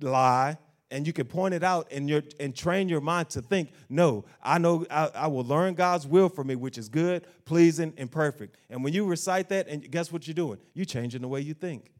Lie. 0.00 0.58
And 0.92 1.04
you 1.04 1.12
can 1.12 1.26
point 1.26 1.52
it 1.52 1.64
out 1.64 1.88
and, 1.90 2.08
your, 2.08 2.22
and 2.38 2.54
train 2.54 2.88
your 2.88 3.00
mind 3.00 3.30
to 3.30 3.42
think, 3.42 3.72
no, 3.88 4.24
I 4.40 4.58
know 4.58 4.86
I, 4.88 5.10
I 5.12 5.26
will 5.26 5.44
learn 5.44 5.74
God's 5.74 6.06
will 6.06 6.28
for 6.28 6.44
me, 6.44 6.54
which 6.54 6.78
is 6.78 6.88
good, 6.88 7.26
pleasing, 7.44 7.92
and 7.96 8.08
perfect. 8.08 8.56
And 8.70 8.84
when 8.84 8.92
you 8.92 9.04
recite 9.04 9.48
that, 9.48 9.66
and 9.66 9.90
guess 9.90 10.12
what 10.12 10.28
you're 10.28 10.34
doing? 10.34 10.60
You're 10.74 10.84
changing 10.84 11.22
the 11.22 11.28
way 11.28 11.40
you 11.40 11.54
think. 11.54 11.90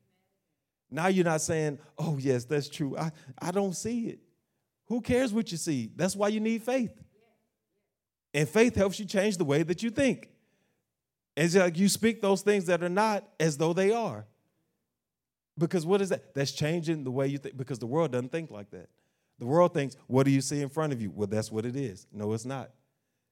Now 0.89 1.09
you're 1.09 1.25
not 1.25 1.41
saying, 1.41 1.81
oh, 1.99 2.17
yes, 2.21 2.45
that's 2.45 2.69
true. 2.69 2.97
I, 2.97 3.11
I 3.41 3.51
don't 3.51 3.75
see 3.75 4.07
it. 4.07 4.21
Who 4.85 5.01
cares 5.01 5.33
what 5.33 5.51
you 5.51 5.59
see? 5.59 5.91
That's 5.97 6.15
why 6.15 6.29
you 6.29 6.39
need 6.39 6.62
faith. 6.62 6.93
And 8.37 8.46
faith 8.46 8.75
helps 8.77 9.01
you 9.01 9.07
change 9.07 9.38
the 9.38 9.46
way 9.46 9.62
that 9.62 9.83
you 9.83 9.88
think. 9.88 10.29
It's 11.38 11.57
like 11.57 11.79
you 11.79 11.88
speak 11.88 12.20
those 12.20 12.42
things 12.42 12.66
that 12.66 12.83
are 12.83 12.90
not 12.90 13.27
as 13.40 13.57
though 13.57 13.72
they 13.72 13.92
are. 13.92 14.27
Because 15.57 15.87
what 15.87 16.03
is 16.03 16.11
that? 16.11 16.35
That's 16.35 16.53
changing 16.53 17.03
the 17.03 17.11
way 17.11 17.29
you 17.29 17.38
think, 17.38 17.57
because 17.57 17.79
the 17.79 17.87
world 17.87 18.12
doesn't 18.12 18.31
think 18.31 18.51
like 18.51 18.70
that. 18.72 18.90
The 19.38 19.46
world 19.46 19.72
thinks, 19.72 19.96
what 20.07 20.25
do 20.25 20.31
you 20.31 20.42
see 20.42 20.61
in 20.61 20.68
front 20.68 20.92
of 20.92 21.01
you? 21.01 21.11
Well, 21.11 21.27
that's 21.27 21.51
what 21.51 21.64
it 21.64 21.77
is. 21.77 22.07
No, 22.12 22.31
it's 22.35 22.44
not. 22.44 22.72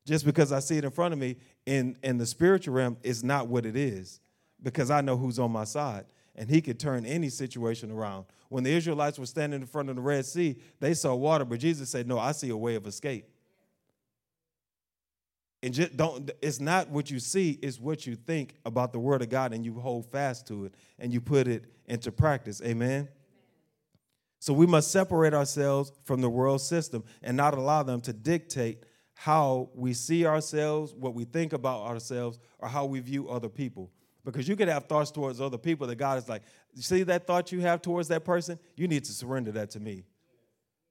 Just 0.06 0.24
because 0.24 0.52
I 0.52 0.60
see 0.60 0.78
it 0.78 0.84
in 0.84 0.90
front 0.90 1.12
of 1.12 1.20
me 1.20 1.36
in, 1.66 1.98
in 2.02 2.16
the 2.16 2.24
spiritual 2.24 2.74
realm 2.74 2.96
is 3.02 3.22
not 3.22 3.46
what 3.46 3.66
it 3.66 3.76
is, 3.76 4.20
because 4.62 4.90
I 4.90 5.02
know 5.02 5.18
who's 5.18 5.38
on 5.38 5.52
my 5.52 5.64
side. 5.64 6.06
And 6.34 6.48
he 6.48 6.62
could 6.62 6.80
turn 6.80 7.04
any 7.04 7.28
situation 7.28 7.90
around. 7.90 8.24
When 8.48 8.64
the 8.64 8.72
Israelites 8.72 9.18
were 9.18 9.26
standing 9.26 9.60
in 9.60 9.66
front 9.66 9.90
of 9.90 9.96
the 9.96 10.02
Red 10.02 10.24
Sea, 10.24 10.56
they 10.80 10.94
saw 10.94 11.14
water, 11.14 11.44
but 11.44 11.60
Jesus 11.60 11.90
said, 11.90 12.08
No, 12.08 12.18
I 12.18 12.32
see 12.32 12.48
a 12.48 12.56
way 12.56 12.74
of 12.74 12.86
escape 12.86 13.28
and 15.64 15.72
just 15.72 15.96
don't 15.96 16.31
it's 16.42 16.61
not 16.61 16.90
what 16.90 17.11
you 17.11 17.18
see 17.18 17.59
it's 17.62 17.81
what 17.81 18.07
you 18.07 18.14
think 18.14 18.55
about 18.66 18.92
the 18.92 18.98
word 18.98 19.22
of 19.22 19.31
god 19.31 19.55
and 19.55 19.64
you 19.64 19.72
hold 19.74 20.05
fast 20.12 20.46
to 20.46 20.66
it 20.66 20.74
and 20.98 21.12
you 21.12 21.20
put 21.20 21.48
it 21.48 21.64
into 21.87 22.12
practice. 22.12 22.62
Amen? 22.62 23.09
So 24.38 24.53
we 24.53 24.66
must 24.66 24.90
separate 24.90 25.33
ourselves 25.33 25.92
from 26.05 26.20
the 26.20 26.29
world 26.29 26.61
system 26.61 27.03
and 27.22 27.37
not 27.37 27.55
allow 27.55 27.83
them 27.83 28.00
to 28.03 28.12
dictate 28.12 28.85
how 29.14 29.70
we 29.74 29.94
see 29.94 30.27
ourselves 30.27 30.94
what 30.94 31.14
we 31.14 31.24
think 31.24 31.53
about 31.53 31.83
ourselves 31.83 32.38
or 32.59 32.68
how 32.68 32.85
we 32.85 33.00
view 33.00 33.29
other 33.29 33.48
people. 33.48 33.90
Because 34.24 34.48
you 34.48 34.57
could 34.57 34.68
have 34.68 34.85
thoughts 34.85 35.11
towards 35.11 35.40
other 35.40 35.59
people 35.59 35.87
that 35.87 35.96
god 35.96 36.18
is 36.18 36.29
like 36.29 36.42
you 36.74 36.83
see 36.83 37.03
that 37.05 37.27
thought 37.27 37.53
you 37.53 37.61
have 37.61 37.81
towards 37.81 38.09
that 38.09 38.24
person? 38.24 38.59
You 38.77 38.88
need 38.88 39.05
to 39.05 39.12
surrender 39.12 39.53
that 39.53 39.70
to 39.70 39.81
me 39.81 40.05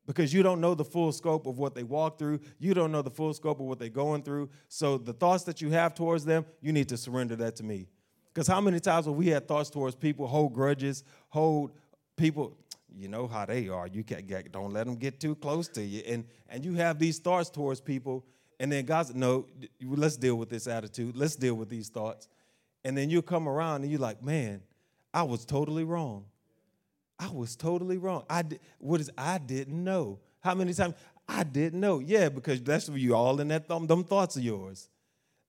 because 0.06 0.34
you 0.34 0.44
don't 0.44 0.60
know 0.60 0.76
the 0.76 0.86
full 0.86 1.12
scope 1.12 1.48
of 1.48 1.58
what 1.58 1.76
they 1.76 1.84
walk 1.84 2.18
through. 2.18 2.40
You 2.60 2.74
don't 2.74 2.92
know 2.92 3.02
the 3.02 3.12
full 3.12 3.34
scope 3.34 3.60
of 3.60 3.66
what 3.66 3.80
they're 3.80 3.90
going 3.90 4.24
through. 4.24 4.50
So 4.68 4.98
the 4.98 5.14
thoughts 5.14 5.44
that 5.46 5.62
you 5.62 5.70
have 5.72 5.94
towards 5.94 6.26
them, 6.26 6.46
you 6.62 6.74
need 6.74 6.90
to 6.90 6.98
surrender 6.98 7.36
that 7.38 7.56
to 7.58 7.64
me. 7.64 7.88
Because 8.34 8.48
how 8.48 8.60
many 8.60 8.80
times 8.80 9.06
have 9.06 9.16
we 9.16 9.28
had 9.28 9.48
thoughts 9.48 9.70
towards 9.70 9.96
people, 9.96 10.28
hold 10.28 10.54
grudges, 10.54 11.04
hold 11.30 11.72
people, 12.18 12.58
you 12.96 13.08
know 13.08 13.28
how 13.28 13.46
they 13.46 13.70
are. 13.70 13.88
You 13.88 14.04
can't 14.04 14.28
get, 14.28 14.52
don't 14.52 14.72
let 14.72 14.86
them 14.86 14.96
get 14.96 15.20
too 15.20 15.36
close 15.36 15.68
to 15.70 15.84
you. 15.84 16.04
And 16.08 16.26
and 16.50 16.64
you 16.64 16.74
have 16.76 17.00
these 17.00 17.20
thoughts 17.20 17.50
towards 17.50 17.82
people, 17.82 18.26
and 18.60 18.72
then 18.72 18.86
God's 18.86 19.16
no, 19.16 19.48
let's 19.82 20.18
deal 20.18 20.36
with 20.36 20.50
this 20.50 20.68
attitude. 20.68 21.16
Let's 21.16 21.36
deal 21.36 21.56
with 21.56 21.70
these 21.70 21.90
thoughts. 21.90 22.28
And 22.86 22.98
then 22.98 23.10
you 23.10 23.22
come 23.22 23.48
around 23.48 23.84
and 23.84 23.92
you're 23.92 24.00
like, 24.00 24.22
man, 24.22 24.62
I 25.14 25.24
was 25.24 25.46
totally 25.46 25.84
wrong. 25.84 26.26
I 27.20 27.30
was 27.30 27.56
totally 27.56 27.98
wrong. 27.98 28.24
I 28.30 28.42
did, 28.42 28.60
what 28.80 29.00
is 29.00 29.10
I 29.18 29.38
didn't 29.38 29.84
know. 29.84 30.20
How 30.42 30.56
many 30.56 30.74
times 30.74 30.96
I 31.28 31.44
didn't 31.44 31.80
know? 31.80 32.00
Yeah, 32.00 32.30
because 32.30 32.62
that's 32.62 32.90
you 32.90 33.16
all 33.16 33.40
in 33.40 33.48
that 33.50 33.68
them, 33.68 33.88
them 33.88 34.04
thoughts 34.04 34.36
of 34.36 34.44
yours. 34.44 34.90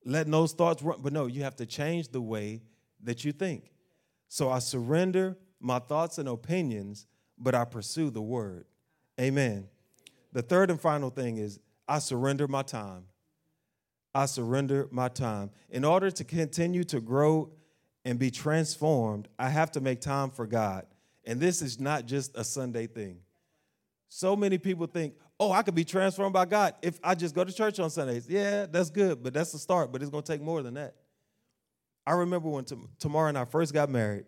Letting 0.04 0.32
those 0.32 0.52
thoughts 0.52 0.82
run. 0.82 0.98
But 1.02 1.12
no, 1.12 1.26
you 1.26 1.42
have 1.42 1.56
to 1.56 1.66
change 1.66 2.08
the 2.08 2.20
way 2.20 2.62
that 3.02 3.24
you 3.24 3.32
think. 3.32 3.72
So 4.28 4.50
I 4.50 4.58
surrender 4.58 5.36
my 5.60 5.78
thoughts 5.78 6.18
and 6.18 6.28
opinions, 6.28 7.06
but 7.38 7.54
I 7.54 7.64
pursue 7.64 8.10
the 8.10 8.22
word. 8.22 8.66
Amen. 9.20 9.68
The 10.32 10.42
third 10.42 10.70
and 10.70 10.80
final 10.80 11.10
thing 11.10 11.38
is 11.38 11.58
I 11.88 11.98
surrender 11.98 12.46
my 12.48 12.62
time. 12.62 13.04
I 14.14 14.26
surrender 14.26 14.88
my 14.90 15.08
time. 15.08 15.50
In 15.70 15.84
order 15.84 16.10
to 16.10 16.24
continue 16.24 16.84
to 16.84 17.00
grow 17.00 17.50
and 18.04 18.18
be 18.18 18.30
transformed, 18.30 19.28
I 19.38 19.48
have 19.48 19.72
to 19.72 19.80
make 19.80 20.00
time 20.00 20.30
for 20.30 20.46
God. 20.46 20.86
And 21.26 21.40
this 21.40 21.62
is 21.62 21.80
not 21.80 22.06
just 22.06 22.36
a 22.36 22.44
Sunday 22.44 22.86
thing. 22.86 23.18
So 24.08 24.36
many 24.36 24.58
people 24.58 24.86
think, 24.86 25.14
oh, 25.40 25.50
I 25.50 25.62
could 25.62 25.74
be 25.74 25.84
transformed 25.84 26.34
by 26.34 26.44
God 26.44 26.74
if 26.82 27.00
I 27.02 27.14
just 27.14 27.34
go 27.34 27.42
to 27.44 27.52
church 27.52 27.80
on 27.80 27.90
Sundays. 27.90 28.28
Yeah, 28.28 28.66
that's 28.66 28.90
good, 28.90 29.22
but 29.22 29.34
that's 29.34 29.52
the 29.52 29.58
start, 29.58 29.90
but 29.90 30.02
it's 30.02 30.10
going 30.10 30.22
to 30.22 30.32
take 30.32 30.42
more 30.42 30.62
than 30.62 30.74
that. 30.74 30.94
I 32.06 32.12
remember 32.12 32.48
when 32.48 32.64
Tamara 32.98 33.30
and 33.30 33.38
I 33.38 33.44
first 33.44 33.72
got 33.72 33.88
married, 33.88 34.26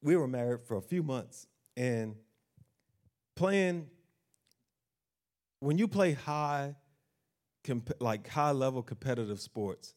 we 0.00 0.16
were 0.16 0.28
married 0.28 0.62
for 0.62 0.76
a 0.76 0.80
few 0.80 1.02
months 1.02 1.46
and 1.76 2.14
playing, 3.34 3.88
when 5.60 5.78
you 5.78 5.88
play 5.88 6.12
high, 6.12 6.74
like 8.00 8.28
high 8.28 8.50
level 8.52 8.82
competitive 8.82 9.40
sports, 9.40 9.94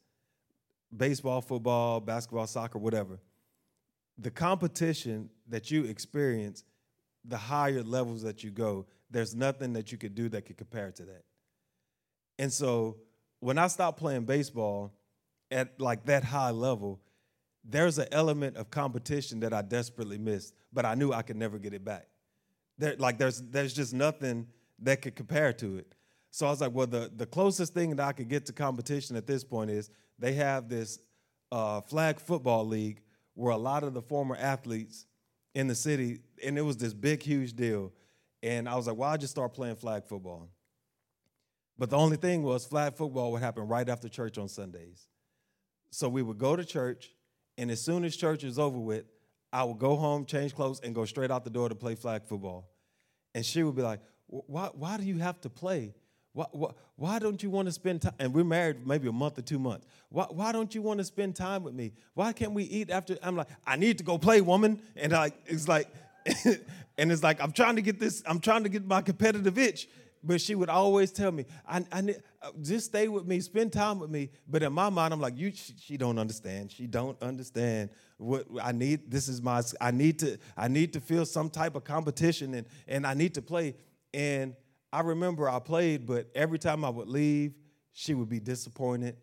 baseball, 0.96 1.42
football, 1.42 2.00
basketball, 2.00 2.48
soccer, 2.48 2.78
whatever, 2.78 3.20
the 4.18 4.32
competition 4.32 5.30
that 5.50 5.72
you 5.72 5.84
experience 5.86 6.64
the 7.24 7.38
higher 7.38 7.84
levels 7.84 8.22
that 8.24 8.44
you 8.44 8.52
go, 8.52 8.86
there's 9.10 9.36
nothing 9.36 9.74
that 9.74 9.92
you 9.92 9.98
could 9.98 10.16
do 10.16 10.30
that 10.30 10.46
could 10.46 10.58
compare 10.58 10.92
to 10.92 11.04
that. 11.04 11.24
And 12.38 12.52
so 12.52 12.98
when 13.40 13.58
I 13.58 13.68
stopped 13.68 14.00
playing 14.00 14.26
baseball 14.26 14.94
at 15.52 15.80
like 15.80 16.06
that 16.06 16.24
high 16.24 16.52
level, 16.52 17.02
there's 17.64 17.98
an 17.98 18.08
element 18.12 18.58
of 18.58 18.70
competition 18.70 19.40
that 19.42 19.54
I 19.54 19.62
desperately 19.62 20.18
missed, 20.18 20.54
but 20.72 20.86
I 20.86 20.96
knew 20.96 21.12
I 21.12 21.22
could 21.22 21.38
never 21.38 21.58
get 21.58 21.74
it 21.74 21.84
back. 21.84 22.08
There, 22.78 22.96
like 22.98 23.18
there's 23.18 23.42
there's 23.42 23.74
just 23.74 23.94
nothing 23.94 24.48
that 24.80 25.02
could 25.02 25.16
compare 25.16 25.54
to 25.54 25.78
it. 25.78 25.96
So 26.32 26.46
I 26.46 26.50
was 26.50 26.60
like, 26.60 26.74
well, 26.74 26.88
the, 26.88 27.10
the 27.16 27.26
closest 27.26 27.74
thing 27.74 27.96
that 27.96 28.06
I 28.06 28.12
could 28.12 28.28
get 28.28 28.46
to 28.48 28.54
competition 28.54 29.16
at 29.16 29.26
this 29.26 29.44
point 29.44 29.72
is 29.72 29.90
they 30.20 30.34
have 30.34 30.68
this 30.68 31.00
uh, 31.52 31.80
flag 31.80 32.20
football 32.20 32.68
league 32.68 33.02
where 33.36 33.54
a 33.54 33.58
lot 33.58 33.84
of 33.84 33.94
the 33.94 34.02
former 34.02 34.36
athletes 34.36 35.06
in 35.54 35.68
the 35.68 35.76
city, 35.76 36.20
and 36.44 36.58
it 36.58 36.62
was 36.62 36.78
this 36.78 36.94
big, 36.94 37.22
huge 37.22 37.54
deal. 37.54 37.94
And 38.42 38.68
I 38.68 38.76
was 38.76 38.88
like, 38.88 38.98
well, 38.98 39.10
I'll 39.10 39.18
just 39.18 39.32
start 39.32 39.54
playing 39.54 39.76
flag 39.76 40.06
football. 40.06 40.50
But 41.78 41.90
the 41.90 41.98
only 41.98 42.18
thing 42.18 42.44
was, 42.44 42.66
flag 42.66 42.96
football 42.96 43.32
would 43.32 43.42
happen 43.42 43.68
right 43.68 43.88
after 43.88 44.10
church 44.10 44.38
on 44.38 44.48
Sundays. 44.48 45.08
So 45.92 46.10
we 46.10 46.22
would 46.22 46.38
go 46.38 46.56
to 46.56 46.66
church, 46.66 47.12
and 47.58 47.70
as 47.70 47.82
soon 47.82 48.04
as 48.04 48.16
church 48.16 48.44
is 48.44 48.58
over 48.60 48.80
with, 48.80 49.06
I 49.52 49.64
would 49.64 49.80
go 49.80 49.96
home, 49.96 50.26
change 50.26 50.54
clothes, 50.54 50.82
and 50.82 50.94
go 50.94 51.06
straight 51.06 51.32
out 51.32 51.44
the 51.44 51.50
door 51.50 51.70
to 51.70 51.76
play 51.76 51.96
flag 51.96 52.26
football. 52.26 52.70
And 53.34 53.46
she 53.46 53.64
would 53.64 53.76
be 53.76 53.82
like, 53.82 54.02
why, 54.28 54.70
why 54.74 54.98
do 54.98 55.04
you 55.04 55.20
have 55.20 55.40
to 55.42 55.50
play? 55.50 55.94
Why, 56.36 56.46
why, 56.52 56.72
why 56.98 57.20
don't 57.20 57.42
you 57.42 57.50
want 57.50 57.70
to 57.70 57.72
spend 57.72 58.02
time? 58.02 58.14
And 58.20 58.34
we're 58.34 58.44
married 58.44 58.86
maybe 58.86 59.08
a 59.08 59.12
month 59.14 59.40
or 59.40 59.42
two 59.42 59.58
months. 59.58 59.88
Why, 60.10 60.26
why 60.26 60.52
don't 60.52 60.76
you 60.76 60.82
want 60.82 60.98
to 60.98 61.06
spend 61.06 61.34
time 61.34 61.64
with 61.64 61.74
me? 61.74 61.94
Why 62.14 62.34
can't 62.34 62.52
we 62.52 62.64
eat 62.66 62.90
after? 62.90 63.18
I'm 63.24 63.38
like, 63.38 63.48
I 63.66 63.78
need 63.78 63.98
to 64.00 64.04
go 64.04 64.18
play, 64.18 64.42
woman. 64.42 64.82
And 64.98 65.14
like, 65.14 65.34
it's 65.46 65.70
like, 65.70 65.88
and 66.98 67.10
it's 67.10 67.24
like, 67.24 67.42
I'm 67.42 67.54
trying 67.54 67.78
to 67.78 67.82
get 67.82 68.02
this, 68.02 68.22
I'm 68.26 68.42
trying 68.42 68.64
to 68.64 68.70
get 68.70 68.86
my 68.86 69.02
competitive 69.02 69.58
itch. 69.58 69.88
But 70.26 70.42
she 70.42 70.56
would 70.56 70.70
always 70.70 71.14
tell 71.14 71.32
me, 71.32 71.46
I, 71.66 71.86
I 71.90 72.02
need, 72.02 72.22
uh, 72.42 72.52
just 72.62 72.88
stay 72.88 73.08
with 73.08 73.26
me, 73.26 73.40
spend 73.40 73.72
time 73.72 74.00
with 74.00 74.10
me. 74.10 74.30
But 74.46 74.62
in 74.62 74.74
my 74.74 74.90
mind, 74.90 75.14
I'm 75.14 75.22
like, 75.22 75.38
you, 75.38 75.54
she, 75.56 75.74
she 75.80 75.96
don't 75.96 76.20
understand. 76.20 76.70
She 76.70 76.86
don't 76.86 77.22
understand 77.22 77.92
what 78.18 78.46
I 78.62 78.74
need. 78.74 79.10
This 79.10 79.30
is 79.30 79.42
my, 79.42 79.62
I 79.80 79.92
need 79.92 80.20
to, 80.20 80.38
I 80.58 80.68
need 80.68 80.92
to 80.94 81.00
feel 81.00 81.26
some 81.26 81.50
type 81.50 81.76
of 81.76 81.86
competition 81.86 82.56
and, 82.56 82.68
and 82.90 83.08
I 83.08 83.14
need 83.14 83.36
to 83.36 83.42
play. 83.42 83.76
And 84.14 84.56
I 84.96 85.02
remember 85.02 85.50
I 85.50 85.60
played, 85.60 86.06
but 86.06 86.30
every 86.34 86.58
time 86.58 86.86
I 86.86 86.90
would 86.90 87.10
leave, 87.10 87.54
she 87.92 88.14
would 88.14 88.30
be 88.30 88.40
disappointed. 88.40 89.18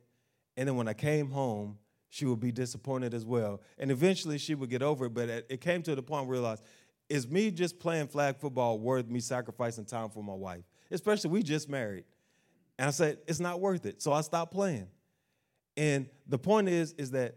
And 0.54 0.68
then 0.68 0.76
when 0.76 0.86
I 0.86 0.92
came 0.92 1.30
home, 1.30 1.78
she 2.10 2.26
would 2.26 2.40
be 2.40 2.52
disappointed 2.52 3.14
as 3.14 3.24
well. 3.24 3.62
And 3.78 3.90
eventually 3.90 4.36
she 4.36 4.54
would 4.54 4.68
get 4.68 4.82
over 4.82 5.06
it, 5.06 5.14
but 5.14 5.30
it 5.30 5.62
came 5.62 5.82
to 5.84 5.94
the 5.94 6.02
point 6.02 6.26
where 6.26 6.36
I 6.36 6.40
realized, 6.40 6.62
is 7.08 7.26
me 7.26 7.50
just 7.50 7.80
playing 7.80 8.08
flag 8.08 8.36
football 8.36 8.78
worth 8.78 9.08
me 9.08 9.18
sacrificing 9.18 9.86
time 9.86 10.10
for 10.10 10.22
my 10.22 10.34
wife? 10.34 10.62
Especially 10.90 11.30
we 11.30 11.42
just 11.42 11.70
married. 11.70 12.04
And 12.78 12.88
I 12.88 12.90
said, 12.90 13.20
it's 13.26 13.40
not 13.40 13.58
worth 13.58 13.86
it. 13.86 14.02
So 14.02 14.12
I 14.12 14.20
stopped 14.20 14.52
playing. 14.52 14.88
And 15.78 16.06
the 16.26 16.38
point 16.38 16.68
is, 16.68 16.92
is 16.98 17.12
that 17.12 17.36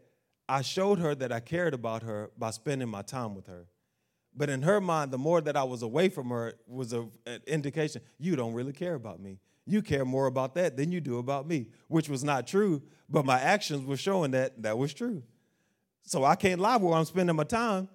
I 0.49 0.61
showed 0.61 0.99
her 0.99 1.15
that 1.15 1.31
I 1.31 1.39
cared 1.39 1.73
about 1.73 2.03
her 2.03 2.31
by 2.37 2.51
spending 2.51 2.89
my 2.89 3.01
time 3.01 3.33
with 3.33 3.47
her. 3.47 3.65
But 4.35 4.49
in 4.49 4.61
her 4.63 4.81
mind, 4.81 5.11
the 5.11 5.17
more 5.17 5.39
that 5.41 5.55
I 5.55 5.63
was 5.63 5.81
away 5.81 6.09
from 6.09 6.29
her 6.29 6.53
was 6.67 6.93
a, 6.93 7.07
an 7.25 7.41
indication 7.47 8.01
you 8.17 8.35
don't 8.35 8.53
really 8.53 8.73
care 8.73 8.95
about 8.95 9.19
me. 9.19 9.39
You 9.65 9.81
care 9.81 10.05
more 10.05 10.27
about 10.27 10.55
that 10.55 10.77
than 10.77 10.91
you 10.91 11.01
do 11.01 11.17
about 11.17 11.47
me, 11.47 11.67
which 11.87 12.09
was 12.09 12.23
not 12.23 12.45
true, 12.45 12.83
but 13.09 13.25
my 13.25 13.39
actions 13.39 13.85
were 13.85 13.97
showing 13.97 14.31
that 14.31 14.61
that 14.61 14.77
was 14.77 14.93
true. 14.93 15.23
So 16.03 16.23
I 16.23 16.35
can't 16.35 16.61
lie 16.61 16.77
where 16.77 16.93
I'm 16.93 17.05
spending 17.05 17.35
my 17.35 17.45
time. 17.45 17.89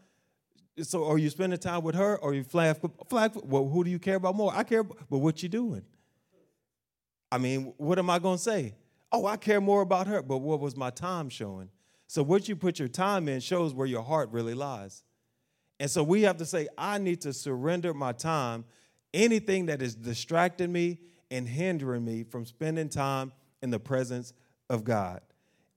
So 0.83 1.07
are 1.09 1.19
you 1.19 1.31
spending 1.31 1.59
time 1.59 1.83
with 1.83 1.95
her 1.95 2.17
or 2.17 2.35
you 2.35 2.43
flag 2.43 2.79
flag 3.09 3.33
well 3.45 3.69
who 3.69 3.85
do 3.85 3.91
you 3.91 3.99
care 3.99 4.17
about 4.17 4.35
more? 4.35 4.53
I 4.55 4.63
care 4.65 4.83
but 4.83 5.19
what 5.19 5.43
you 5.43 5.49
doing? 5.49 5.83
I 7.31 7.39
mean, 7.39 7.75
what 7.77 7.99
am 7.99 8.11
I 8.11 8.19
going 8.19 8.39
to 8.39 8.43
say? 8.43 8.75
Oh, 9.13 9.27
I 9.27 9.37
care 9.37 9.61
more 9.61 9.83
about 9.83 10.07
her, 10.07 10.23
but 10.23 10.39
what 10.39 10.59
was 10.59 10.77
my 10.77 10.91
time 10.91 11.29
showing? 11.29 11.69
So 12.07 12.23
what 12.23 12.49
you 12.49 12.57
put 12.57 12.79
your 12.79 12.89
time 12.89 13.29
in 13.29 13.41
shows 13.41 13.73
where 13.73 13.87
your 13.87 14.03
heart 14.03 14.31
really 14.33 14.55
lies. 14.55 15.05
And 15.81 15.91
so 15.91 16.03
we 16.03 16.23
have 16.23 16.37
to 16.37 16.45
say, 16.45 16.69
I 16.77 16.99
need 16.99 17.23
to 17.23 17.33
surrender 17.33 17.95
my 17.95 18.13
time, 18.13 18.67
anything 19.15 19.67
that 19.67 19.81
is 19.81 19.95
distracting 19.95 20.71
me 20.71 20.99
and 21.31 21.49
hindering 21.49 22.05
me 22.05 22.23
from 22.23 22.45
spending 22.45 22.91
time 22.91 23.33
in 23.63 23.71
the 23.71 23.81
presence 23.81 24.35
of 24.69 24.85
God. 24.85 25.23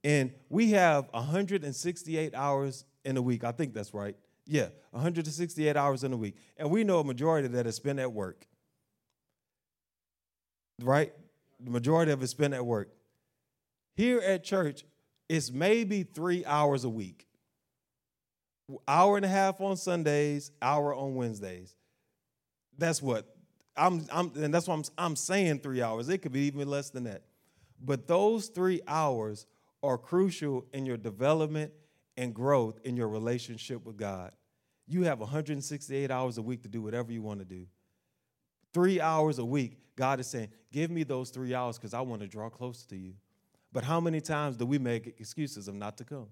And 0.03 0.33
we 0.49 0.71
have 0.71 1.07
168 1.11 2.35
hours 2.35 2.83
in 3.05 3.15
a 3.15 3.21
week. 3.21 3.45
I 3.45 3.53
think 3.53 3.73
that's 3.73 3.93
right. 3.93 4.17
Yeah, 4.45 4.67
168 4.91 5.77
hours 5.77 6.03
in 6.03 6.11
a 6.11 6.17
week. 6.17 6.35
And 6.57 6.69
we 6.69 6.83
know 6.83 6.99
a 6.99 7.03
majority 7.05 7.47
that 7.47 7.65
is 7.65 7.75
spent 7.75 7.99
at 7.99 8.11
work. 8.11 8.45
Right? 10.81 11.13
The 11.61 11.71
majority 11.71 12.11
of 12.11 12.21
it 12.21 12.27
spent 12.27 12.53
at 12.53 12.65
work. 12.65 12.89
Here 13.95 14.19
at 14.19 14.43
church, 14.43 14.83
it's 15.29 15.49
maybe 15.49 16.03
three 16.03 16.43
hours 16.43 16.83
a 16.83 16.89
week 16.89 17.25
hour 18.87 19.17
and 19.17 19.25
a 19.25 19.29
half 19.29 19.61
on 19.61 19.77
Sundays, 19.77 20.51
hour 20.61 20.93
on 20.93 21.15
Wednesdays. 21.15 21.75
That's 22.77 23.01
what 23.01 23.33
I'm, 23.75 24.05
I'm 24.11 24.31
and 24.35 24.53
that's 24.53 24.67
what 24.67 24.75
I'm, 24.75 24.83
I'm 24.97 25.15
saying 25.15 25.59
three 25.59 25.81
hours. 25.81 26.09
It 26.09 26.19
could 26.19 26.31
be 26.31 26.41
even 26.41 26.67
less 26.67 26.89
than 26.89 27.05
that. 27.05 27.23
But 27.83 28.07
those 28.07 28.47
three 28.47 28.81
hours 28.87 29.45
are 29.81 29.97
crucial 29.97 30.65
in 30.73 30.85
your 30.85 30.97
development 30.97 31.73
and 32.15 32.33
growth 32.33 32.79
in 32.83 32.95
your 32.95 33.09
relationship 33.09 33.85
with 33.85 33.97
God. 33.97 34.31
You 34.87 35.03
have 35.03 35.19
168 35.19 36.11
hours 36.11 36.37
a 36.37 36.41
week 36.41 36.63
to 36.63 36.69
do 36.69 36.81
whatever 36.81 37.11
you 37.11 37.21
want 37.21 37.39
to 37.39 37.45
do. 37.45 37.65
Three 38.73 39.01
hours 39.01 39.39
a 39.39 39.45
week, 39.45 39.77
God 39.95 40.19
is 40.19 40.27
saying, 40.27 40.49
Give 40.71 40.89
me 40.89 41.03
those 41.03 41.29
three 41.29 41.53
hours 41.53 41.77
because 41.77 41.93
I 41.93 42.01
want 42.01 42.21
to 42.21 42.27
draw 42.27 42.49
closer 42.49 42.87
to 42.89 42.97
you. 42.97 43.13
But 43.71 43.83
how 43.83 43.99
many 43.99 44.21
times 44.21 44.55
do 44.57 44.65
we 44.65 44.77
make 44.77 45.15
excuses 45.19 45.67
of 45.67 45.75
not 45.75 45.97
to 45.97 46.03
come? 46.03 46.27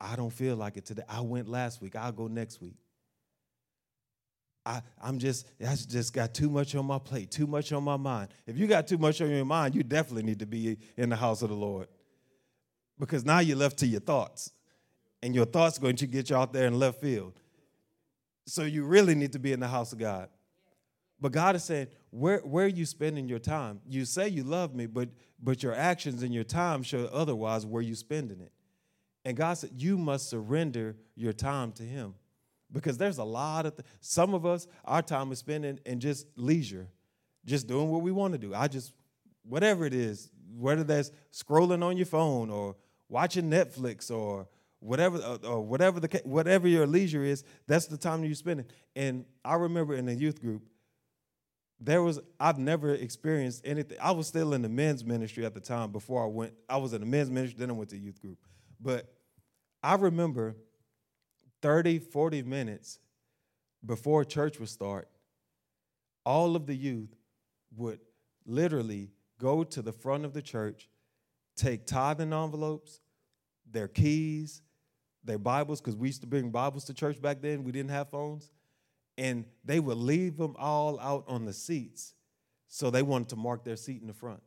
I 0.00 0.16
don't 0.16 0.32
feel 0.32 0.56
like 0.56 0.76
it 0.76 0.86
today. 0.86 1.02
I 1.08 1.20
went 1.20 1.48
last 1.48 1.82
week. 1.82 1.96
I'll 1.96 2.12
go 2.12 2.26
next 2.28 2.60
week. 2.60 2.76
I, 4.64 4.82
I'm 5.02 5.18
just, 5.18 5.46
I 5.66 5.74
just 5.74 6.12
got 6.12 6.34
too 6.34 6.50
much 6.50 6.74
on 6.74 6.84
my 6.84 6.98
plate, 6.98 7.30
too 7.30 7.46
much 7.46 7.72
on 7.72 7.82
my 7.82 7.96
mind. 7.96 8.28
If 8.46 8.58
you 8.58 8.66
got 8.66 8.86
too 8.86 8.98
much 8.98 9.20
on 9.20 9.30
your 9.30 9.44
mind, 9.44 9.74
you 9.74 9.82
definitely 9.82 10.24
need 10.24 10.40
to 10.40 10.46
be 10.46 10.76
in 10.96 11.08
the 11.08 11.16
house 11.16 11.42
of 11.42 11.48
the 11.48 11.54
Lord. 11.54 11.88
Because 12.98 13.24
now 13.24 13.38
you're 13.38 13.56
left 13.56 13.78
to 13.78 13.86
your 13.86 14.00
thoughts. 14.00 14.52
And 15.22 15.34
your 15.34 15.46
thoughts 15.46 15.78
going 15.78 15.96
to 15.96 16.06
get 16.06 16.30
you 16.30 16.36
out 16.36 16.52
there 16.52 16.66
in 16.66 16.78
left 16.78 17.00
field. 17.00 17.40
So 18.46 18.62
you 18.62 18.84
really 18.84 19.14
need 19.14 19.32
to 19.32 19.38
be 19.38 19.52
in 19.52 19.60
the 19.60 19.68
house 19.68 19.92
of 19.92 19.98
God. 19.98 20.28
But 21.20 21.32
God 21.32 21.56
is 21.56 21.64
saying, 21.64 21.88
where, 22.10 22.38
where 22.40 22.66
are 22.66 22.68
you 22.68 22.86
spending 22.86 23.28
your 23.28 23.40
time? 23.40 23.80
You 23.88 24.04
say 24.04 24.28
you 24.28 24.44
love 24.44 24.74
me, 24.74 24.86
but 24.86 25.08
but 25.42 25.62
your 25.62 25.74
actions 25.74 26.22
and 26.22 26.34
your 26.34 26.44
time 26.44 26.82
show 26.82 27.08
otherwise 27.12 27.64
where 27.64 27.82
you 27.82 27.94
spending 27.94 28.40
it. 28.40 28.52
And 29.28 29.36
God 29.36 29.58
said, 29.58 29.72
You 29.76 29.98
must 29.98 30.30
surrender 30.30 30.96
your 31.14 31.34
time 31.34 31.72
to 31.72 31.82
Him. 31.82 32.14
Because 32.72 32.96
there's 32.96 33.18
a 33.18 33.24
lot 33.24 33.66
of, 33.66 33.76
th- 33.76 33.86
some 34.00 34.32
of 34.32 34.46
us, 34.46 34.66
our 34.86 35.02
time 35.02 35.30
is 35.32 35.38
spent 35.38 35.66
in, 35.66 35.78
in 35.84 36.00
just 36.00 36.26
leisure, 36.34 36.88
just 37.44 37.66
doing 37.66 37.90
what 37.90 38.00
we 38.00 38.10
want 38.10 38.32
to 38.32 38.38
do. 38.38 38.54
I 38.54 38.68
just, 38.68 38.94
whatever 39.42 39.84
it 39.84 39.92
is, 39.92 40.30
whether 40.56 40.82
that's 40.82 41.12
scrolling 41.30 41.84
on 41.84 41.98
your 41.98 42.06
phone 42.06 42.48
or 42.48 42.76
watching 43.10 43.50
Netflix 43.50 44.10
or 44.10 44.48
whatever, 44.80 45.18
or, 45.18 45.38
or 45.46 45.60
whatever, 45.60 46.00
the, 46.00 46.22
whatever 46.24 46.66
your 46.66 46.86
leisure 46.86 47.22
is, 47.22 47.44
that's 47.66 47.86
the 47.86 47.98
time 47.98 48.24
you're 48.24 48.34
spending 48.34 48.64
And 48.96 49.26
I 49.44 49.56
remember 49.56 49.94
in 49.94 50.06
the 50.06 50.14
youth 50.14 50.40
group, 50.40 50.62
there 51.78 52.02
was 52.02 52.18
I've 52.40 52.58
never 52.58 52.94
experienced 52.94 53.60
anything. 53.66 53.98
I 54.00 54.12
was 54.12 54.26
still 54.26 54.54
in 54.54 54.62
the 54.62 54.70
men's 54.70 55.04
ministry 55.04 55.44
at 55.44 55.52
the 55.52 55.60
time 55.60 55.92
before 55.92 56.24
I 56.24 56.26
went. 56.28 56.54
I 56.66 56.78
was 56.78 56.94
in 56.94 57.00
the 57.00 57.06
men's 57.06 57.30
ministry, 57.30 57.58
then 57.58 57.68
I 57.68 57.74
went 57.74 57.90
to 57.90 57.98
youth 57.98 58.22
group. 58.22 58.38
But 58.80 59.12
I 59.82 59.94
remember 59.94 60.56
30, 61.62 61.98
40 62.00 62.42
minutes 62.42 62.98
before 63.84 64.24
church 64.24 64.58
would 64.58 64.68
start, 64.68 65.08
all 66.24 66.56
of 66.56 66.66
the 66.66 66.74
youth 66.74 67.14
would 67.76 68.00
literally 68.44 69.10
go 69.40 69.62
to 69.62 69.82
the 69.82 69.92
front 69.92 70.24
of 70.24 70.32
the 70.32 70.42
church, 70.42 70.88
take 71.56 71.86
tithing 71.86 72.32
envelopes, 72.32 73.00
their 73.70 73.88
keys, 73.88 74.62
their 75.24 75.38
Bibles, 75.38 75.80
because 75.80 75.96
we 75.96 76.08
used 76.08 76.22
to 76.22 76.26
bring 76.26 76.50
Bibles 76.50 76.84
to 76.86 76.94
church 76.94 77.20
back 77.20 77.40
then. 77.40 77.64
We 77.64 77.72
didn't 77.72 77.90
have 77.90 78.08
phones. 78.08 78.50
And 79.16 79.44
they 79.64 79.80
would 79.80 79.96
leave 79.96 80.36
them 80.36 80.54
all 80.58 80.98
out 81.00 81.24
on 81.26 81.44
the 81.44 81.52
seats. 81.52 82.14
So 82.68 82.90
they 82.90 83.02
wanted 83.02 83.30
to 83.30 83.36
mark 83.36 83.64
their 83.64 83.76
seat 83.76 84.00
in 84.00 84.06
the 84.06 84.14
front. 84.14 84.42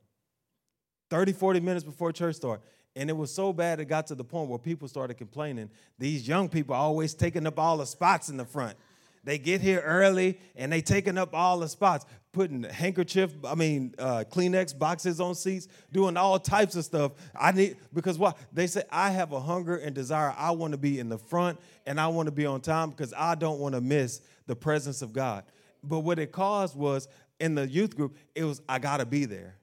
30, 1.11 1.33
40 1.33 1.59
minutes 1.59 1.83
before 1.83 2.11
church 2.13 2.37
start. 2.37 2.61
And 2.95 3.09
it 3.09 3.13
was 3.13 3.33
so 3.33 3.53
bad 3.53 3.79
it 3.79 3.85
got 3.85 4.07
to 4.07 4.15
the 4.15 4.23
point 4.23 4.49
where 4.49 4.57
people 4.57 4.87
started 4.87 5.15
complaining. 5.15 5.69
These 5.99 6.27
young 6.27 6.49
people 6.49 6.73
always 6.73 7.13
taking 7.13 7.45
up 7.45 7.59
all 7.59 7.77
the 7.77 7.85
spots 7.85 8.29
in 8.29 8.37
the 8.37 8.45
front. 8.45 8.77
They 9.23 9.37
get 9.37 9.61
here 9.61 9.81
early 9.81 10.39
and 10.55 10.71
they 10.71 10.81
taking 10.81 11.17
up 11.17 11.35
all 11.35 11.59
the 11.59 11.67
spots, 11.67 12.05
putting 12.31 12.63
handkerchief, 12.63 13.31
I 13.45 13.55
mean, 13.55 13.93
uh, 13.99 14.23
Kleenex 14.29 14.77
boxes 14.77 15.19
on 15.19 15.35
seats, 15.35 15.67
doing 15.91 16.17
all 16.17 16.39
types 16.39 16.75
of 16.75 16.85
stuff. 16.85 17.11
I 17.39 17.51
need 17.51 17.75
because 17.93 18.17
what 18.17 18.37
they 18.51 18.65
say, 18.65 18.83
I 18.89 19.11
have 19.11 19.31
a 19.33 19.39
hunger 19.39 19.75
and 19.75 19.93
desire. 19.93 20.33
I 20.35 20.51
want 20.51 20.71
to 20.71 20.77
be 20.77 20.97
in 20.99 21.09
the 21.09 21.19
front 21.19 21.59
and 21.85 21.99
I 21.99 22.07
want 22.07 22.27
to 22.27 22.31
be 22.31 22.45
on 22.45 22.61
time 22.61 22.89
because 22.89 23.13
I 23.15 23.35
don't 23.35 23.59
want 23.59 23.75
to 23.75 23.81
miss 23.81 24.21
the 24.47 24.55
presence 24.55 25.01
of 25.01 25.13
God. 25.13 25.43
But 25.83 25.99
what 25.99 26.19
it 26.19 26.31
caused 26.31 26.75
was 26.75 27.07
in 27.39 27.53
the 27.53 27.67
youth 27.67 27.95
group, 27.97 28.15
it 28.33 28.45
was 28.45 28.61
I 28.67 28.79
gotta 28.79 29.05
be 29.05 29.25
there. 29.25 29.55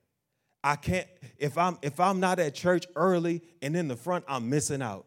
I 0.69 0.77
can't 0.77 1.07
if 1.39 1.57
I'm 1.57 1.79
if 1.81 1.99
I'm 1.99 2.21
not 2.21 2.39
at 2.39 2.55
church 2.55 2.87
early 2.95 3.41
and 3.63 3.75
in 3.75 3.89
the 3.89 3.97
front, 3.97 4.27
I'm 4.29 4.51
missing 4.51 4.83
out. 4.83 5.07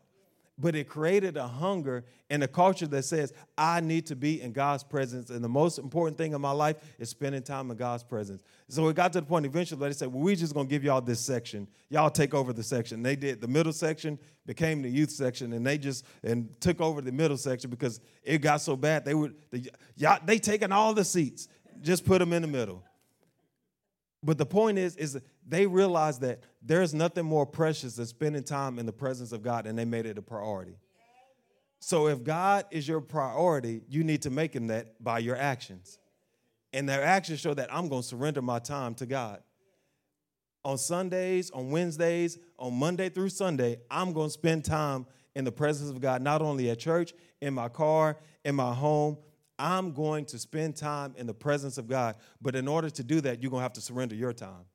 But 0.57 0.75
it 0.75 0.89
created 0.89 1.37
a 1.37 1.47
hunger 1.47 2.03
and 2.31 2.43
a 2.43 2.47
culture 2.47 2.87
that 2.87 3.03
says, 3.03 3.31
I 3.57 3.79
need 3.79 4.07
to 4.07 4.15
be 4.15 4.41
in 4.41 4.53
God's 4.53 4.83
presence. 4.83 5.29
And 5.29 5.43
the 5.43 5.49
most 5.49 5.77
important 5.77 6.17
thing 6.17 6.33
in 6.33 6.41
my 6.41 6.51
life 6.51 6.77
is 6.97 7.09
spending 7.09 7.43
time 7.43 7.69
in 7.69 7.77
God's 7.77 8.03
presence. 8.03 8.41
So 8.69 8.87
it 8.87 8.95
got 8.95 9.13
to 9.13 9.21
the 9.21 9.25
point 9.27 9.45
eventually 9.45 9.87
they 9.87 9.93
said, 9.93 10.11
Well, 10.11 10.23
we're 10.23 10.35
just 10.35 10.55
gonna 10.55 10.67
give 10.67 10.83
y'all 10.83 10.99
this 10.99 11.19
section. 11.19 11.67
Y'all 11.89 12.09
take 12.09 12.33
over 12.33 12.53
the 12.53 12.63
section. 12.63 13.03
They 13.03 13.15
did 13.15 13.39
the 13.39 13.47
middle 13.47 13.73
section 13.73 14.17
became 14.47 14.81
the 14.81 14.89
youth 14.89 15.11
section, 15.11 15.53
and 15.53 15.63
they 15.63 15.77
just 15.77 16.05
and 16.23 16.59
took 16.59 16.81
over 16.81 17.01
the 17.01 17.11
middle 17.11 17.37
section 17.37 17.69
because 17.69 17.99
it 18.23 18.39
got 18.39 18.61
so 18.61 18.75
bad. 18.75 19.05
They 19.05 19.13
would 19.13 19.35
the, 19.51 19.69
y'all, 19.95 20.17
they 20.25 20.39
taking 20.39 20.71
all 20.71 20.95
the 20.95 21.05
seats, 21.05 21.47
just 21.81 22.03
put 22.03 22.17
them 22.17 22.33
in 22.33 22.41
the 22.41 22.47
middle. 22.47 22.83
But 24.23 24.37
the 24.37 24.45
point 24.45 24.77
is, 24.77 24.95
is 24.97 25.19
they 25.47 25.65
realized 25.65 26.21
that 26.21 26.41
there's 26.61 26.93
nothing 26.93 27.25
more 27.25 27.45
precious 27.45 27.95
than 27.95 28.05
spending 28.05 28.43
time 28.43 28.79
in 28.79 28.85
the 28.85 28.93
presence 28.93 29.31
of 29.31 29.41
God, 29.41 29.65
and 29.65 29.77
they 29.77 29.85
made 29.85 30.05
it 30.05 30.17
a 30.17 30.21
priority. 30.21 30.77
So 31.79 32.07
if 32.07 32.23
God 32.23 32.65
is 32.69 32.87
your 32.87 33.01
priority, 33.01 33.81
you 33.89 34.03
need 34.03 34.21
to 34.21 34.29
make 34.29 34.55
him 34.55 34.67
that 34.67 35.03
by 35.03 35.19
your 35.19 35.35
actions. 35.35 35.97
And 36.73 36.87
their 36.87 37.03
actions 37.03 37.39
show 37.39 37.53
that 37.55 37.73
I'm 37.73 37.89
going 37.89 38.03
to 38.03 38.07
surrender 38.07 38.41
my 38.41 38.59
time 38.59 38.93
to 38.95 39.05
God. 39.05 39.41
On 40.63 40.77
Sundays, 40.77 41.49
on 41.49 41.71
Wednesdays, 41.71 42.37
on 42.59 42.75
Monday 42.75 43.09
through 43.09 43.29
Sunday, 43.29 43.79
I'm 43.89 44.13
going 44.13 44.27
to 44.27 44.33
spend 44.33 44.63
time 44.63 45.07
in 45.35 45.43
the 45.43 45.51
presence 45.51 45.89
of 45.89 45.99
God, 45.99 46.21
not 46.21 46.41
only 46.41 46.69
at 46.69 46.79
church, 46.79 47.13
in 47.41 47.53
my 47.53 47.67
car, 47.67 48.17
in 48.45 48.55
my 48.55 48.73
home, 48.73 49.17
I'm 49.57 49.91
going 49.91 50.25
to 50.25 50.39
spend 50.39 50.75
time 50.75 51.13
in 51.17 51.27
the 51.27 51.33
presence 51.33 51.77
of 51.77 51.87
God. 51.87 52.15
But 52.41 52.55
in 52.55 52.67
order 52.67 52.89
to 52.89 53.03
do 53.03 53.21
that, 53.21 53.41
you're 53.41 53.51
going 53.51 53.61
to 53.61 53.63
have 53.63 53.73
to 53.73 53.81
surrender 53.81 54.15
your 54.15 54.33
time. 54.33 54.65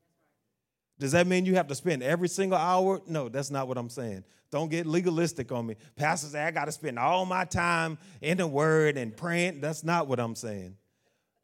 Does 0.98 1.12
that 1.12 1.26
mean 1.26 1.44
you 1.44 1.56
have 1.56 1.68
to 1.68 1.74
spend 1.74 2.02
every 2.02 2.28
single 2.28 2.58
hour? 2.58 3.00
No, 3.06 3.28
that's 3.28 3.50
not 3.50 3.68
what 3.68 3.76
I'm 3.76 3.90
saying. 3.90 4.24
Don't 4.50 4.70
get 4.70 4.86
legalistic 4.86 5.52
on 5.52 5.66
me. 5.66 5.76
Pastor 5.96 6.28
say 6.28 6.42
I 6.42 6.50
got 6.50 6.66
to 6.66 6.72
spend 6.72 6.98
all 6.98 7.26
my 7.26 7.44
time 7.44 7.98
in 8.22 8.38
the 8.38 8.46
word 8.46 8.96
and 8.96 9.14
praying. 9.14 9.60
That's 9.60 9.84
not 9.84 10.08
what 10.08 10.18
I'm 10.18 10.34
saying. 10.34 10.76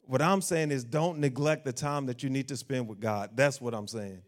What 0.05 0.21
I'm 0.21 0.41
saying 0.41 0.71
is 0.71 0.83
don't 0.83 1.19
neglect 1.19 1.65
the 1.65 1.73
time 1.73 2.07
that 2.07 2.23
you 2.23 2.29
need 2.29 2.47
to 2.47 2.57
spend 2.57 2.87
with 2.87 2.99
God. 2.99 3.31
That's 3.35 3.61
what 3.61 3.73
I'm 3.73 3.87
saying. 3.87 4.21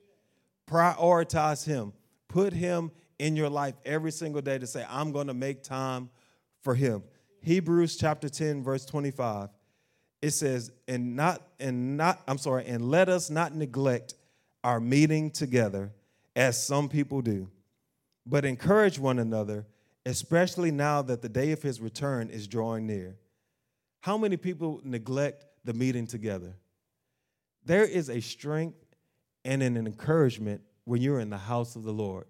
Prioritize 0.70 1.66
Him. 1.66 1.94
Put 2.28 2.54
Him 2.54 2.92
in 3.18 3.36
your 3.36 3.50
life 3.50 3.76
every 3.86 4.12
single 4.12 4.42
day 4.42 4.58
to 4.58 4.68
say, 4.68 4.86
I'm 4.90 5.12
going 5.12 5.28
to 5.28 5.34
make 5.34 5.64
time 5.64 6.10
for 6.62 6.76
Him. 6.76 7.04
Hebrews 7.42 7.98
chapter 7.98 8.30
10, 8.30 8.64
verse 8.64 8.86
25, 8.86 9.50
it 10.22 10.32
says, 10.32 10.72
and 10.88 11.16
not, 11.16 11.42
and 11.60 11.98
not, 11.98 12.22
I'm 12.28 12.38
sorry, 12.38 12.66
and 12.66 12.90
let 12.90 13.08
us 13.08 13.30
not 13.30 13.54
neglect 13.54 14.16
our 14.66 14.80
meeting 14.80 15.30
together 15.30 15.94
as 16.36 16.66
some 16.66 16.90
people 16.90 17.22
do, 17.22 17.48
but 18.26 18.44
encourage 18.44 18.98
one 18.98 19.20
another, 19.20 19.64
especially 20.08 20.72
now 20.72 21.04
that 21.04 21.22
the 21.22 21.30
day 21.30 21.52
of 21.52 21.62
his 21.62 21.80
return 21.80 22.32
is 22.32 22.48
drawing 22.48 22.88
near. 22.88 23.16
How 24.02 24.18
many 24.18 24.38
people 24.38 24.82
neglect 24.84 25.46
the 25.66 25.74
meeting 25.74 26.08
together? 26.08 26.56
There 27.64 27.84
is 27.84 28.10
a 28.10 28.20
strength 28.20 28.84
and 29.44 29.62
an 29.62 29.78
encouragement 29.78 30.62
when 30.86 31.00
you're 31.00 31.20
in 31.20 31.30
the 31.30 31.38
house 31.38 31.76
of 31.76 31.84
the 31.84 31.94
Lord. 31.94 32.26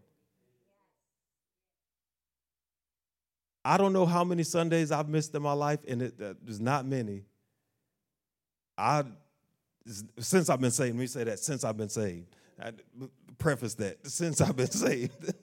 I 3.64 3.78
don't 3.78 3.94
know 3.94 4.06
how 4.06 4.26
many 4.26 4.44
Sundays 4.44 4.92
I've 4.92 5.08
missed 5.08 5.34
in 5.36 5.42
my 5.42 5.54
life, 5.54 5.80
and 5.88 6.02
it, 6.02 6.22
uh, 6.22 6.34
there's 6.44 6.60
not 6.60 6.86
many. 6.86 7.24
I 8.78 9.06
since 10.20 10.50
I've 10.50 10.62
been 10.62 10.72
saved. 10.72 10.96
Let 10.96 11.00
me 11.00 11.08
say 11.08 11.24
that 11.24 11.40
since 11.40 11.64
I've 11.64 11.78
been 11.78 11.90
saved. 11.90 12.36
I 12.62 12.72
preface 13.38 13.74
that 13.76 14.08
since 14.08 14.42
I've 14.42 14.56
been 14.56 14.72
saved. 14.72 15.34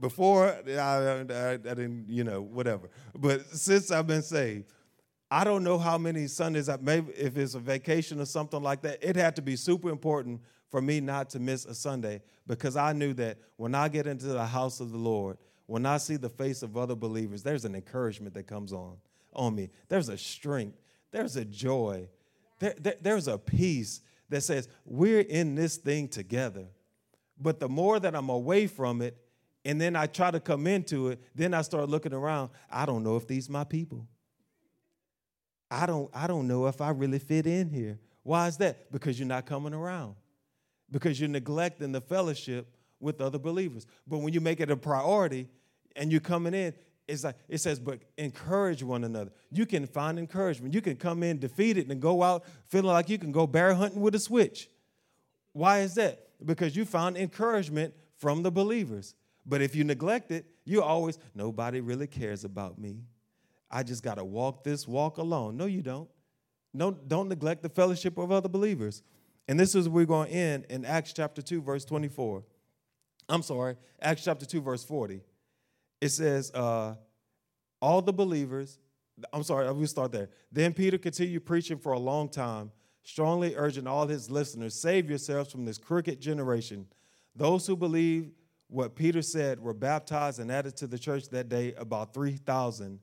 Before 0.00 0.46
I, 0.68 0.72
I, 0.72 1.20
I, 1.20 1.56
didn't, 1.56 2.06
you 2.08 2.24
know, 2.24 2.40
whatever. 2.40 2.90
But 3.14 3.46
since 3.46 3.90
I've 3.90 4.06
been 4.06 4.22
saved, 4.22 4.66
I 5.30 5.44
don't 5.44 5.64
know 5.64 5.78
how 5.78 5.98
many 5.98 6.26
Sundays. 6.26 6.68
I 6.68 6.76
maybe 6.80 7.12
if 7.12 7.36
it's 7.36 7.54
a 7.54 7.60
vacation 7.60 8.20
or 8.20 8.26
something 8.26 8.62
like 8.62 8.82
that, 8.82 8.98
it 9.02 9.16
had 9.16 9.36
to 9.36 9.42
be 9.42 9.56
super 9.56 9.90
important 9.90 10.40
for 10.70 10.80
me 10.80 11.00
not 11.00 11.30
to 11.30 11.40
miss 11.40 11.64
a 11.64 11.74
Sunday 11.74 12.22
because 12.46 12.76
I 12.76 12.92
knew 12.92 13.14
that 13.14 13.38
when 13.56 13.74
I 13.74 13.88
get 13.88 14.06
into 14.06 14.26
the 14.26 14.46
house 14.46 14.80
of 14.80 14.92
the 14.92 14.98
Lord 14.98 15.38
when 15.66 15.86
I 15.86 15.96
see 15.96 16.16
the 16.16 16.28
face 16.28 16.62
of 16.62 16.76
other 16.76 16.94
believers, 16.94 17.42
there's 17.42 17.64
an 17.64 17.74
encouragement 17.74 18.34
that 18.34 18.46
comes 18.46 18.72
on 18.72 18.96
on 19.32 19.54
me. 19.54 19.70
There's 19.88 20.08
a 20.08 20.18
strength. 20.18 20.78
There's 21.10 21.36
a 21.36 21.44
joy. 21.44 22.08
There, 22.58 22.74
there, 22.78 22.94
there's 23.00 23.28
a 23.28 23.38
peace 23.38 24.00
that 24.28 24.42
says 24.42 24.68
we're 24.84 25.20
in 25.20 25.54
this 25.54 25.76
thing 25.76 26.08
together. 26.08 26.66
But 27.38 27.60
the 27.60 27.68
more 27.68 27.98
that 28.00 28.14
I'm 28.14 28.28
away 28.28 28.66
from 28.66 29.02
it, 29.02 29.16
and 29.64 29.80
then 29.80 29.96
I 29.96 30.06
try 30.06 30.30
to 30.30 30.40
come 30.40 30.66
into 30.66 31.08
it, 31.08 31.20
then 31.34 31.54
I 31.54 31.62
start 31.62 31.88
looking 31.88 32.12
around. 32.12 32.50
I 32.70 32.86
don't 32.86 33.02
know 33.02 33.16
if 33.16 33.26
these 33.26 33.48
my 33.48 33.64
people. 33.64 34.06
I 35.70 35.86
don't, 35.86 36.10
I 36.14 36.26
don't 36.26 36.46
know 36.46 36.66
if 36.66 36.80
I 36.80 36.90
really 36.90 37.18
fit 37.18 37.46
in 37.46 37.70
here. 37.70 37.98
Why 38.22 38.46
is 38.46 38.56
that? 38.58 38.92
Because 38.92 39.18
you're 39.18 39.28
not 39.28 39.46
coming 39.46 39.74
around. 39.74 40.14
Because 40.90 41.18
you're 41.18 41.28
neglecting 41.28 41.92
the 41.92 42.00
fellowship 42.00 42.74
with 43.00 43.20
other 43.20 43.38
believers. 43.38 43.86
But 44.06 44.18
when 44.18 44.32
you 44.32 44.40
make 44.40 44.60
it 44.60 44.70
a 44.70 44.76
priority 44.76 45.48
and 45.96 46.12
you're 46.12 46.20
coming 46.20 46.54
in, 46.54 46.74
it's 47.06 47.24
like 47.24 47.36
it 47.48 47.58
says, 47.58 47.78
but 47.78 48.00
encourage 48.16 48.82
one 48.82 49.04
another. 49.04 49.30
You 49.50 49.66
can 49.66 49.86
find 49.86 50.18
encouragement. 50.18 50.74
You 50.74 50.80
can 50.80 50.96
come 50.96 51.22
in 51.22 51.38
defeated 51.38 51.90
and 51.90 52.00
go 52.00 52.22
out 52.22 52.44
feeling 52.68 52.86
like 52.86 53.08
you 53.08 53.18
can 53.18 53.32
go 53.32 53.46
bear 53.46 53.74
hunting 53.74 54.00
with 54.00 54.14
a 54.14 54.18
switch. 54.18 54.68
Why 55.52 55.80
is 55.80 55.94
that? 55.94 56.28
Because 56.44 56.74
you 56.74 56.84
found 56.84 57.16
encouragement 57.16 57.94
from 58.16 58.42
the 58.42 58.50
believers. 58.50 59.14
But 59.46 59.60
if 59.60 59.74
you 59.74 59.84
neglect 59.84 60.30
it, 60.30 60.46
you 60.64 60.82
always, 60.82 61.18
nobody 61.34 61.80
really 61.80 62.06
cares 62.06 62.44
about 62.44 62.78
me. 62.78 63.02
I 63.70 63.82
just 63.82 64.02
got 64.02 64.14
to 64.16 64.24
walk 64.24 64.64
this 64.64 64.88
walk 64.88 65.18
alone. 65.18 65.56
No, 65.56 65.66
you 65.66 65.82
don't. 65.82 66.08
No, 66.72 66.90
don't 66.90 67.28
neglect 67.28 67.62
the 67.62 67.68
fellowship 67.68 68.18
of 68.18 68.32
other 68.32 68.48
believers. 68.48 69.02
And 69.46 69.60
this 69.60 69.74
is 69.74 69.88
where 69.88 70.02
we're 70.02 70.06
going 70.06 70.28
to 70.28 70.34
end 70.34 70.66
in 70.70 70.84
Acts 70.84 71.12
chapter 71.12 71.42
2, 71.42 71.60
verse 71.60 71.84
24. 71.84 72.42
I'm 73.28 73.42
sorry, 73.42 73.76
Acts 74.00 74.24
chapter 74.24 74.46
2, 74.46 74.60
verse 74.60 74.84
40. 74.84 75.20
It 76.00 76.10
says, 76.10 76.50
uh, 76.52 76.94
all 77.80 78.02
the 78.02 78.12
believers, 78.12 78.78
I'm 79.32 79.42
sorry, 79.42 79.70
we'll 79.72 79.86
start 79.86 80.12
there. 80.12 80.30
Then 80.50 80.72
Peter 80.72 80.98
continued 80.98 81.44
preaching 81.44 81.78
for 81.78 81.92
a 81.92 81.98
long 81.98 82.28
time, 82.28 82.72
strongly 83.02 83.54
urging 83.56 83.86
all 83.86 84.06
his 84.06 84.30
listeners, 84.30 84.74
save 84.74 85.08
yourselves 85.08 85.52
from 85.52 85.64
this 85.64 85.78
crooked 85.78 86.20
generation. 86.20 86.86
Those 87.36 87.66
who 87.66 87.76
believed 87.76 88.32
what 88.68 88.96
Peter 88.96 89.22
said 89.22 89.60
were 89.60 89.74
baptized 89.74 90.40
and 90.40 90.50
added 90.50 90.76
to 90.78 90.86
the 90.86 90.98
church 90.98 91.28
that 91.28 91.48
day, 91.48 91.74
about 91.74 92.14
3,000 92.14 93.00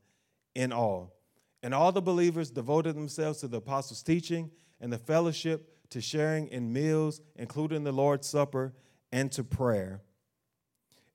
in 0.56 0.74
all. 0.74 1.16
And 1.64 1.74
all 1.74 1.92
the 1.92 2.02
believers 2.02 2.50
devoted 2.50 2.96
themselves 2.96 3.40
to 3.40 3.48
the 3.48 3.58
apostles' 3.58 4.04
teaching 4.04 4.52
and 4.80 4.92
the 4.92 4.98
fellowship, 4.98 5.68
to 5.92 6.02
sharing 6.02 6.48
in 6.48 6.72
meals, 6.72 7.22
including 7.36 7.84
the 7.84 7.92
Lord's 7.92 8.28
Supper, 8.28 8.74
and 9.12 9.32
to 9.34 9.44
prayer 9.44 10.02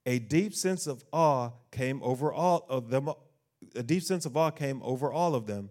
a 0.06 0.20
deep 0.20 0.54
sense 0.54 0.86
of 0.86 1.04
awe 1.12 1.50
came 1.72 2.00
over 2.02 2.32
all 2.32 2.64
of 2.68 2.88
them. 2.90 3.10
A 3.74 3.82
deep 3.82 4.04
sense 4.04 4.24
of 4.24 4.36
awe 4.36 4.50
came 4.50 4.80
over 4.84 5.12
all 5.12 5.34
of 5.34 5.46
them. 5.46 5.70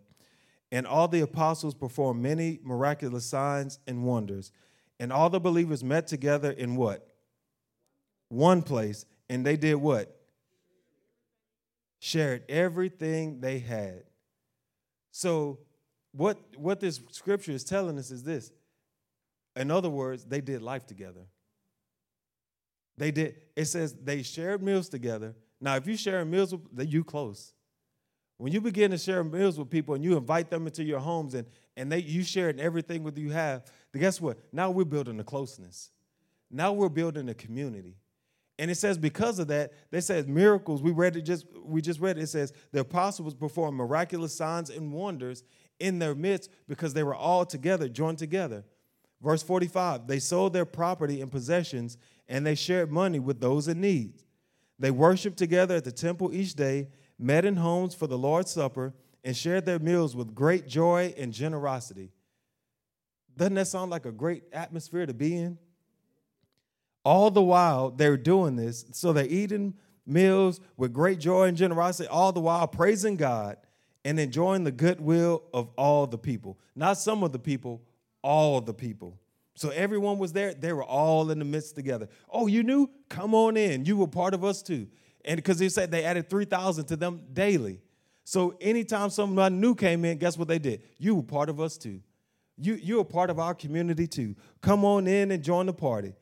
And 0.72 0.86
all 0.86 1.08
the 1.08 1.22
apostles 1.22 1.74
performed 1.74 2.22
many 2.22 2.60
miraculous 2.62 3.26
signs 3.26 3.80
and 3.88 4.04
wonders. 4.04 4.52
And 5.00 5.14
all 5.14 5.30
the 5.30 5.40
believers 5.40 5.84
met 5.84 6.08
together 6.08 6.52
in 6.52 6.76
what? 6.76 7.08
One 8.28 8.62
place. 8.62 9.06
And 9.30 9.46
they 9.46 9.56
did 9.56 9.76
what? 9.76 10.14
Shared 12.00 12.44
everything 12.50 13.40
they 13.40 13.60
had. 13.60 14.04
So, 15.12 15.60
what, 16.12 16.38
what 16.58 16.80
this 16.80 17.02
scripture 17.12 17.52
is 17.52 17.64
telling 17.64 17.98
us 17.98 18.12
is 18.12 18.24
this. 18.24 18.52
In 19.56 19.72
other 19.72 19.90
words, 19.90 20.26
they 20.26 20.42
did 20.42 20.62
life 20.62 20.86
together. 20.86 21.22
They 22.98 23.12
did. 23.12 23.36
It 23.56 23.66
says 23.66 23.94
they 23.94 24.24
shared 24.24 24.64
meals 24.64 24.90
together. 24.90 25.36
Now, 25.60 25.76
if 25.76 25.88
you 25.88 25.98
share 25.98 26.24
meals 26.26 26.54
with 26.54 26.92
you 26.92 27.04
close. 27.04 27.54
When 28.38 28.52
you 28.52 28.60
begin 28.60 28.92
to 28.92 28.98
share 28.98 29.24
meals 29.24 29.58
with 29.58 29.70
people 29.70 29.96
and 29.96 30.04
you 30.04 30.18
invite 30.18 30.50
them 30.50 30.68
into 30.68 30.84
your 30.84 31.00
homes 31.00 31.34
and, 31.34 31.48
and 31.78 31.90
they 31.90 32.00
you 32.00 32.24
sharing 32.24 32.60
everything 32.60 33.04
with 33.04 33.18
you 33.18 33.30
have, 33.32 33.64
guess 33.98 34.20
what? 34.20 34.38
Now 34.52 34.72
we're 34.72 34.84
building 34.84 35.20
a 35.20 35.24
closeness. 35.24 35.92
Now 36.52 36.74
we're 36.74 36.90
building 36.90 37.30
a 37.30 37.34
community. 37.34 37.96
And 38.58 38.72
it 38.72 38.76
says 38.76 38.98
because 38.98 39.40
of 39.40 39.48
that, 39.48 39.74
they 39.92 40.02
said 40.02 40.30
miracles. 40.30 40.82
We 40.82 40.92
read 40.92 41.16
it 41.16 41.22
just 41.22 41.46
we 41.64 41.82
just 41.82 42.00
read 42.00 42.18
it. 42.18 42.24
It 42.24 42.28
says 42.28 42.54
the 42.72 42.82
apostles 42.82 43.34
performed 43.34 43.78
miraculous 43.78 44.36
signs 44.36 44.70
and 44.70 44.94
wonders 44.94 45.44
in 45.80 46.00
their 46.00 46.16
midst 46.16 46.50
because 46.68 46.94
they 46.94 47.04
were 47.04 47.16
all 47.16 47.46
together, 47.46 47.90
joined 47.90 48.18
together. 48.18 48.64
Verse 49.22 49.44
45, 49.44 50.08
they 50.08 50.20
sold 50.20 50.54
their 50.54 50.66
property 50.66 51.22
and 51.22 51.32
possessions 51.32 51.98
and 52.28 52.46
they 52.46 52.56
shared 52.56 52.92
money 52.92 53.20
with 53.20 53.40
those 53.40 53.68
in 53.68 53.82
need. 53.82 54.14
They 54.80 54.92
worshiped 54.92 55.38
together 55.38 55.76
at 55.76 55.84
the 55.84 55.92
temple 55.92 56.34
each 56.34 56.56
day, 56.56 56.88
met 57.18 57.46
in 57.46 57.56
homes 57.56 57.96
for 57.96 58.08
the 58.08 58.18
Lord's 58.18 58.52
Supper, 58.52 58.94
and 59.24 59.36
shared 59.36 59.66
their 59.66 59.80
meals 59.80 60.16
with 60.16 60.36
great 60.36 60.68
joy 60.68 61.14
and 61.18 61.34
generosity. 61.34 62.12
Doesn't 63.38 63.56
that 63.56 63.68
sound 63.68 63.92
like 63.92 64.06
a 64.06 64.12
great 64.12 64.44
atmosphere 64.54 65.06
to 65.06 65.14
be 65.14 65.36
in? 65.36 65.58
All 67.04 67.30
the 67.32 67.42
while 67.42 67.92
they're 67.92 68.18
doing 68.18 68.56
this, 68.56 68.86
so 68.92 69.14
they're 69.14 69.26
eating 69.26 69.76
meals 70.06 70.60
with 70.78 70.94
great 70.94 71.20
joy 71.20 71.48
and 71.48 71.58
generosity, 71.58 72.08
all 72.10 72.32
the 72.32 72.40
while 72.40 72.68
praising 72.68 73.16
God 73.16 73.58
and 74.04 74.20
enjoying 74.20 74.64
the 74.64 74.72
goodwill 74.72 75.44
of 75.54 75.70
all 75.78 76.06
the 76.08 76.18
people. 76.18 76.60
Not 76.76 76.98
some 76.98 77.24
of 77.24 77.32
the 77.32 77.40
people, 77.40 77.82
all 78.22 78.62
the 78.62 78.74
people. 78.74 79.20
So 79.56 79.70
everyone 79.70 80.18
was 80.18 80.34
there. 80.34 80.54
They 80.54 80.74
were 80.74 80.84
all 80.84 81.32
in 81.32 81.40
the 81.40 81.46
midst 81.46 81.76
together. 81.76 82.10
Oh, 82.30 82.48
you 82.48 82.62
knew? 82.62 82.90
Come 83.10 83.34
on 83.34 83.58
in. 83.58 83.86
You 83.86 83.98
were 83.98 84.08
part 84.08 84.34
of 84.34 84.44
us 84.44 84.62
too. 84.62 84.88
And 85.24 85.38
because 85.38 85.58
they 85.58 85.70
said 85.70 85.92
they 85.92 86.04
added 86.04 86.30
3,000 86.30 86.86
to 86.86 86.96
them 86.96 87.22
daily. 87.34 87.80
So 88.26 88.56
anytime 88.60 89.10
someone 89.10 89.60
new 89.60 89.74
came 89.74 90.04
in, 90.06 90.18
guess 90.18 90.38
what 90.38 90.48
they 90.48 90.60
did? 90.60 90.84
You 90.98 91.16
were 91.16 91.24
part 91.24 91.50
of 91.50 91.60
us 91.60 91.78
too. 91.78 92.02
You, 92.58 92.76
you're 92.76 93.06
part 93.06 93.30
of 93.30 93.40
our 93.40 93.54
community 93.54 94.08
too. 94.08 94.36
Come 94.62 94.86
on 94.86 95.08
in 95.08 95.32
and 95.32 95.44
join 95.44 95.66
the 95.66 95.74
party 95.74 96.14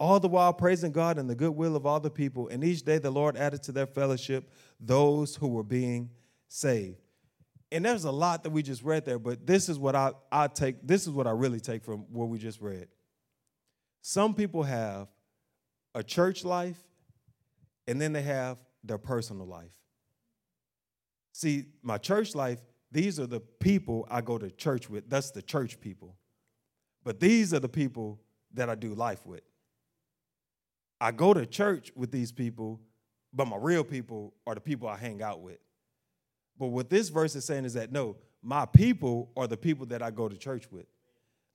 all 0.00 0.18
the 0.18 0.28
while 0.28 0.52
praising 0.54 0.92
God 0.92 1.18
and 1.18 1.28
the 1.28 1.34
goodwill 1.34 1.76
of 1.76 1.84
all 1.84 2.00
the 2.00 2.10
people. 2.10 2.48
And 2.48 2.64
each 2.64 2.82
day 2.82 2.96
the 2.96 3.10
Lord 3.10 3.36
added 3.36 3.62
to 3.64 3.72
their 3.72 3.86
fellowship 3.86 4.50
those 4.80 5.36
who 5.36 5.48
were 5.48 5.62
being 5.62 6.08
saved. 6.48 6.96
And 7.72 7.84
there's 7.84 8.04
a 8.04 8.10
lot 8.10 8.42
that 8.42 8.50
we 8.50 8.62
just 8.62 8.82
read 8.82 9.04
there, 9.04 9.18
but 9.18 9.46
this 9.46 9.68
is 9.68 9.78
what 9.78 9.94
I, 9.94 10.12
I 10.32 10.48
take, 10.48 10.76
this 10.86 11.02
is 11.02 11.10
what 11.10 11.26
I 11.26 11.30
really 11.30 11.60
take 11.60 11.84
from 11.84 12.00
what 12.10 12.28
we 12.28 12.38
just 12.38 12.60
read. 12.60 12.88
Some 14.02 14.34
people 14.34 14.62
have 14.64 15.08
a 15.94 16.02
church 16.02 16.44
life, 16.44 16.78
and 17.86 18.00
then 18.00 18.12
they 18.12 18.22
have 18.22 18.58
their 18.82 18.98
personal 18.98 19.46
life. 19.46 19.74
See, 21.32 21.66
my 21.82 21.98
church 21.98 22.34
life, 22.34 22.60
these 22.90 23.20
are 23.20 23.26
the 23.26 23.40
people 23.40 24.06
I 24.10 24.20
go 24.20 24.36
to 24.36 24.50
church 24.50 24.90
with. 24.90 25.08
That's 25.08 25.30
the 25.30 25.42
church 25.42 25.80
people. 25.80 26.16
But 27.04 27.20
these 27.20 27.54
are 27.54 27.60
the 27.60 27.68
people 27.68 28.20
that 28.54 28.68
I 28.68 28.74
do 28.74 28.94
life 28.94 29.24
with. 29.24 29.42
I 31.00 31.12
go 31.12 31.32
to 31.32 31.46
church 31.46 31.92
with 31.94 32.10
these 32.10 32.32
people, 32.32 32.80
but 33.32 33.46
my 33.46 33.56
real 33.56 33.84
people 33.84 34.34
are 34.46 34.54
the 34.54 34.60
people 34.60 34.88
I 34.88 34.96
hang 34.96 35.22
out 35.22 35.40
with. 35.40 35.58
But 36.60 36.66
what 36.66 36.90
this 36.90 37.08
verse 37.08 37.34
is 37.34 37.46
saying 37.46 37.64
is 37.64 37.72
that 37.72 37.90
no, 37.90 38.16
my 38.42 38.66
people 38.66 39.30
are 39.34 39.46
the 39.46 39.56
people 39.56 39.86
that 39.86 40.02
I 40.02 40.10
go 40.10 40.28
to 40.28 40.36
church 40.36 40.70
with. 40.70 40.84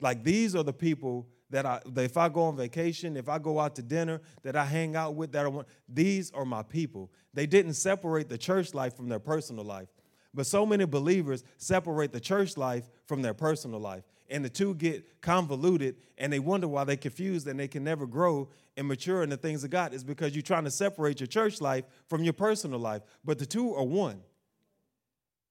Like 0.02 0.24
these 0.24 0.56
are 0.56 0.64
the 0.64 0.74
people 0.74 1.28
that 1.52 1.64
I 1.64 1.80
that 1.86 2.04
if 2.04 2.18
I 2.18 2.28
go 2.28 2.42
on 2.42 2.58
vacation, 2.58 3.16
if 3.16 3.30
I 3.30 3.38
go 3.38 3.60
out 3.60 3.76
to 3.76 3.84
dinner, 3.84 4.20
that 4.42 4.56
I 4.56 4.66
hang 4.66 4.96
out 4.96 5.14
with, 5.14 5.32
that 5.34 5.46
I 5.46 5.48
want, 5.48 5.68
these 5.88 6.32
are 6.32 6.44
my 6.44 6.64
people. 6.64 7.12
They 7.36 7.46
didn't 7.46 7.76
separate 7.76 8.30
the 8.30 8.38
church 8.38 8.74
life 8.74 8.98
from 8.98 9.08
their 9.08 9.20
personal 9.20 9.64
life. 9.64 9.90
But 10.34 10.48
so 10.48 10.66
many 10.66 10.86
believers 10.86 11.44
separate 11.58 12.12
the 12.12 12.20
church 12.20 12.58
life 12.58 12.90
from 13.06 13.22
their 13.22 13.36
personal 13.36 13.80
life 13.80 14.04
and 14.30 14.44
the 14.44 14.50
two 14.50 14.74
get 14.74 15.22
convoluted 15.22 15.98
and 16.18 16.34
they 16.34 16.40
wonder 16.40 16.68
why 16.68 16.84
they're 16.84 16.98
confused 16.98 17.48
and 17.48 17.60
they 17.60 17.68
can 17.68 17.84
never 17.84 18.08
grow 18.08 18.50
and 18.76 18.88
mature 18.88 19.22
in 19.22 19.30
the 19.30 19.38
things 19.38 19.64
of 19.64 19.70
God 19.70 19.94
is 19.94 20.04
because 20.04 20.36
you're 20.36 20.42
trying 20.42 20.64
to 20.66 20.72
separate 20.72 21.20
your 21.20 21.28
church 21.28 21.62
life 21.62 21.86
from 22.08 22.24
your 22.24 22.34
personal 22.34 22.80
life. 22.80 23.04
But 23.24 23.38
the 23.38 23.46
two 23.46 23.74
are 23.76 23.84
one. 23.84 24.22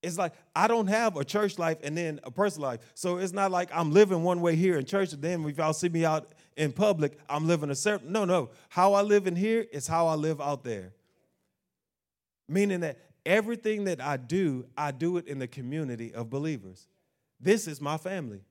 It's 0.05 0.19
like 0.19 0.33
I 0.55 0.69
don't 0.69 0.87
have 0.87 1.17
a 1.17 1.25
church 1.25 1.59
life 1.59 1.79
and 1.83 1.97
then 1.97 2.21
a 2.25 2.31
personal 2.31 2.69
life. 2.69 2.81
So 2.95 3.17
it's 3.17 3.33
not 3.33 3.51
like 3.51 3.71
I'm 3.73 3.91
living 3.93 4.23
one 4.23 4.41
way 4.41 4.55
here 4.55 4.79
in 4.79 4.85
church 4.85 5.13
and 5.13 5.23
then 5.23 5.45
if 5.45 5.59
y'all 5.59 5.73
see 5.73 5.89
me 5.89 6.05
out 6.05 6.33
in 6.57 6.73
public, 6.73 7.19
I'm 7.29 7.47
living 7.47 7.71
a 7.71 7.75
certain 7.75 8.13
no, 8.13 8.25
no. 8.25 8.51
How 8.69 8.95
I 8.95 9.03
live 9.03 9.27
in 9.27 9.37
here 9.37 9.67
is 9.73 9.87
how 9.87 10.07
I 10.07 10.15
live 10.15 10.41
out 10.41 10.63
there. 10.65 10.93
Meaning 12.49 12.81
that 12.81 12.99
everything 13.25 13.85
that 13.85 14.01
I 14.01 14.17
do, 14.17 14.67
I 14.77 14.91
do 14.91 15.17
it 15.17 15.27
in 15.27 15.39
the 15.39 15.49
community 15.49 16.15
of 16.15 16.31
believers. 16.31 16.87
This 17.41 17.67
is 17.67 17.81
my 17.81 17.97
family. 17.97 18.43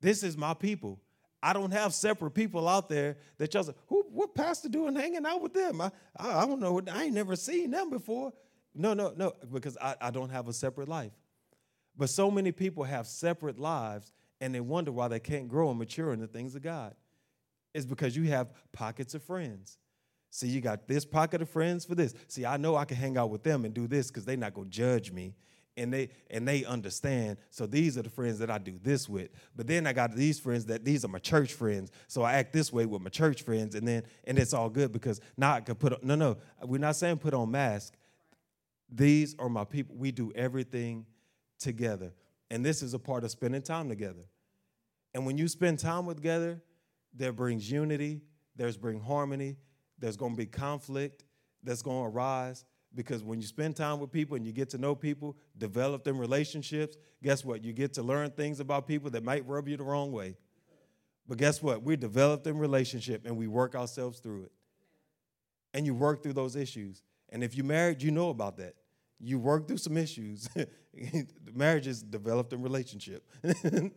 This 0.00 0.22
is 0.22 0.36
my 0.36 0.54
people. 0.54 1.00
I 1.42 1.52
don't 1.52 1.72
have 1.72 1.92
separate 1.92 2.32
people 2.32 2.68
out 2.68 2.88
there 2.88 3.16
that 3.38 3.52
y'all 3.52 3.64
say, 3.64 3.72
Who, 3.88 4.04
what 4.10 4.34
pastor 4.34 4.68
doing 4.68 4.94
hanging 4.94 5.26
out 5.26 5.42
with 5.42 5.54
them? 5.54 5.80
I, 5.80 5.90
I, 6.16 6.42
I 6.42 6.46
don't 6.46 6.60
know. 6.60 6.80
I 6.92 7.04
ain't 7.04 7.14
never 7.14 7.34
seen 7.34 7.70
them 7.72 7.90
before. 7.90 8.32
No, 8.74 8.94
no, 8.94 9.12
no, 9.16 9.34
because 9.52 9.76
I, 9.80 9.94
I 10.00 10.10
don't 10.10 10.30
have 10.30 10.48
a 10.48 10.52
separate 10.52 10.88
life. 10.88 11.12
But 11.96 12.08
so 12.08 12.30
many 12.30 12.52
people 12.52 12.84
have 12.84 13.06
separate 13.06 13.58
lives 13.58 14.12
and 14.40 14.54
they 14.54 14.60
wonder 14.60 14.90
why 14.90 15.08
they 15.08 15.20
can't 15.20 15.48
grow 15.48 15.70
and 15.70 15.78
mature 15.78 16.12
in 16.12 16.20
the 16.20 16.26
things 16.26 16.54
of 16.54 16.62
God. 16.62 16.94
It's 17.74 17.86
because 17.86 18.16
you 18.16 18.24
have 18.24 18.52
pockets 18.72 19.14
of 19.14 19.22
friends. 19.22 19.78
See, 20.30 20.48
you 20.48 20.60
got 20.60 20.88
this 20.88 21.04
pocket 21.04 21.42
of 21.42 21.50
friends 21.50 21.84
for 21.84 21.94
this. 21.94 22.14
See, 22.28 22.46
I 22.46 22.56
know 22.56 22.76
I 22.76 22.86
can 22.86 22.96
hang 22.96 23.18
out 23.18 23.30
with 23.30 23.42
them 23.42 23.64
and 23.64 23.74
do 23.74 23.86
this 23.86 24.08
because 24.08 24.24
they're 24.24 24.36
not 24.36 24.54
to 24.54 24.64
judge 24.64 25.12
me 25.12 25.34
and 25.76 25.92
they 25.92 26.10
and 26.30 26.46
they 26.46 26.64
understand 26.64 27.38
so 27.50 27.66
these 27.66 27.96
are 27.96 28.02
the 28.02 28.10
friends 28.10 28.38
that 28.38 28.50
i 28.50 28.58
do 28.58 28.78
this 28.82 29.08
with 29.08 29.30
but 29.56 29.66
then 29.66 29.86
i 29.86 29.92
got 29.92 30.14
these 30.14 30.38
friends 30.38 30.66
that 30.66 30.84
these 30.84 31.04
are 31.04 31.08
my 31.08 31.18
church 31.18 31.54
friends 31.54 31.90
so 32.08 32.22
i 32.22 32.34
act 32.34 32.52
this 32.52 32.72
way 32.72 32.84
with 32.84 33.00
my 33.00 33.08
church 33.08 33.42
friends 33.42 33.74
and 33.74 33.86
then 33.86 34.02
and 34.24 34.38
it's 34.38 34.52
all 34.52 34.68
good 34.68 34.92
because 34.92 35.20
now 35.36 35.54
i 35.54 35.60
can 35.60 35.74
put 35.74 35.92
on 35.92 35.98
no 36.02 36.14
no 36.14 36.36
we're 36.64 36.78
not 36.78 36.96
saying 36.96 37.16
put 37.16 37.32
on 37.32 37.50
mask 37.50 37.94
these 38.92 39.34
are 39.38 39.48
my 39.48 39.64
people 39.64 39.96
we 39.96 40.12
do 40.12 40.30
everything 40.34 41.06
together 41.58 42.12
and 42.50 42.64
this 42.64 42.82
is 42.82 42.94
a 42.94 42.98
part 42.98 43.24
of 43.24 43.30
spending 43.30 43.62
time 43.62 43.88
together 43.88 44.24
and 45.14 45.24
when 45.24 45.38
you 45.38 45.48
spend 45.48 45.78
time 45.78 46.06
together 46.06 46.60
there 47.14 47.32
brings 47.32 47.70
unity 47.70 48.20
there's 48.54 48.76
bring 48.76 49.00
harmony 49.00 49.56
there's 49.98 50.16
going 50.16 50.32
to 50.32 50.36
be 50.36 50.46
conflict 50.46 51.24
that's 51.62 51.82
going 51.82 52.02
to 52.02 52.16
arise 52.16 52.64
because 52.94 53.22
when 53.22 53.40
you 53.40 53.46
spend 53.46 53.76
time 53.76 54.00
with 54.00 54.12
people 54.12 54.36
and 54.36 54.46
you 54.46 54.52
get 54.52 54.70
to 54.70 54.78
know 54.78 54.94
people, 54.94 55.36
develop 55.56 56.04
them 56.04 56.18
relationships, 56.18 56.96
guess 57.22 57.44
what? 57.44 57.64
You 57.64 57.72
get 57.72 57.94
to 57.94 58.02
learn 58.02 58.30
things 58.30 58.60
about 58.60 58.86
people 58.86 59.10
that 59.10 59.24
might 59.24 59.46
rub 59.46 59.68
you 59.68 59.76
the 59.76 59.84
wrong 59.84 60.12
way. 60.12 60.36
But 61.26 61.38
guess 61.38 61.62
what? 61.62 61.82
We 61.82 61.96
develop 61.96 62.42
them 62.42 62.58
relationship 62.58 63.24
and 63.24 63.36
we 63.36 63.46
work 63.46 63.74
ourselves 63.74 64.18
through 64.18 64.44
it. 64.44 64.52
And 65.72 65.86
you 65.86 65.94
work 65.94 66.22
through 66.22 66.34
those 66.34 66.56
issues. 66.56 67.02
And 67.30 67.42
if 67.42 67.54
you're 67.54 67.64
married, 67.64 68.02
you 68.02 68.10
know 68.10 68.28
about 68.28 68.58
that. 68.58 68.74
You 69.22 69.38
work 69.38 69.68
through 69.68 69.78
some 69.78 69.96
issues. 69.96 70.48
Marriage 71.54 71.86
is 71.86 72.02
developed 72.02 72.52
in 72.52 72.60
relationship. 72.60 73.24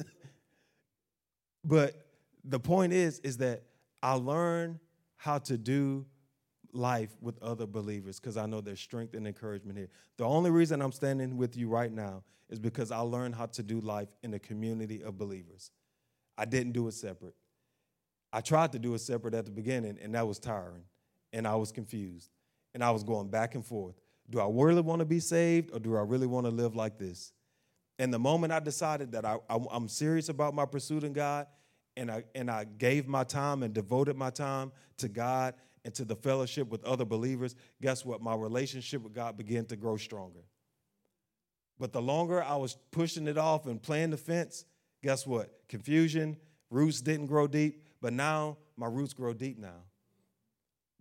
but 1.66 2.08
the 2.44 2.60
point 2.60 2.94
is, 2.94 3.20
is 3.20 3.38
that 3.38 3.64
I 4.04 4.14
learn 4.14 4.80
how 5.18 5.40
to 5.40 5.58
do 5.58 6.06
life 6.72 7.10
with 7.22 7.42
other 7.42 7.66
believers 7.66 8.20
because 8.20 8.38
I 8.38 8.46
know 8.46 8.62
there's 8.62 8.80
strength 8.80 9.16
and 9.16 9.26
encouragement 9.26 9.78
here. 9.78 9.90
The 10.18 10.26
only 10.26 10.52
reason 10.52 10.82
I'm 10.82 10.92
standing 10.92 11.38
with 11.38 11.58
you 11.58 11.70
right 11.70 11.92
now 11.92 12.24
is 12.50 12.60
because 12.60 12.92
I 12.92 13.00
learned 13.00 13.36
how 13.36 13.48
to 13.48 13.64
do 13.64 13.80
life 13.80 14.10
in 14.22 14.34
a 14.36 14.40
community 14.40 15.02
of 15.02 15.18
believers. 15.18 15.72
I 16.38 16.46
didn't 16.46 16.74
do 16.74 16.88
it 16.88 16.94
separate. 16.94 17.36
I 18.32 18.42
tried 18.42 18.74
to 18.74 18.80
do 18.80 18.94
it 18.94 19.00
separate 19.00 19.34
at 19.34 19.46
the 19.46 19.52
beginning, 19.52 19.98
and 20.02 20.14
that 20.14 20.28
was 20.28 20.38
tiring, 20.38 20.84
and 21.32 21.48
I 21.48 21.56
was 21.56 21.72
confused, 21.72 22.30
and 22.74 22.84
I 22.84 22.92
was 22.92 23.04
going 23.04 23.30
back 23.30 23.56
and 23.56 23.66
forth. 23.66 23.96
Do 24.30 24.40
I 24.40 24.48
really 24.50 24.82
want 24.82 25.00
to 25.00 25.06
be 25.06 25.20
saved, 25.20 25.72
or 25.74 25.80
do 25.80 25.96
I 25.96 26.02
really 26.02 26.28
want 26.28 26.46
to 26.46 26.52
live 26.52 26.76
like 26.76 26.98
this? 26.98 27.32
And 28.00 28.14
the 28.14 28.20
moment 28.20 28.52
I 28.52 28.60
decided 28.60 29.12
that 29.14 29.26
I, 29.26 29.38
I, 29.50 29.60
I'm 29.72 29.88
serious 29.88 30.30
about 30.30 30.54
my 30.54 30.66
pursuit 30.66 31.04
in 31.04 31.14
God, 31.14 31.48
and 31.96 32.12
I, 32.12 32.24
and 32.34 32.52
I 32.52 32.66
gave 32.66 33.08
my 33.08 33.24
time 33.24 33.64
and 33.64 33.74
devoted 33.74 34.18
my 34.18 34.30
time 34.30 34.72
to 34.98 35.08
God 35.08 35.54
and 35.86 35.94
to 35.94 36.04
the 36.04 36.16
fellowship 36.16 36.70
with 36.70 36.84
other 36.84 37.06
believers, 37.06 37.56
guess 37.82 38.04
what? 38.04 38.22
My 38.22 38.36
relationship 38.36 39.04
with 39.04 39.14
God 39.14 39.38
began 39.38 39.66
to 39.66 39.76
grow 39.76 39.98
stronger. 39.98 40.42
But 41.80 41.94
the 41.94 42.02
longer 42.02 42.44
I 42.44 42.56
was 42.56 42.78
pushing 42.92 43.28
it 43.28 43.38
off 43.38 43.68
and 43.68 43.82
playing 43.82 44.10
the 44.10 44.18
fence, 44.18 44.66
guess 45.04 45.28
what? 45.28 45.54
Confusion, 45.70 46.38
roots 46.70 47.02
didn't 47.02 47.28
grow 47.28 47.48
deep, 47.48 47.84
but 48.02 48.14
now 48.14 48.58
my 48.76 48.88
roots 48.88 49.14
grow 49.14 49.34
deep 49.34 49.58
now. 49.58 49.84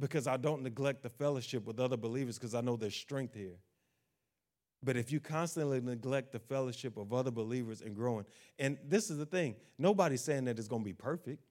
Because 0.00 0.26
I 0.26 0.36
don't 0.36 0.62
neglect 0.62 1.02
the 1.02 1.10
fellowship 1.10 1.66
with 1.66 1.78
other 1.78 1.96
believers 1.96 2.38
because 2.38 2.54
I 2.54 2.60
know 2.60 2.76
there's 2.76 2.96
strength 2.96 3.34
here. 3.34 3.58
But 4.82 4.96
if 4.96 5.12
you 5.12 5.20
constantly 5.20 5.80
neglect 5.80 6.32
the 6.32 6.40
fellowship 6.40 6.96
of 6.96 7.12
other 7.12 7.30
believers 7.30 7.80
and 7.80 7.94
growing, 7.94 8.26
and 8.58 8.76
this 8.86 9.08
is 9.08 9.18
the 9.18 9.26
thing, 9.26 9.54
nobody's 9.78 10.22
saying 10.22 10.44
that 10.46 10.58
it's 10.58 10.68
going 10.68 10.82
to 10.82 10.86
be 10.86 10.92
perfect 10.92 11.44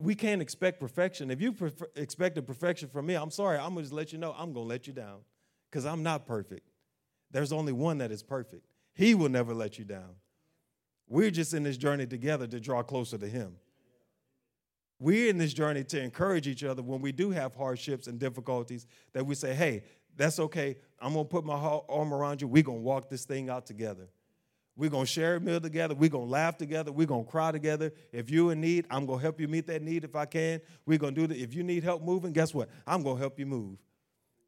we 0.00 0.14
can't 0.14 0.40
expect 0.40 0.78
perfection. 0.80 1.30
If 1.30 1.40
you 1.40 1.54
expect 1.96 2.38
a 2.38 2.42
perfection 2.42 2.88
from 2.88 3.06
me, 3.06 3.14
I'm 3.14 3.30
sorry, 3.30 3.58
I'm 3.58 3.70
gonna 3.70 3.82
just 3.82 3.92
let 3.92 4.12
you 4.12 4.18
know 4.18 4.34
I'm 4.36 4.52
gonna 4.52 4.66
let 4.66 4.86
you 4.86 4.92
down 4.92 5.20
because 5.70 5.84
I'm 5.84 6.02
not 6.02 6.26
perfect. 6.26 6.70
There's 7.30 7.52
only 7.52 7.72
one 7.72 7.98
that 7.98 8.10
is 8.12 8.22
perfect. 8.22 8.66
He 8.94 9.14
will 9.14 9.28
never 9.28 9.52
let 9.52 9.78
you 9.78 9.84
down. 9.84 10.14
We're 11.08 11.30
just 11.30 11.52
in 11.52 11.62
this 11.62 11.76
journey 11.76 12.06
together 12.06 12.46
to 12.46 12.60
draw 12.60 12.82
closer 12.82 13.18
to 13.18 13.26
Him. 13.26 13.56
We're 15.00 15.30
in 15.30 15.38
this 15.38 15.52
journey 15.52 15.84
to 15.84 16.00
encourage 16.00 16.48
each 16.48 16.64
other 16.64 16.82
when 16.82 17.00
we 17.00 17.12
do 17.12 17.30
have 17.30 17.54
hardships 17.54 18.06
and 18.06 18.18
difficulties 18.18 18.86
that 19.12 19.24
we 19.24 19.34
say, 19.34 19.54
hey, 19.54 19.84
that's 20.16 20.40
okay. 20.40 20.76
I'm 21.00 21.12
going 21.12 21.24
to 21.24 21.28
put 21.28 21.44
my 21.44 21.54
arm 21.88 22.12
around 22.12 22.40
you. 22.40 22.48
We're 22.48 22.64
going 22.64 22.78
to 22.78 22.84
walk 22.84 23.08
this 23.08 23.24
thing 23.24 23.48
out 23.48 23.66
together. 23.66 24.08
We're 24.76 24.90
going 24.90 25.06
to 25.06 25.10
share 25.10 25.36
a 25.36 25.40
meal 25.40 25.60
together. 25.60 25.94
We're 25.94 26.08
going 26.08 26.26
to 26.26 26.30
laugh 26.30 26.56
together. 26.56 26.92
We're 26.92 27.06
going 27.06 27.24
to 27.24 27.30
cry 27.30 27.50
together. 27.52 27.92
If 28.12 28.30
you're 28.30 28.52
in 28.52 28.60
need, 28.60 28.86
I'm 28.90 29.06
going 29.06 29.18
to 29.18 29.22
help 29.22 29.40
you 29.40 29.48
meet 29.48 29.66
that 29.66 29.82
need 29.82 30.04
if 30.04 30.14
I 30.14 30.24
can. 30.24 30.60
We're 30.86 30.98
going 30.98 31.14
to 31.14 31.20
do 31.20 31.26
that. 31.28 31.36
If 31.36 31.54
you 31.54 31.62
need 31.62 31.82
help 31.82 32.02
moving, 32.02 32.32
guess 32.32 32.54
what? 32.54 32.68
I'm 32.86 33.02
going 33.02 33.16
to 33.16 33.20
help 33.20 33.38
you 33.38 33.46
move. 33.46 33.78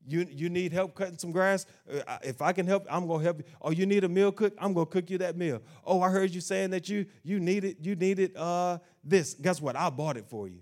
You, 0.06 0.26
you 0.30 0.48
need 0.48 0.72
help 0.72 0.94
cutting 0.94 1.18
some 1.18 1.30
grass? 1.30 1.66
Uh, 1.92 2.18
if 2.22 2.40
I 2.40 2.52
can 2.52 2.66
help, 2.66 2.86
I'm 2.88 3.06
going 3.06 3.20
to 3.20 3.24
help 3.24 3.38
you. 3.38 3.44
Oh, 3.60 3.70
you 3.70 3.86
need 3.86 4.04
a 4.04 4.08
meal 4.08 4.32
cook? 4.32 4.54
I'm 4.58 4.72
going 4.72 4.86
to 4.86 4.92
cook 4.92 5.10
you 5.10 5.18
that 5.18 5.36
meal. 5.36 5.60
Oh, 5.84 6.00
I 6.00 6.08
heard 6.08 6.30
you 6.30 6.40
saying 6.40 6.70
that 6.70 6.88
you 6.88 7.06
you 7.22 7.38
needed 7.38 7.76
you 7.84 7.96
needed 7.96 8.34
uh, 8.36 8.78
this. 9.02 9.34
Guess 9.34 9.60
what? 9.60 9.76
I 9.76 9.90
bought 9.90 10.16
it 10.16 10.26
for 10.28 10.48
you. 10.48 10.60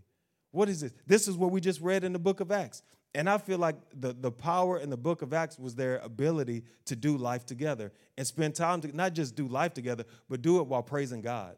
What 0.50 0.68
is 0.68 0.80
this? 0.80 0.92
This 1.06 1.28
is 1.28 1.36
what 1.36 1.50
we 1.50 1.60
just 1.60 1.80
read 1.80 2.04
in 2.04 2.12
the 2.12 2.18
book 2.18 2.40
of 2.40 2.50
Acts. 2.50 2.82
And 3.14 3.28
I 3.28 3.38
feel 3.38 3.58
like 3.58 3.76
the, 3.98 4.12
the 4.12 4.30
power 4.30 4.78
in 4.78 4.90
the 4.90 4.96
book 4.96 5.22
of 5.22 5.32
Acts 5.32 5.58
was 5.58 5.74
their 5.74 5.98
ability 5.98 6.64
to 6.86 6.96
do 6.96 7.16
life 7.16 7.46
together 7.46 7.92
and 8.16 8.26
spend 8.26 8.54
time 8.54 8.80
to 8.82 8.94
not 8.94 9.14
just 9.14 9.34
do 9.34 9.48
life 9.48 9.74
together, 9.74 10.04
but 10.28 10.42
do 10.42 10.60
it 10.60 10.66
while 10.66 10.82
praising 10.82 11.22
God. 11.22 11.56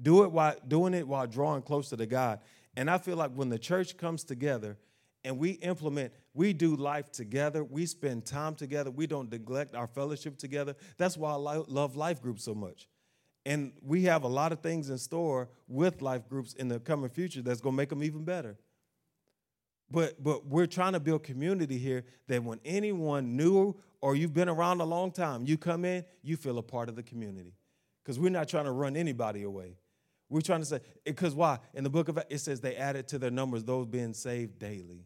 Do 0.00 0.24
it 0.24 0.32
while 0.32 0.56
doing 0.66 0.92
it 0.94 1.06
while 1.06 1.26
drawing 1.26 1.62
closer 1.62 1.96
to 1.96 2.06
God. 2.06 2.40
And 2.76 2.90
I 2.90 2.98
feel 2.98 3.16
like 3.16 3.30
when 3.30 3.48
the 3.48 3.58
church 3.58 3.96
comes 3.96 4.24
together 4.24 4.76
and 5.22 5.38
we 5.38 5.50
implement, 5.50 6.12
we 6.34 6.52
do 6.52 6.74
life 6.74 7.12
together, 7.12 7.62
we 7.62 7.86
spend 7.86 8.26
time 8.26 8.56
together, 8.56 8.90
we 8.90 9.06
don't 9.06 9.30
neglect 9.30 9.76
our 9.76 9.86
fellowship 9.86 10.36
together. 10.36 10.74
That's 10.98 11.16
why 11.16 11.30
I 11.30 11.36
love 11.36 11.94
life 11.96 12.20
groups 12.20 12.44
so 12.44 12.54
much. 12.54 12.88
And 13.46 13.72
we 13.82 14.04
have 14.04 14.22
a 14.22 14.28
lot 14.28 14.52
of 14.52 14.60
things 14.60 14.88
in 14.88 14.98
store 14.98 15.48
with 15.68 16.00
life 16.00 16.28
groups 16.28 16.54
in 16.54 16.68
the 16.68 16.80
coming 16.80 17.10
future 17.10 17.42
that's 17.42 17.60
going 17.60 17.74
to 17.74 17.76
make 17.76 17.90
them 17.90 18.02
even 18.02 18.24
better. 18.24 18.56
But 19.90 20.22
but 20.22 20.46
we're 20.46 20.66
trying 20.66 20.94
to 20.94 21.00
build 21.00 21.22
community 21.22 21.78
here 21.78 22.04
that 22.28 22.42
when 22.42 22.58
anyone 22.64 23.36
new 23.36 23.74
or 24.00 24.16
you've 24.16 24.34
been 24.34 24.48
around 24.48 24.80
a 24.80 24.84
long 24.84 25.10
time, 25.10 25.44
you 25.46 25.58
come 25.58 25.84
in, 25.84 26.04
you 26.22 26.36
feel 26.36 26.58
a 26.58 26.62
part 26.62 26.88
of 26.88 26.96
the 26.96 27.02
community. 27.02 27.54
Because 28.02 28.18
we're 28.18 28.30
not 28.30 28.48
trying 28.48 28.64
to 28.64 28.72
run 28.72 28.96
anybody 28.96 29.42
away. 29.42 29.76
We're 30.28 30.40
trying 30.40 30.60
to 30.60 30.66
say, 30.66 30.76
eh, 30.76 30.80
because 31.04 31.34
why? 31.34 31.58
In 31.74 31.84
the 31.84 31.90
book 31.90 32.08
of 32.08 32.18
it 32.28 32.38
says 32.38 32.60
they 32.60 32.76
added 32.76 33.08
to 33.08 33.18
their 33.18 33.30
numbers 33.30 33.62
those 33.64 33.86
being 33.86 34.14
saved 34.14 34.58
daily. 34.58 35.04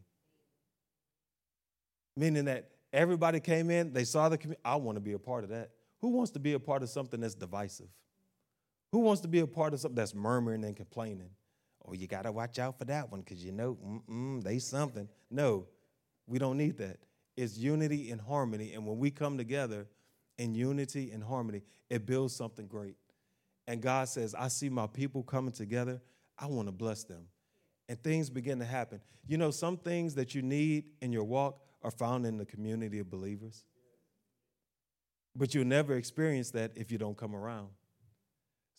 Meaning 2.15 2.45
that 2.45 2.71
everybody 2.91 3.39
came 3.39 3.69
in, 3.69 3.93
they 3.93 4.05
saw 4.05 4.27
the 4.27 4.37
community. 4.37 4.61
I 4.65 4.75
want 4.77 4.95
to 4.95 5.01
be 5.01 5.13
a 5.13 5.19
part 5.19 5.43
of 5.43 5.51
that. 5.51 5.71
Who 5.99 6.09
wants 6.09 6.31
to 6.31 6.39
be 6.39 6.53
a 6.53 6.59
part 6.59 6.83
of 6.83 6.89
something 6.89 7.19
that's 7.19 7.35
divisive? 7.35 7.89
Who 8.91 8.99
wants 8.99 9.21
to 9.21 9.27
be 9.27 9.39
a 9.39 9.47
part 9.47 9.73
of 9.73 9.79
something 9.79 9.95
that's 9.95 10.15
murmuring 10.15 10.63
and 10.63 10.75
complaining? 10.75 11.29
oh, 11.89 11.93
you 11.93 12.07
got 12.07 12.23
to 12.23 12.31
watch 12.31 12.59
out 12.59 12.77
for 12.77 12.85
that 12.85 13.11
one 13.11 13.21
because 13.21 13.43
you 13.43 13.51
know, 13.51 13.77
they 14.43 14.59
something. 14.59 15.07
No, 15.29 15.67
we 16.27 16.39
don't 16.39 16.57
need 16.57 16.77
that. 16.77 16.97
It's 17.35 17.57
unity 17.57 18.11
and 18.11 18.19
harmony. 18.19 18.73
And 18.73 18.85
when 18.85 18.97
we 18.97 19.11
come 19.11 19.37
together 19.37 19.87
in 20.37 20.53
unity 20.53 21.11
and 21.11 21.23
harmony, 21.23 21.61
it 21.89 22.05
builds 22.05 22.35
something 22.35 22.67
great. 22.67 22.95
And 23.67 23.81
God 23.81 24.09
says, 24.09 24.35
I 24.35 24.47
see 24.47 24.69
my 24.69 24.87
people 24.87 25.23
coming 25.23 25.51
together. 25.51 26.01
I 26.37 26.47
want 26.47 26.67
to 26.67 26.71
bless 26.71 27.03
them. 27.03 27.25
And 27.87 28.01
things 28.03 28.29
begin 28.29 28.59
to 28.59 28.65
happen. 28.65 29.01
You 29.27 29.37
know, 29.37 29.51
some 29.51 29.77
things 29.77 30.15
that 30.15 30.35
you 30.35 30.41
need 30.41 30.85
in 31.01 31.11
your 31.11 31.23
walk 31.23 31.61
are 31.81 31.91
found 31.91 32.25
in 32.25 32.37
the 32.37 32.45
community 32.45 32.99
of 32.99 33.09
believers. 33.09 33.63
But 35.35 35.53
you'll 35.53 35.65
never 35.65 35.95
experience 35.95 36.51
that 36.51 36.71
if 36.75 36.91
you 36.91 36.97
don't 36.97 37.17
come 37.17 37.35
around. 37.35 37.69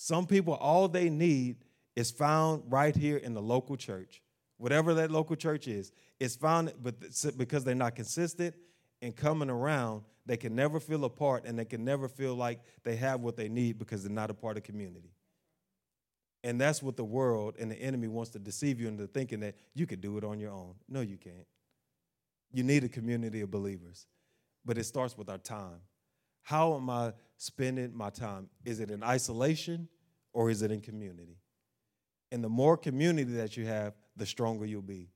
Some 0.02 0.26
people, 0.26 0.54
all 0.54 0.88
they 0.88 1.10
need 1.10 1.56
is 1.94 2.10
found 2.10 2.62
right 2.72 2.96
here 2.96 3.18
in 3.18 3.34
the 3.34 3.42
local 3.42 3.76
church. 3.76 4.22
Whatever 4.56 4.94
that 4.94 5.10
local 5.10 5.36
church 5.36 5.68
is, 5.68 5.92
it's 6.18 6.36
found, 6.36 6.72
but 6.82 6.94
because 7.36 7.64
they're 7.64 7.74
not 7.74 7.96
consistent 7.96 8.54
in 9.02 9.12
coming 9.12 9.50
around, 9.50 10.04
they 10.24 10.38
can 10.38 10.54
never 10.54 10.80
feel 10.80 11.04
a 11.04 11.10
part 11.10 11.44
and 11.44 11.58
they 11.58 11.66
can 11.66 11.84
never 11.84 12.08
feel 12.08 12.34
like 12.34 12.60
they 12.82 12.96
have 12.96 13.20
what 13.20 13.36
they 13.36 13.50
need 13.50 13.78
because 13.78 14.02
they're 14.02 14.10
not 14.10 14.30
a 14.30 14.34
part 14.34 14.56
of 14.56 14.62
community. 14.62 15.12
And 16.44 16.58
that's 16.58 16.82
what 16.82 16.96
the 16.96 17.04
world 17.04 17.56
and 17.58 17.70
the 17.70 17.76
enemy 17.76 18.08
wants 18.08 18.30
to 18.30 18.38
deceive 18.38 18.80
you 18.80 18.88
into 18.88 19.06
thinking 19.06 19.40
that 19.40 19.54
you 19.74 19.86
could 19.86 20.00
do 20.00 20.16
it 20.16 20.24
on 20.24 20.40
your 20.40 20.50
own. 20.50 20.76
No, 20.88 21.02
you 21.02 21.18
can't. 21.18 21.46
You 22.54 22.62
need 22.62 22.84
a 22.84 22.88
community 22.88 23.42
of 23.42 23.50
believers, 23.50 24.06
but 24.64 24.78
it 24.78 24.84
starts 24.84 25.18
with 25.18 25.28
our 25.28 25.36
time. 25.36 25.82
How 26.42 26.74
am 26.74 26.88
I 26.88 27.12
spending 27.40 27.90
my 27.96 28.10
time? 28.10 28.50
Is 28.66 28.80
it 28.80 28.90
in 28.90 29.02
isolation 29.02 29.88
or 30.34 30.50
is 30.50 30.60
it 30.60 30.70
in 30.70 30.82
community? 30.82 31.38
And 32.30 32.44
the 32.44 32.50
more 32.50 32.76
community 32.76 33.32
that 33.32 33.56
you 33.56 33.64
have, 33.66 33.94
the 34.14 34.26
stronger 34.26 34.66
you'll 34.66 34.82
be. 34.82 35.08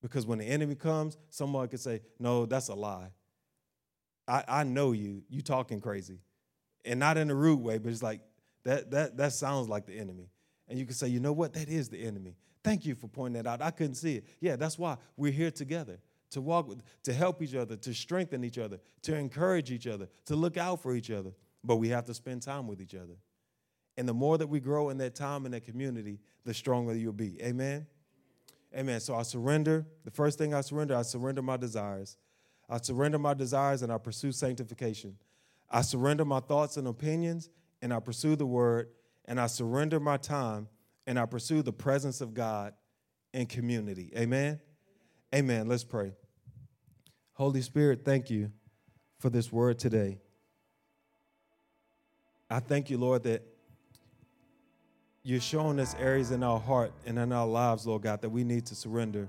Because 0.00 0.26
when 0.26 0.38
the 0.38 0.46
enemy 0.46 0.74
comes, 0.74 1.18
someone 1.28 1.68
could 1.68 1.80
say, 1.80 2.00
No, 2.18 2.46
that's 2.46 2.68
a 2.68 2.74
lie. 2.74 3.10
I, 4.26 4.44
I 4.48 4.64
know 4.64 4.92
you. 4.92 5.22
You 5.28 5.42
talking 5.42 5.80
crazy. 5.80 6.20
And 6.86 6.98
not 6.98 7.18
in 7.18 7.30
a 7.30 7.34
rude 7.34 7.60
way, 7.60 7.76
but 7.76 7.92
it's 7.92 8.02
like 8.02 8.20
that 8.64 8.90
that 8.90 9.16
that 9.18 9.32
sounds 9.34 9.68
like 9.68 9.84
the 9.86 9.98
enemy. 9.98 10.30
And 10.68 10.78
you 10.78 10.86
can 10.86 10.94
say, 10.94 11.08
you 11.08 11.20
know 11.20 11.32
what? 11.32 11.52
That 11.52 11.68
is 11.68 11.90
the 11.90 12.02
enemy. 12.02 12.36
Thank 12.62 12.86
you 12.86 12.94
for 12.94 13.08
pointing 13.08 13.42
that 13.42 13.48
out. 13.48 13.60
I 13.60 13.70
couldn't 13.70 13.96
see 13.96 14.16
it. 14.16 14.24
Yeah, 14.40 14.56
that's 14.56 14.78
why 14.78 14.96
we're 15.18 15.32
here 15.32 15.50
together 15.50 15.98
to 16.34 16.40
walk 16.40 16.68
with, 16.68 16.82
to 17.04 17.12
help 17.12 17.42
each 17.42 17.54
other, 17.54 17.76
to 17.76 17.94
strengthen 17.94 18.44
each 18.44 18.58
other, 18.58 18.78
to 19.02 19.16
encourage 19.16 19.70
each 19.70 19.86
other, 19.86 20.08
to 20.26 20.36
look 20.36 20.56
out 20.56 20.82
for 20.82 20.94
each 20.94 21.10
other. 21.10 21.32
But 21.64 21.76
we 21.76 21.88
have 21.88 22.04
to 22.06 22.14
spend 22.14 22.42
time 22.42 22.66
with 22.66 22.80
each 22.80 22.94
other. 22.94 23.14
And 23.96 24.08
the 24.08 24.14
more 24.14 24.36
that 24.38 24.48
we 24.48 24.60
grow 24.60 24.90
in 24.90 24.98
that 24.98 25.14
time 25.14 25.46
in 25.46 25.52
that 25.52 25.64
community, 25.64 26.18
the 26.44 26.52
stronger 26.52 26.94
you'll 26.94 27.12
be. 27.12 27.40
Amen? 27.42 27.86
Amen. 28.76 29.00
So 29.00 29.14
I 29.14 29.22
surrender. 29.22 29.86
The 30.04 30.10
first 30.10 30.36
thing 30.36 30.52
I 30.52 30.60
surrender, 30.60 30.96
I 30.96 31.02
surrender 31.02 31.42
my 31.42 31.56
desires. 31.56 32.16
I 32.68 32.78
surrender 32.78 33.18
my 33.18 33.34
desires 33.34 33.82
and 33.82 33.92
I 33.92 33.98
pursue 33.98 34.32
sanctification. 34.32 35.16
I 35.70 35.82
surrender 35.82 36.24
my 36.24 36.40
thoughts 36.40 36.76
and 36.76 36.88
opinions 36.88 37.50
and 37.82 37.92
I 37.92 38.00
pursue 38.00 38.36
the 38.36 38.46
word. 38.46 38.88
And 39.26 39.40
I 39.40 39.46
surrender 39.46 40.00
my 40.00 40.16
time 40.16 40.68
and 41.06 41.18
I 41.18 41.26
pursue 41.26 41.62
the 41.62 41.72
presence 41.72 42.20
of 42.20 42.34
God 42.34 42.74
in 43.32 43.46
community. 43.46 44.12
Amen? 44.16 44.60
Amen. 45.34 45.68
Let's 45.68 45.84
pray. 45.84 46.12
Holy 47.34 47.62
Spirit, 47.62 48.04
thank 48.04 48.30
you 48.30 48.52
for 49.18 49.28
this 49.28 49.50
word 49.50 49.76
today. 49.76 50.18
I 52.48 52.60
thank 52.60 52.90
you, 52.90 52.96
Lord, 52.96 53.24
that 53.24 53.42
you're 55.24 55.40
showing 55.40 55.80
us 55.80 55.96
areas 55.98 56.30
in 56.30 56.44
our 56.44 56.60
heart 56.60 56.92
and 57.04 57.18
in 57.18 57.32
our 57.32 57.46
lives, 57.46 57.88
Lord 57.88 58.02
God, 58.02 58.20
that 58.22 58.28
we 58.28 58.44
need 58.44 58.66
to 58.66 58.76
surrender. 58.76 59.28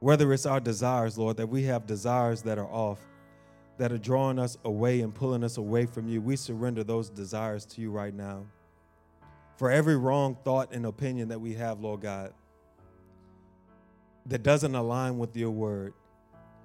Whether 0.00 0.30
it's 0.34 0.44
our 0.44 0.60
desires, 0.60 1.16
Lord, 1.16 1.38
that 1.38 1.46
we 1.46 1.62
have 1.62 1.86
desires 1.86 2.42
that 2.42 2.58
are 2.58 2.66
off, 2.66 2.98
that 3.78 3.90
are 3.90 3.98
drawing 3.98 4.38
us 4.38 4.58
away 4.64 5.00
and 5.00 5.14
pulling 5.14 5.44
us 5.44 5.56
away 5.56 5.86
from 5.86 6.06
you, 6.06 6.20
we 6.20 6.36
surrender 6.36 6.84
those 6.84 7.08
desires 7.08 7.64
to 7.66 7.80
you 7.80 7.90
right 7.90 8.12
now. 8.12 8.44
For 9.56 9.70
every 9.70 9.96
wrong 9.96 10.36
thought 10.44 10.74
and 10.74 10.84
opinion 10.84 11.28
that 11.28 11.40
we 11.40 11.54
have, 11.54 11.80
Lord 11.80 12.02
God, 12.02 12.34
that 14.26 14.42
doesn't 14.42 14.74
align 14.74 15.16
with 15.16 15.34
your 15.34 15.50
word, 15.50 15.94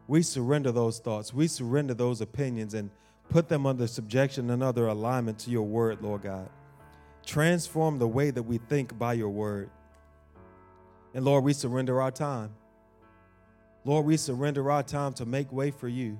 we 0.07 0.21
surrender 0.21 0.71
those 0.71 0.99
thoughts. 0.99 1.33
We 1.33 1.47
surrender 1.47 1.93
those 1.93 2.21
opinions 2.21 2.73
and 2.73 2.89
put 3.29 3.49
them 3.49 3.65
under 3.65 3.87
subjection 3.87 4.49
and 4.49 4.63
under 4.63 4.87
alignment 4.87 5.39
to 5.39 5.51
your 5.51 5.65
word, 5.65 6.01
Lord 6.01 6.23
God. 6.23 6.49
Transform 7.25 7.99
the 7.99 8.07
way 8.07 8.31
that 8.31 8.43
we 8.43 8.57
think 8.57 8.97
by 8.97 9.13
your 9.13 9.29
word. 9.29 9.69
And 11.13 11.25
Lord, 11.25 11.43
we 11.43 11.51
surrender 11.53 12.01
our 12.01 12.11
time. 12.11 12.51
Lord, 13.83 14.05
we 14.05 14.17
surrender 14.17 14.69
our 14.71 14.83
time 14.83 15.13
to 15.13 15.25
make 15.25 15.51
way 15.51 15.71
for 15.71 15.87
you, 15.87 16.19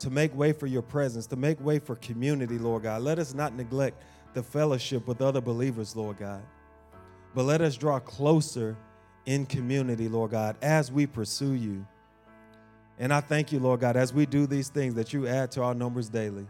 to 0.00 0.10
make 0.10 0.36
way 0.36 0.52
for 0.52 0.66
your 0.66 0.82
presence, 0.82 1.26
to 1.28 1.36
make 1.36 1.60
way 1.64 1.78
for 1.78 1.96
community, 1.96 2.58
Lord 2.58 2.84
God. 2.84 3.02
Let 3.02 3.18
us 3.18 3.34
not 3.34 3.54
neglect 3.54 4.02
the 4.34 4.42
fellowship 4.42 5.06
with 5.06 5.20
other 5.20 5.40
believers, 5.40 5.94
Lord 5.94 6.18
God. 6.18 6.42
But 7.34 7.44
let 7.44 7.60
us 7.60 7.76
draw 7.76 7.98
closer 8.00 8.76
in 9.26 9.46
community, 9.46 10.08
Lord 10.08 10.32
God, 10.32 10.56
as 10.62 10.90
we 10.90 11.06
pursue 11.06 11.52
you. 11.52 11.86
And 12.98 13.12
I 13.12 13.20
thank 13.20 13.52
you, 13.52 13.58
Lord 13.58 13.80
God, 13.80 13.96
as 13.96 14.12
we 14.12 14.26
do 14.26 14.46
these 14.46 14.68
things 14.68 14.94
that 14.94 15.12
you 15.12 15.26
add 15.26 15.50
to 15.52 15.62
our 15.62 15.74
numbers 15.74 16.08
daily 16.08 16.46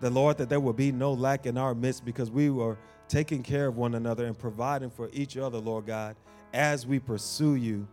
the 0.00 0.10
Lord, 0.10 0.36
that 0.38 0.48
there 0.48 0.60
will 0.60 0.72
be 0.72 0.92
no 0.92 1.12
lack 1.12 1.46
in 1.46 1.56
our 1.56 1.74
midst 1.74 2.04
because 2.04 2.30
we 2.30 2.50
were 2.50 2.76
taking 3.08 3.42
care 3.42 3.66
of 3.68 3.76
one 3.76 3.94
another 3.94 4.26
and 4.26 4.38
providing 4.38 4.90
for 4.90 5.08
each 5.12 5.36
other, 5.36 5.58
Lord 5.58 5.86
God, 5.86 6.16
as 6.52 6.86
we 6.86 6.98
pursue 6.98 7.54
you. 7.54 7.86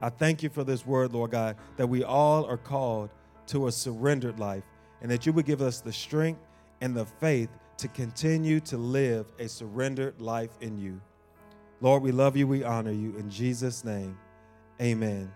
I 0.00 0.10
thank 0.10 0.42
you 0.42 0.50
for 0.50 0.64
this 0.64 0.84
word, 0.84 1.12
Lord 1.12 1.30
God, 1.30 1.56
that 1.76 1.86
we 1.86 2.04
all 2.04 2.44
are 2.44 2.58
called 2.58 3.10
to 3.46 3.68
a 3.68 3.72
surrendered 3.72 4.38
life 4.38 4.64
and 5.00 5.10
that 5.10 5.24
you 5.24 5.32
would 5.32 5.46
give 5.46 5.62
us 5.62 5.80
the 5.80 5.92
strength 5.92 6.40
and 6.80 6.94
the 6.94 7.06
faith 7.06 7.48
to 7.78 7.88
continue 7.88 8.60
to 8.60 8.76
live 8.76 9.26
a 9.38 9.48
surrendered 9.48 10.20
life 10.20 10.50
in 10.60 10.76
you. 10.78 11.00
Lord, 11.80 12.02
we 12.02 12.12
love 12.12 12.36
you, 12.36 12.46
we 12.46 12.62
honor 12.62 12.92
you. 12.92 13.16
In 13.16 13.30
Jesus' 13.30 13.84
name, 13.84 14.18
amen. 14.80 15.32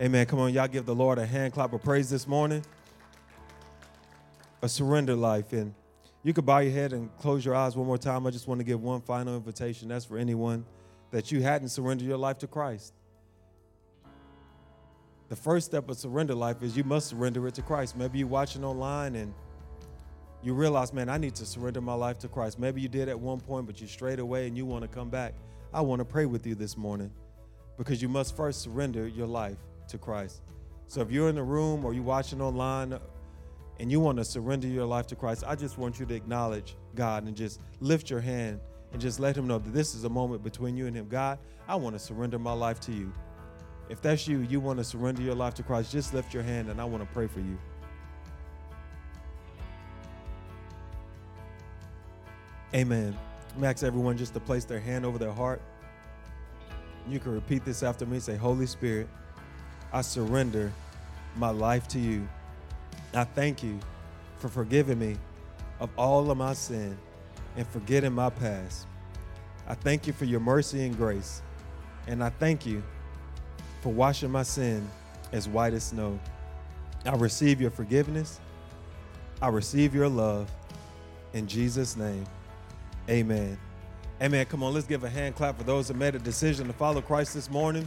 Amen. 0.00 0.26
Come 0.26 0.40
on, 0.40 0.52
y'all 0.52 0.68
give 0.68 0.84
the 0.84 0.94
Lord 0.94 1.18
a 1.18 1.24
hand 1.24 1.54
clap 1.54 1.72
of 1.72 1.82
praise 1.82 2.10
this 2.10 2.26
morning 2.26 2.62
a 4.62 4.68
surrender 4.68 5.14
life. 5.14 5.52
And, 5.52 5.74
You 6.22 6.32
could 6.32 6.44
bow 6.44 6.58
your 6.58 6.72
head 6.72 6.92
and 6.92 7.08
close 7.18 7.44
your 7.44 7.54
eyes 7.54 7.76
one 7.76 7.86
more 7.86 7.98
time. 7.98 8.26
I 8.26 8.30
just 8.30 8.48
want 8.48 8.58
to 8.60 8.64
give 8.64 8.82
one 8.82 9.00
final 9.00 9.36
invitation. 9.36 9.88
That's 9.88 10.04
for 10.04 10.18
anyone 10.18 10.64
that 11.12 11.30
you 11.32 11.40
hadn't 11.42 11.68
surrendered 11.68 12.06
your 12.06 12.18
life 12.18 12.38
to 12.38 12.46
Christ. 12.46 12.92
The 15.28 15.36
first 15.36 15.66
step 15.66 15.88
of 15.88 15.96
surrender 15.96 16.34
life 16.34 16.62
is 16.62 16.76
you 16.76 16.84
must 16.84 17.08
surrender 17.08 17.46
it 17.46 17.54
to 17.54 17.62
Christ. 17.62 17.96
Maybe 17.96 18.18
you're 18.18 18.28
watching 18.28 18.64
online 18.64 19.14
and 19.14 19.32
you 20.42 20.52
realize, 20.52 20.92
man, 20.92 21.08
I 21.08 21.16
need 21.16 21.34
to 21.36 21.46
surrender 21.46 21.80
my 21.80 21.94
life 21.94 22.18
to 22.20 22.28
Christ. 22.28 22.58
Maybe 22.58 22.80
you 22.80 22.88
did 22.88 23.08
at 23.08 23.18
one 23.18 23.40
point, 23.40 23.66
but 23.66 23.80
you 23.80 23.86
strayed 23.86 24.18
away 24.18 24.46
and 24.46 24.56
you 24.56 24.66
want 24.66 24.82
to 24.82 24.88
come 24.88 25.08
back. 25.08 25.34
I 25.72 25.80
want 25.80 26.00
to 26.00 26.04
pray 26.04 26.26
with 26.26 26.46
you 26.46 26.54
this 26.54 26.76
morning 26.76 27.10
because 27.76 28.00
you 28.00 28.08
must 28.08 28.36
first 28.36 28.62
surrender 28.62 29.06
your 29.06 29.26
life 29.26 29.58
to 29.88 29.98
Christ. 29.98 30.42
So 30.86 31.00
if 31.00 31.10
you're 31.10 31.28
in 31.28 31.34
the 31.34 31.42
room 31.42 31.84
or 31.84 31.92
you're 31.92 32.02
watching 32.02 32.40
online 32.40 32.98
and 33.78 33.90
you 33.90 34.00
want 34.00 34.18
to 34.18 34.24
surrender 34.24 34.66
your 34.66 34.86
life 34.86 35.06
to 35.08 35.16
Christ, 35.16 35.44
I 35.46 35.54
just 35.54 35.78
want 35.78 35.98
you 35.98 36.06
to 36.06 36.14
acknowledge 36.14 36.76
God 36.94 37.24
and 37.24 37.36
just 37.36 37.60
lift 37.80 38.08
your 38.08 38.20
hand 38.20 38.60
and 38.92 39.00
just 39.00 39.20
let 39.20 39.36
Him 39.36 39.46
know 39.46 39.58
that 39.58 39.72
this 39.72 39.94
is 39.94 40.04
a 40.04 40.08
moment 40.08 40.42
between 40.42 40.76
you 40.76 40.86
and 40.86 40.96
Him. 40.96 41.08
God, 41.08 41.38
I 41.68 41.76
want 41.76 41.94
to 41.94 41.98
surrender 41.98 42.38
my 42.38 42.52
life 42.52 42.80
to 42.80 42.92
you. 42.92 43.12
If 43.88 44.00
that's 44.00 44.26
you, 44.26 44.40
you 44.40 44.58
want 44.60 44.78
to 44.78 44.84
surrender 44.84 45.22
your 45.22 45.34
life 45.34 45.54
to 45.54 45.62
Christ, 45.62 45.92
just 45.92 46.14
lift 46.14 46.32
your 46.32 46.42
hand 46.42 46.70
and 46.70 46.80
I 46.80 46.84
want 46.84 47.02
to 47.02 47.08
pray 47.12 47.26
for 47.26 47.40
you. 47.40 47.58
Amen. 52.74 53.16
Max, 53.56 53.82
everyone 53.82 54.16
just 54.16 54.34
to 54.34 54.40
place 54.40 54.64
their 54.64 54.80
hand 54.80 55.06
over 55.06 55.18
their 55.18 55.32
heart. 55.32 55.62
You 57.08 57.20
can 57.20 57.32
repeat 57.32 57.64
this 57.64 57.82
after 57.82 58.04
me. 58.06 58.18
Say, 58.20 58.36
Holy 58.36 58.66
Spirit, 58.66 59.08
I 59.92 60.00
surrender 60.00 60.72
my 61.36 61.50
life 61.50 61.86
to 61.88 61.98
you. 61.98 62.28
I 63.14 63.24
thank 63.24 63.62
you 63.62 63.78
for 64.38 64.48
forgiving 64.48 64.98
me 64.98 65.16
of 65.80 65.90
all 65.96 66.30
of 66.30 66.36
my 66.36 66.52
sin 66.52 66.96
and 67.56 67.66
forgetting 67.68 68.12
my 68.12 68.30
past. 68.30 68.86
I 69.68 69.74
thank 69.74 70.06
you 70.06 70.12
for 70.12 70.24
your 70.24 70.40
mercy 70.40 70.84
and 70.84 70.96
grace. 70.96 71.42
And 72.06 72.22
I 72.22 72.30
thank 72.30 72.66
you 72.66 72.82
for 73.82 73.92
washing 73.92 74.30
my 74.30 74.42
sin 74.42 74.88
as 75.32 75.48
white 75.48 75.74
as 75.74 75.84
snow. 75.84 76.18
I 77.04 77.14
receive 77.14 77.60
your 77.60 77.70
forgiveness. 77.70 78.40
I 79.40 79.48
receive 79.48 79.94
your 79.94 80.08
love. 80.08 80.50
In 81.32 81.46
Jesus' 81.46 81.96
name, 81.96 82.24
amen. 83.10 83.58
Amen. 84.22 84.46
Come 84.46 84.62
on, 84.62 84.72
let's 84.72 84.86
give 84.86 85.04
a 85.04 85.10
hand 85.10 85.34
clap 85.34 85.58
for 85.58 85.64
those 85.64 85.88
that 85.88 85.96
made 85.98 86.14
a 86.14 86.18
decision 86.18 86.66
to 86.68 86.72
follow 86.72 87.02
Christ 87.02 87.34
this 87.34 87.50
morning. 87.50 87.86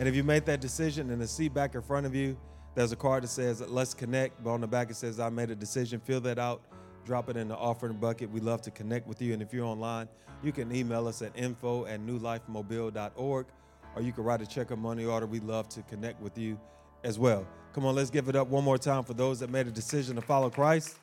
And 0.00 0.08
if 0.08 0.16
you 0.16 0.24
made 0.24 0.44
that 0.46 0.60
decision 0.60 1.10
in 1.10 1.20
the 1.20 1.28
seat 1.28 1.54
back 1.54 1.76
in 1.76 1.82
front 1.82 2.06
of 2.06 2.14
you, 2.14 2.36
there's 2.74 2.90
a 2.90 2.96
card 2.96 3.22
that 3.22 3.28
says, 3.28 3.60
Let's 3.60 3.94
connect. 3.94 4.42
But 4.42 4.50
on 4.50 4.60
the 4.60 4.66
back, 4.66 4.90
it 4.90 4.96
says, 4.96 5.20
I 5.20 5.28
made 5.28 5.50
a 5.50 5.54
decision. 5.54 6.00
Fill 6.00 6.20
that 6.22 6.40
out, 6.40 6.60
drop 7.04 7.28
it 7.28 7.36
in 7.36 7.46
the 7.46 7.56
offering 7.56 7.98
bucket. 7.98 8.28
We 8.32 8.40
love 8.40 8.62
to 8.62 8.72
connect 8.72 9.06
with 9.06 9.22
you. 9.22 9.32
And 9.32 9.40
if 9.40 9.54
you're 9.54 9.64
online, 9.64 10.08
you 10.42 10.50
can 10.50 10.74
email 10.74 11.06
us 11.06 11.22
at 11.22 11.30
info 11.36 11.86
at 11.86 12.00
newlifemobile.org 12.00 13.46
or 13.94 14.02
you 14.02 14.12
can 14.12 14.24
write 14.24 14.42
a 14.42 14.46
check 14.46 14.72
or 14.72 14.76
money 14.76 15.04
order. 15.04 15.26
We'd 15.26 15.44
love 15.44 15.68
to 15.68 15.82
connect 15.82 16.20
with 16.20 16.36
you 16.36 16.58
as 17.04 17.16
well. 17.16 17.46
Come 17.72 17.86
on, 17.86 17.94
let's 17.94 18.10
give 18.10 18.28
it 18.28 18.34
up 18.34 18.48
one 18.48 18.64
more 18.64 18.76
time 18.76 19.04
for 19.04 19.14
those 19.14 19.38
that 19.38 19.50
made 19.50 19.68
a 19.68 19.70
decision 19.70 20.16
to 20.16 20.22
follow 20.22 20.50
Christ. 20.50 20.96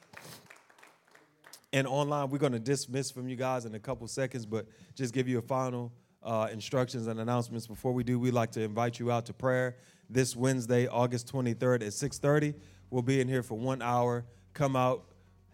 And 1.74 1.88
online, 1.88 2.30
we're 2.30 2.38
going 2.38 2.54
to 2.54 2.60
dismiss 2.60 3.10
from 3.10 3.28
you 3.28 3.36
guys 3.36 3.66
in 3.66 3.74
a 3.74 3.80
couple 3.80 4.08
seconds, 4.08 4.46
but 4.46 4.68
just 4.94 5.12
give 5.12 5.28
you 5.28 5.40
a 5.40 5.42
final 5.42 5.92
uh, 6.22 6.48
instructions 6.52 7.08
and 7.08 7.20
announcements. 7.20 7.66
Before 7.66 7.92
we 7.92 8.04
do, 8.04 8.20
we'd 8.20 8.36
like 8.36 8.52
to 8.52 8.62
invite 8.62 9.00
you 9.00 9.12
out 9.12 9.26
to 9.26 9.34
prayer 9.34 9.76
this 10.08 10.36
Wednesday, 10.36 10.86
August 10.86 11.34
23rd 11.34 11.82
at 11.82 11.94
6:30. 11.94 12.54
We'll 12.92 13.02
be 13.02 13.20
in 13.20 13.28
here 13.28 13.42
for 13.42 13.58
one 13.58 13.82
hour. 13.82 14.24
Come 14.54 14.76
out, 14.76 15.06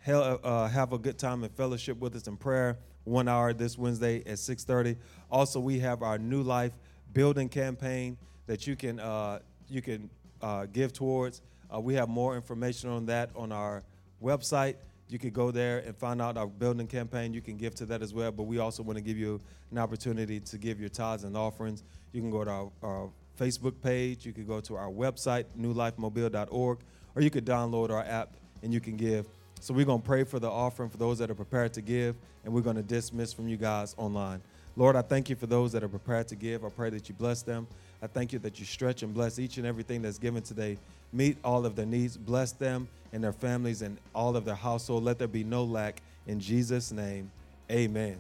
uh, 0.06 0.68
have 0.68 0.92
a 0.92 0.98
good 0.98 1.18
time 1.18 1.42
and 1.46 1.56
fellowship 1.56 1.98
with 2.00 2.14
us 2.18 2.28
in 2.28 2.36
prayer. 2.36 2.78
One 3.06 3.30
hour 3.30 3.54
this 3.54 3.78
Wednesday 3.78 4.18
at 4.26 4.40
6:30. 4.40 4.98
Also, 5.32 5.62
we 5.62 5.80
have 5.80 6.04
our 6.04 6.18
New 6.18 6.44
Life 6.44 6.74
building 7.14 7.48
campaign 7.48 8.18
that 8.46 8.68
you 8.68 8.76
can 8.76 9.00
uh, 9.00 9.40
you 9.70 9.82
can 9.82 10.10
uh, 10.42 10.66
give 10.66 10.92
towards. 10.92 11.42
Uh, 11.74 11.80
we 11.80 11.94
have 11.94 12.10
more 12.10 12.36
information 12.36 12.90
on 12.90 13.06
that 13.06 13.30
on 13.38 13.54
our 13.54 13.84
website. 14.22 14.76
You 15.10 15.18
could 15.18 15.34
go 15.34 15.52
there 15.52 15.80
and 15.80 15.96
find 15.96 16.22
out 16.22 16.38
our 16.38 16.48
building 16.48 16.88
campaign. 16.88 17.34
You 17.34 17.42
can 17.42 17.58
give 17.58 17.74
to 17.76 17.86
that 17.88 18.02
as 18.02 18.14
well. 18.14 18.32
But 18.32 18.44
we 18.44 18.60
also 18.60 18.84
want 18.84 18.98
to 18.98 19.04
give 19.04 19.18
you 19.18 19.42
an 19.72 19.80
opportunity 19.80 20.40
to 20.40 20.58
give 20.58 20.80
your 20.80 20.90
tithes 20.90 21.24
and 21.24 21.36
offerings. 21.36 21.84
You 22.14 22.22
can 22.22 22.30
go 22.30 22.44
to 22.44 22.52
our, 22.52 22.72
our 22.84 23.10
Facebook 23.40 23.74
page. 23.82 24.26
You 24.26 24.34
could 24.34 24.48
go 24.48 24.60
to 24.62 24.76
our 24.76 24.90
website, 24.90 25.46
newlifemobile.org, 25.60 26.78
or 27.16 27.22
you 27.22 27.30
could 27.30 27.46
download 27.46 27.90
our 27.90 28.04
app 28.04 28.34
and 28.62 28.74
you 28.74 28.80
can 28.80 28.98
give. 28.98 29.26
So 29.62 29.74
we're 29.74 29.86
going 29.86 30.02
to 30.02 30.08
pray 30.08 30.24
for 30.24 30.40
the 30.40 30.50
offering 30.50 30.90
for 30.90 30.98
those 30.98 31.18
that 31.20 31.30
are 31.30 31.36
prepared 31.36 31.74
to 31.74 31.82
give, 31.82 32.16
and 32.46 32.54
we're 32.54 32.62
going 32.62 32.78
to 32.78 32.84
dismiss 32.84 33.34
from 33.34 33.48
you 33.50 33.58
guys 33.58 33.94
online. 33.98 34.42
Lord, 34.76 34.96
I 34.96 35.02
thank 35.02 35.30
you 35.30 35.36
for 35.36 35.48
those 35.48 35.74
that 35.74 35.84
are 35.84 35.90
prepared 35.90 36.30
to 36.30 36.36
give. 36.36 36.64
I 36.64 36.70
pray 36.70 36.90
that 36.92 37.10
you 37.10 37.16
bless 37.16 37.42
them. 37.42 37.68
I 38.02 38.08
thank 38.08 38.32
you 38.32 38.40
that 38.40 38.60
you 38.60 38.66
stretch 38.66 39.04
and 39.04 39.14
bless 39.14 39.38
each 39.38 39.58
and 39.58 39.68
everything 39.68 40.02
that's 40.02 40.18
given 40.18 40.42
today. 40.42 40.78
Meet 41.12 41.38
all 41.44 41.66
of 41.66 41.76
their 41.76 41.86
needs. 41.86 42.18
Bless 42.18 42.52
them 42.52 42.88
and 43.12 43.24
their 43.24 43.34
families 43.34 43.82
and 43.82 43.98
all 44.14 44.36
of 44.36 44.46
their 44.46 44.56
household. 44.56 45.04
Let 45.04 45.20
there 45.20 45.28
be 45.28 45.44
no 45.44 45.64
lack. 45.64 46.02
In 46.28 46.40
Jesus' 46.40 46.92
name, 46.92 47.32
amen. 47.72 48.18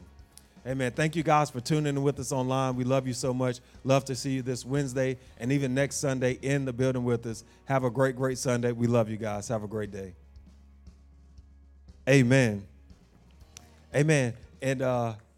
Amen. 0.67 0.91
Thank 0.91 1.15
you 1.15 1.23
guys 1.23 1.49
for 1.49 1.61
tuning 1.61 1.95
in 1.95 2.03
with 2.03 2.19
us 2.19 2.31
online. 2.31 2.75
We 2.75 2.83
love 2.83 3.07
you 3.07 3.13
so 3.13 3.33
much. 3.33 3.59
Love 3.83 4.03
to 4.05 4.15
see 4.15 4.31
you 4.31 4.41
this 4.41 4.65
Wednesday 4.65 5.17
and 5.39 5.51
even 5.51 5.73
next 5.73 5.97
Sunday 5.97 6.33
in 6.41 6.65
the 6.65 6.73
building 6.73 7.05
with 7.05 7.25
us. 7.25 7.43
Have 7.65 7.85
a 7.85 7.89
great, 7.89 8.15
great 8.15 8.37
Sunday. 8.37 8.71
We 8.71 8.87
love 8.87 9.09
you 9.09 9.17
guys. 9.17 9.47
Have 9.47 9.63
a 9.63 9.67
great 9.67 9.91
day. 9.91 10.13
Amen. 12.07 12.65
Amen. 13.95 14.33
And 14.61 14.81
uh 14.81 15.13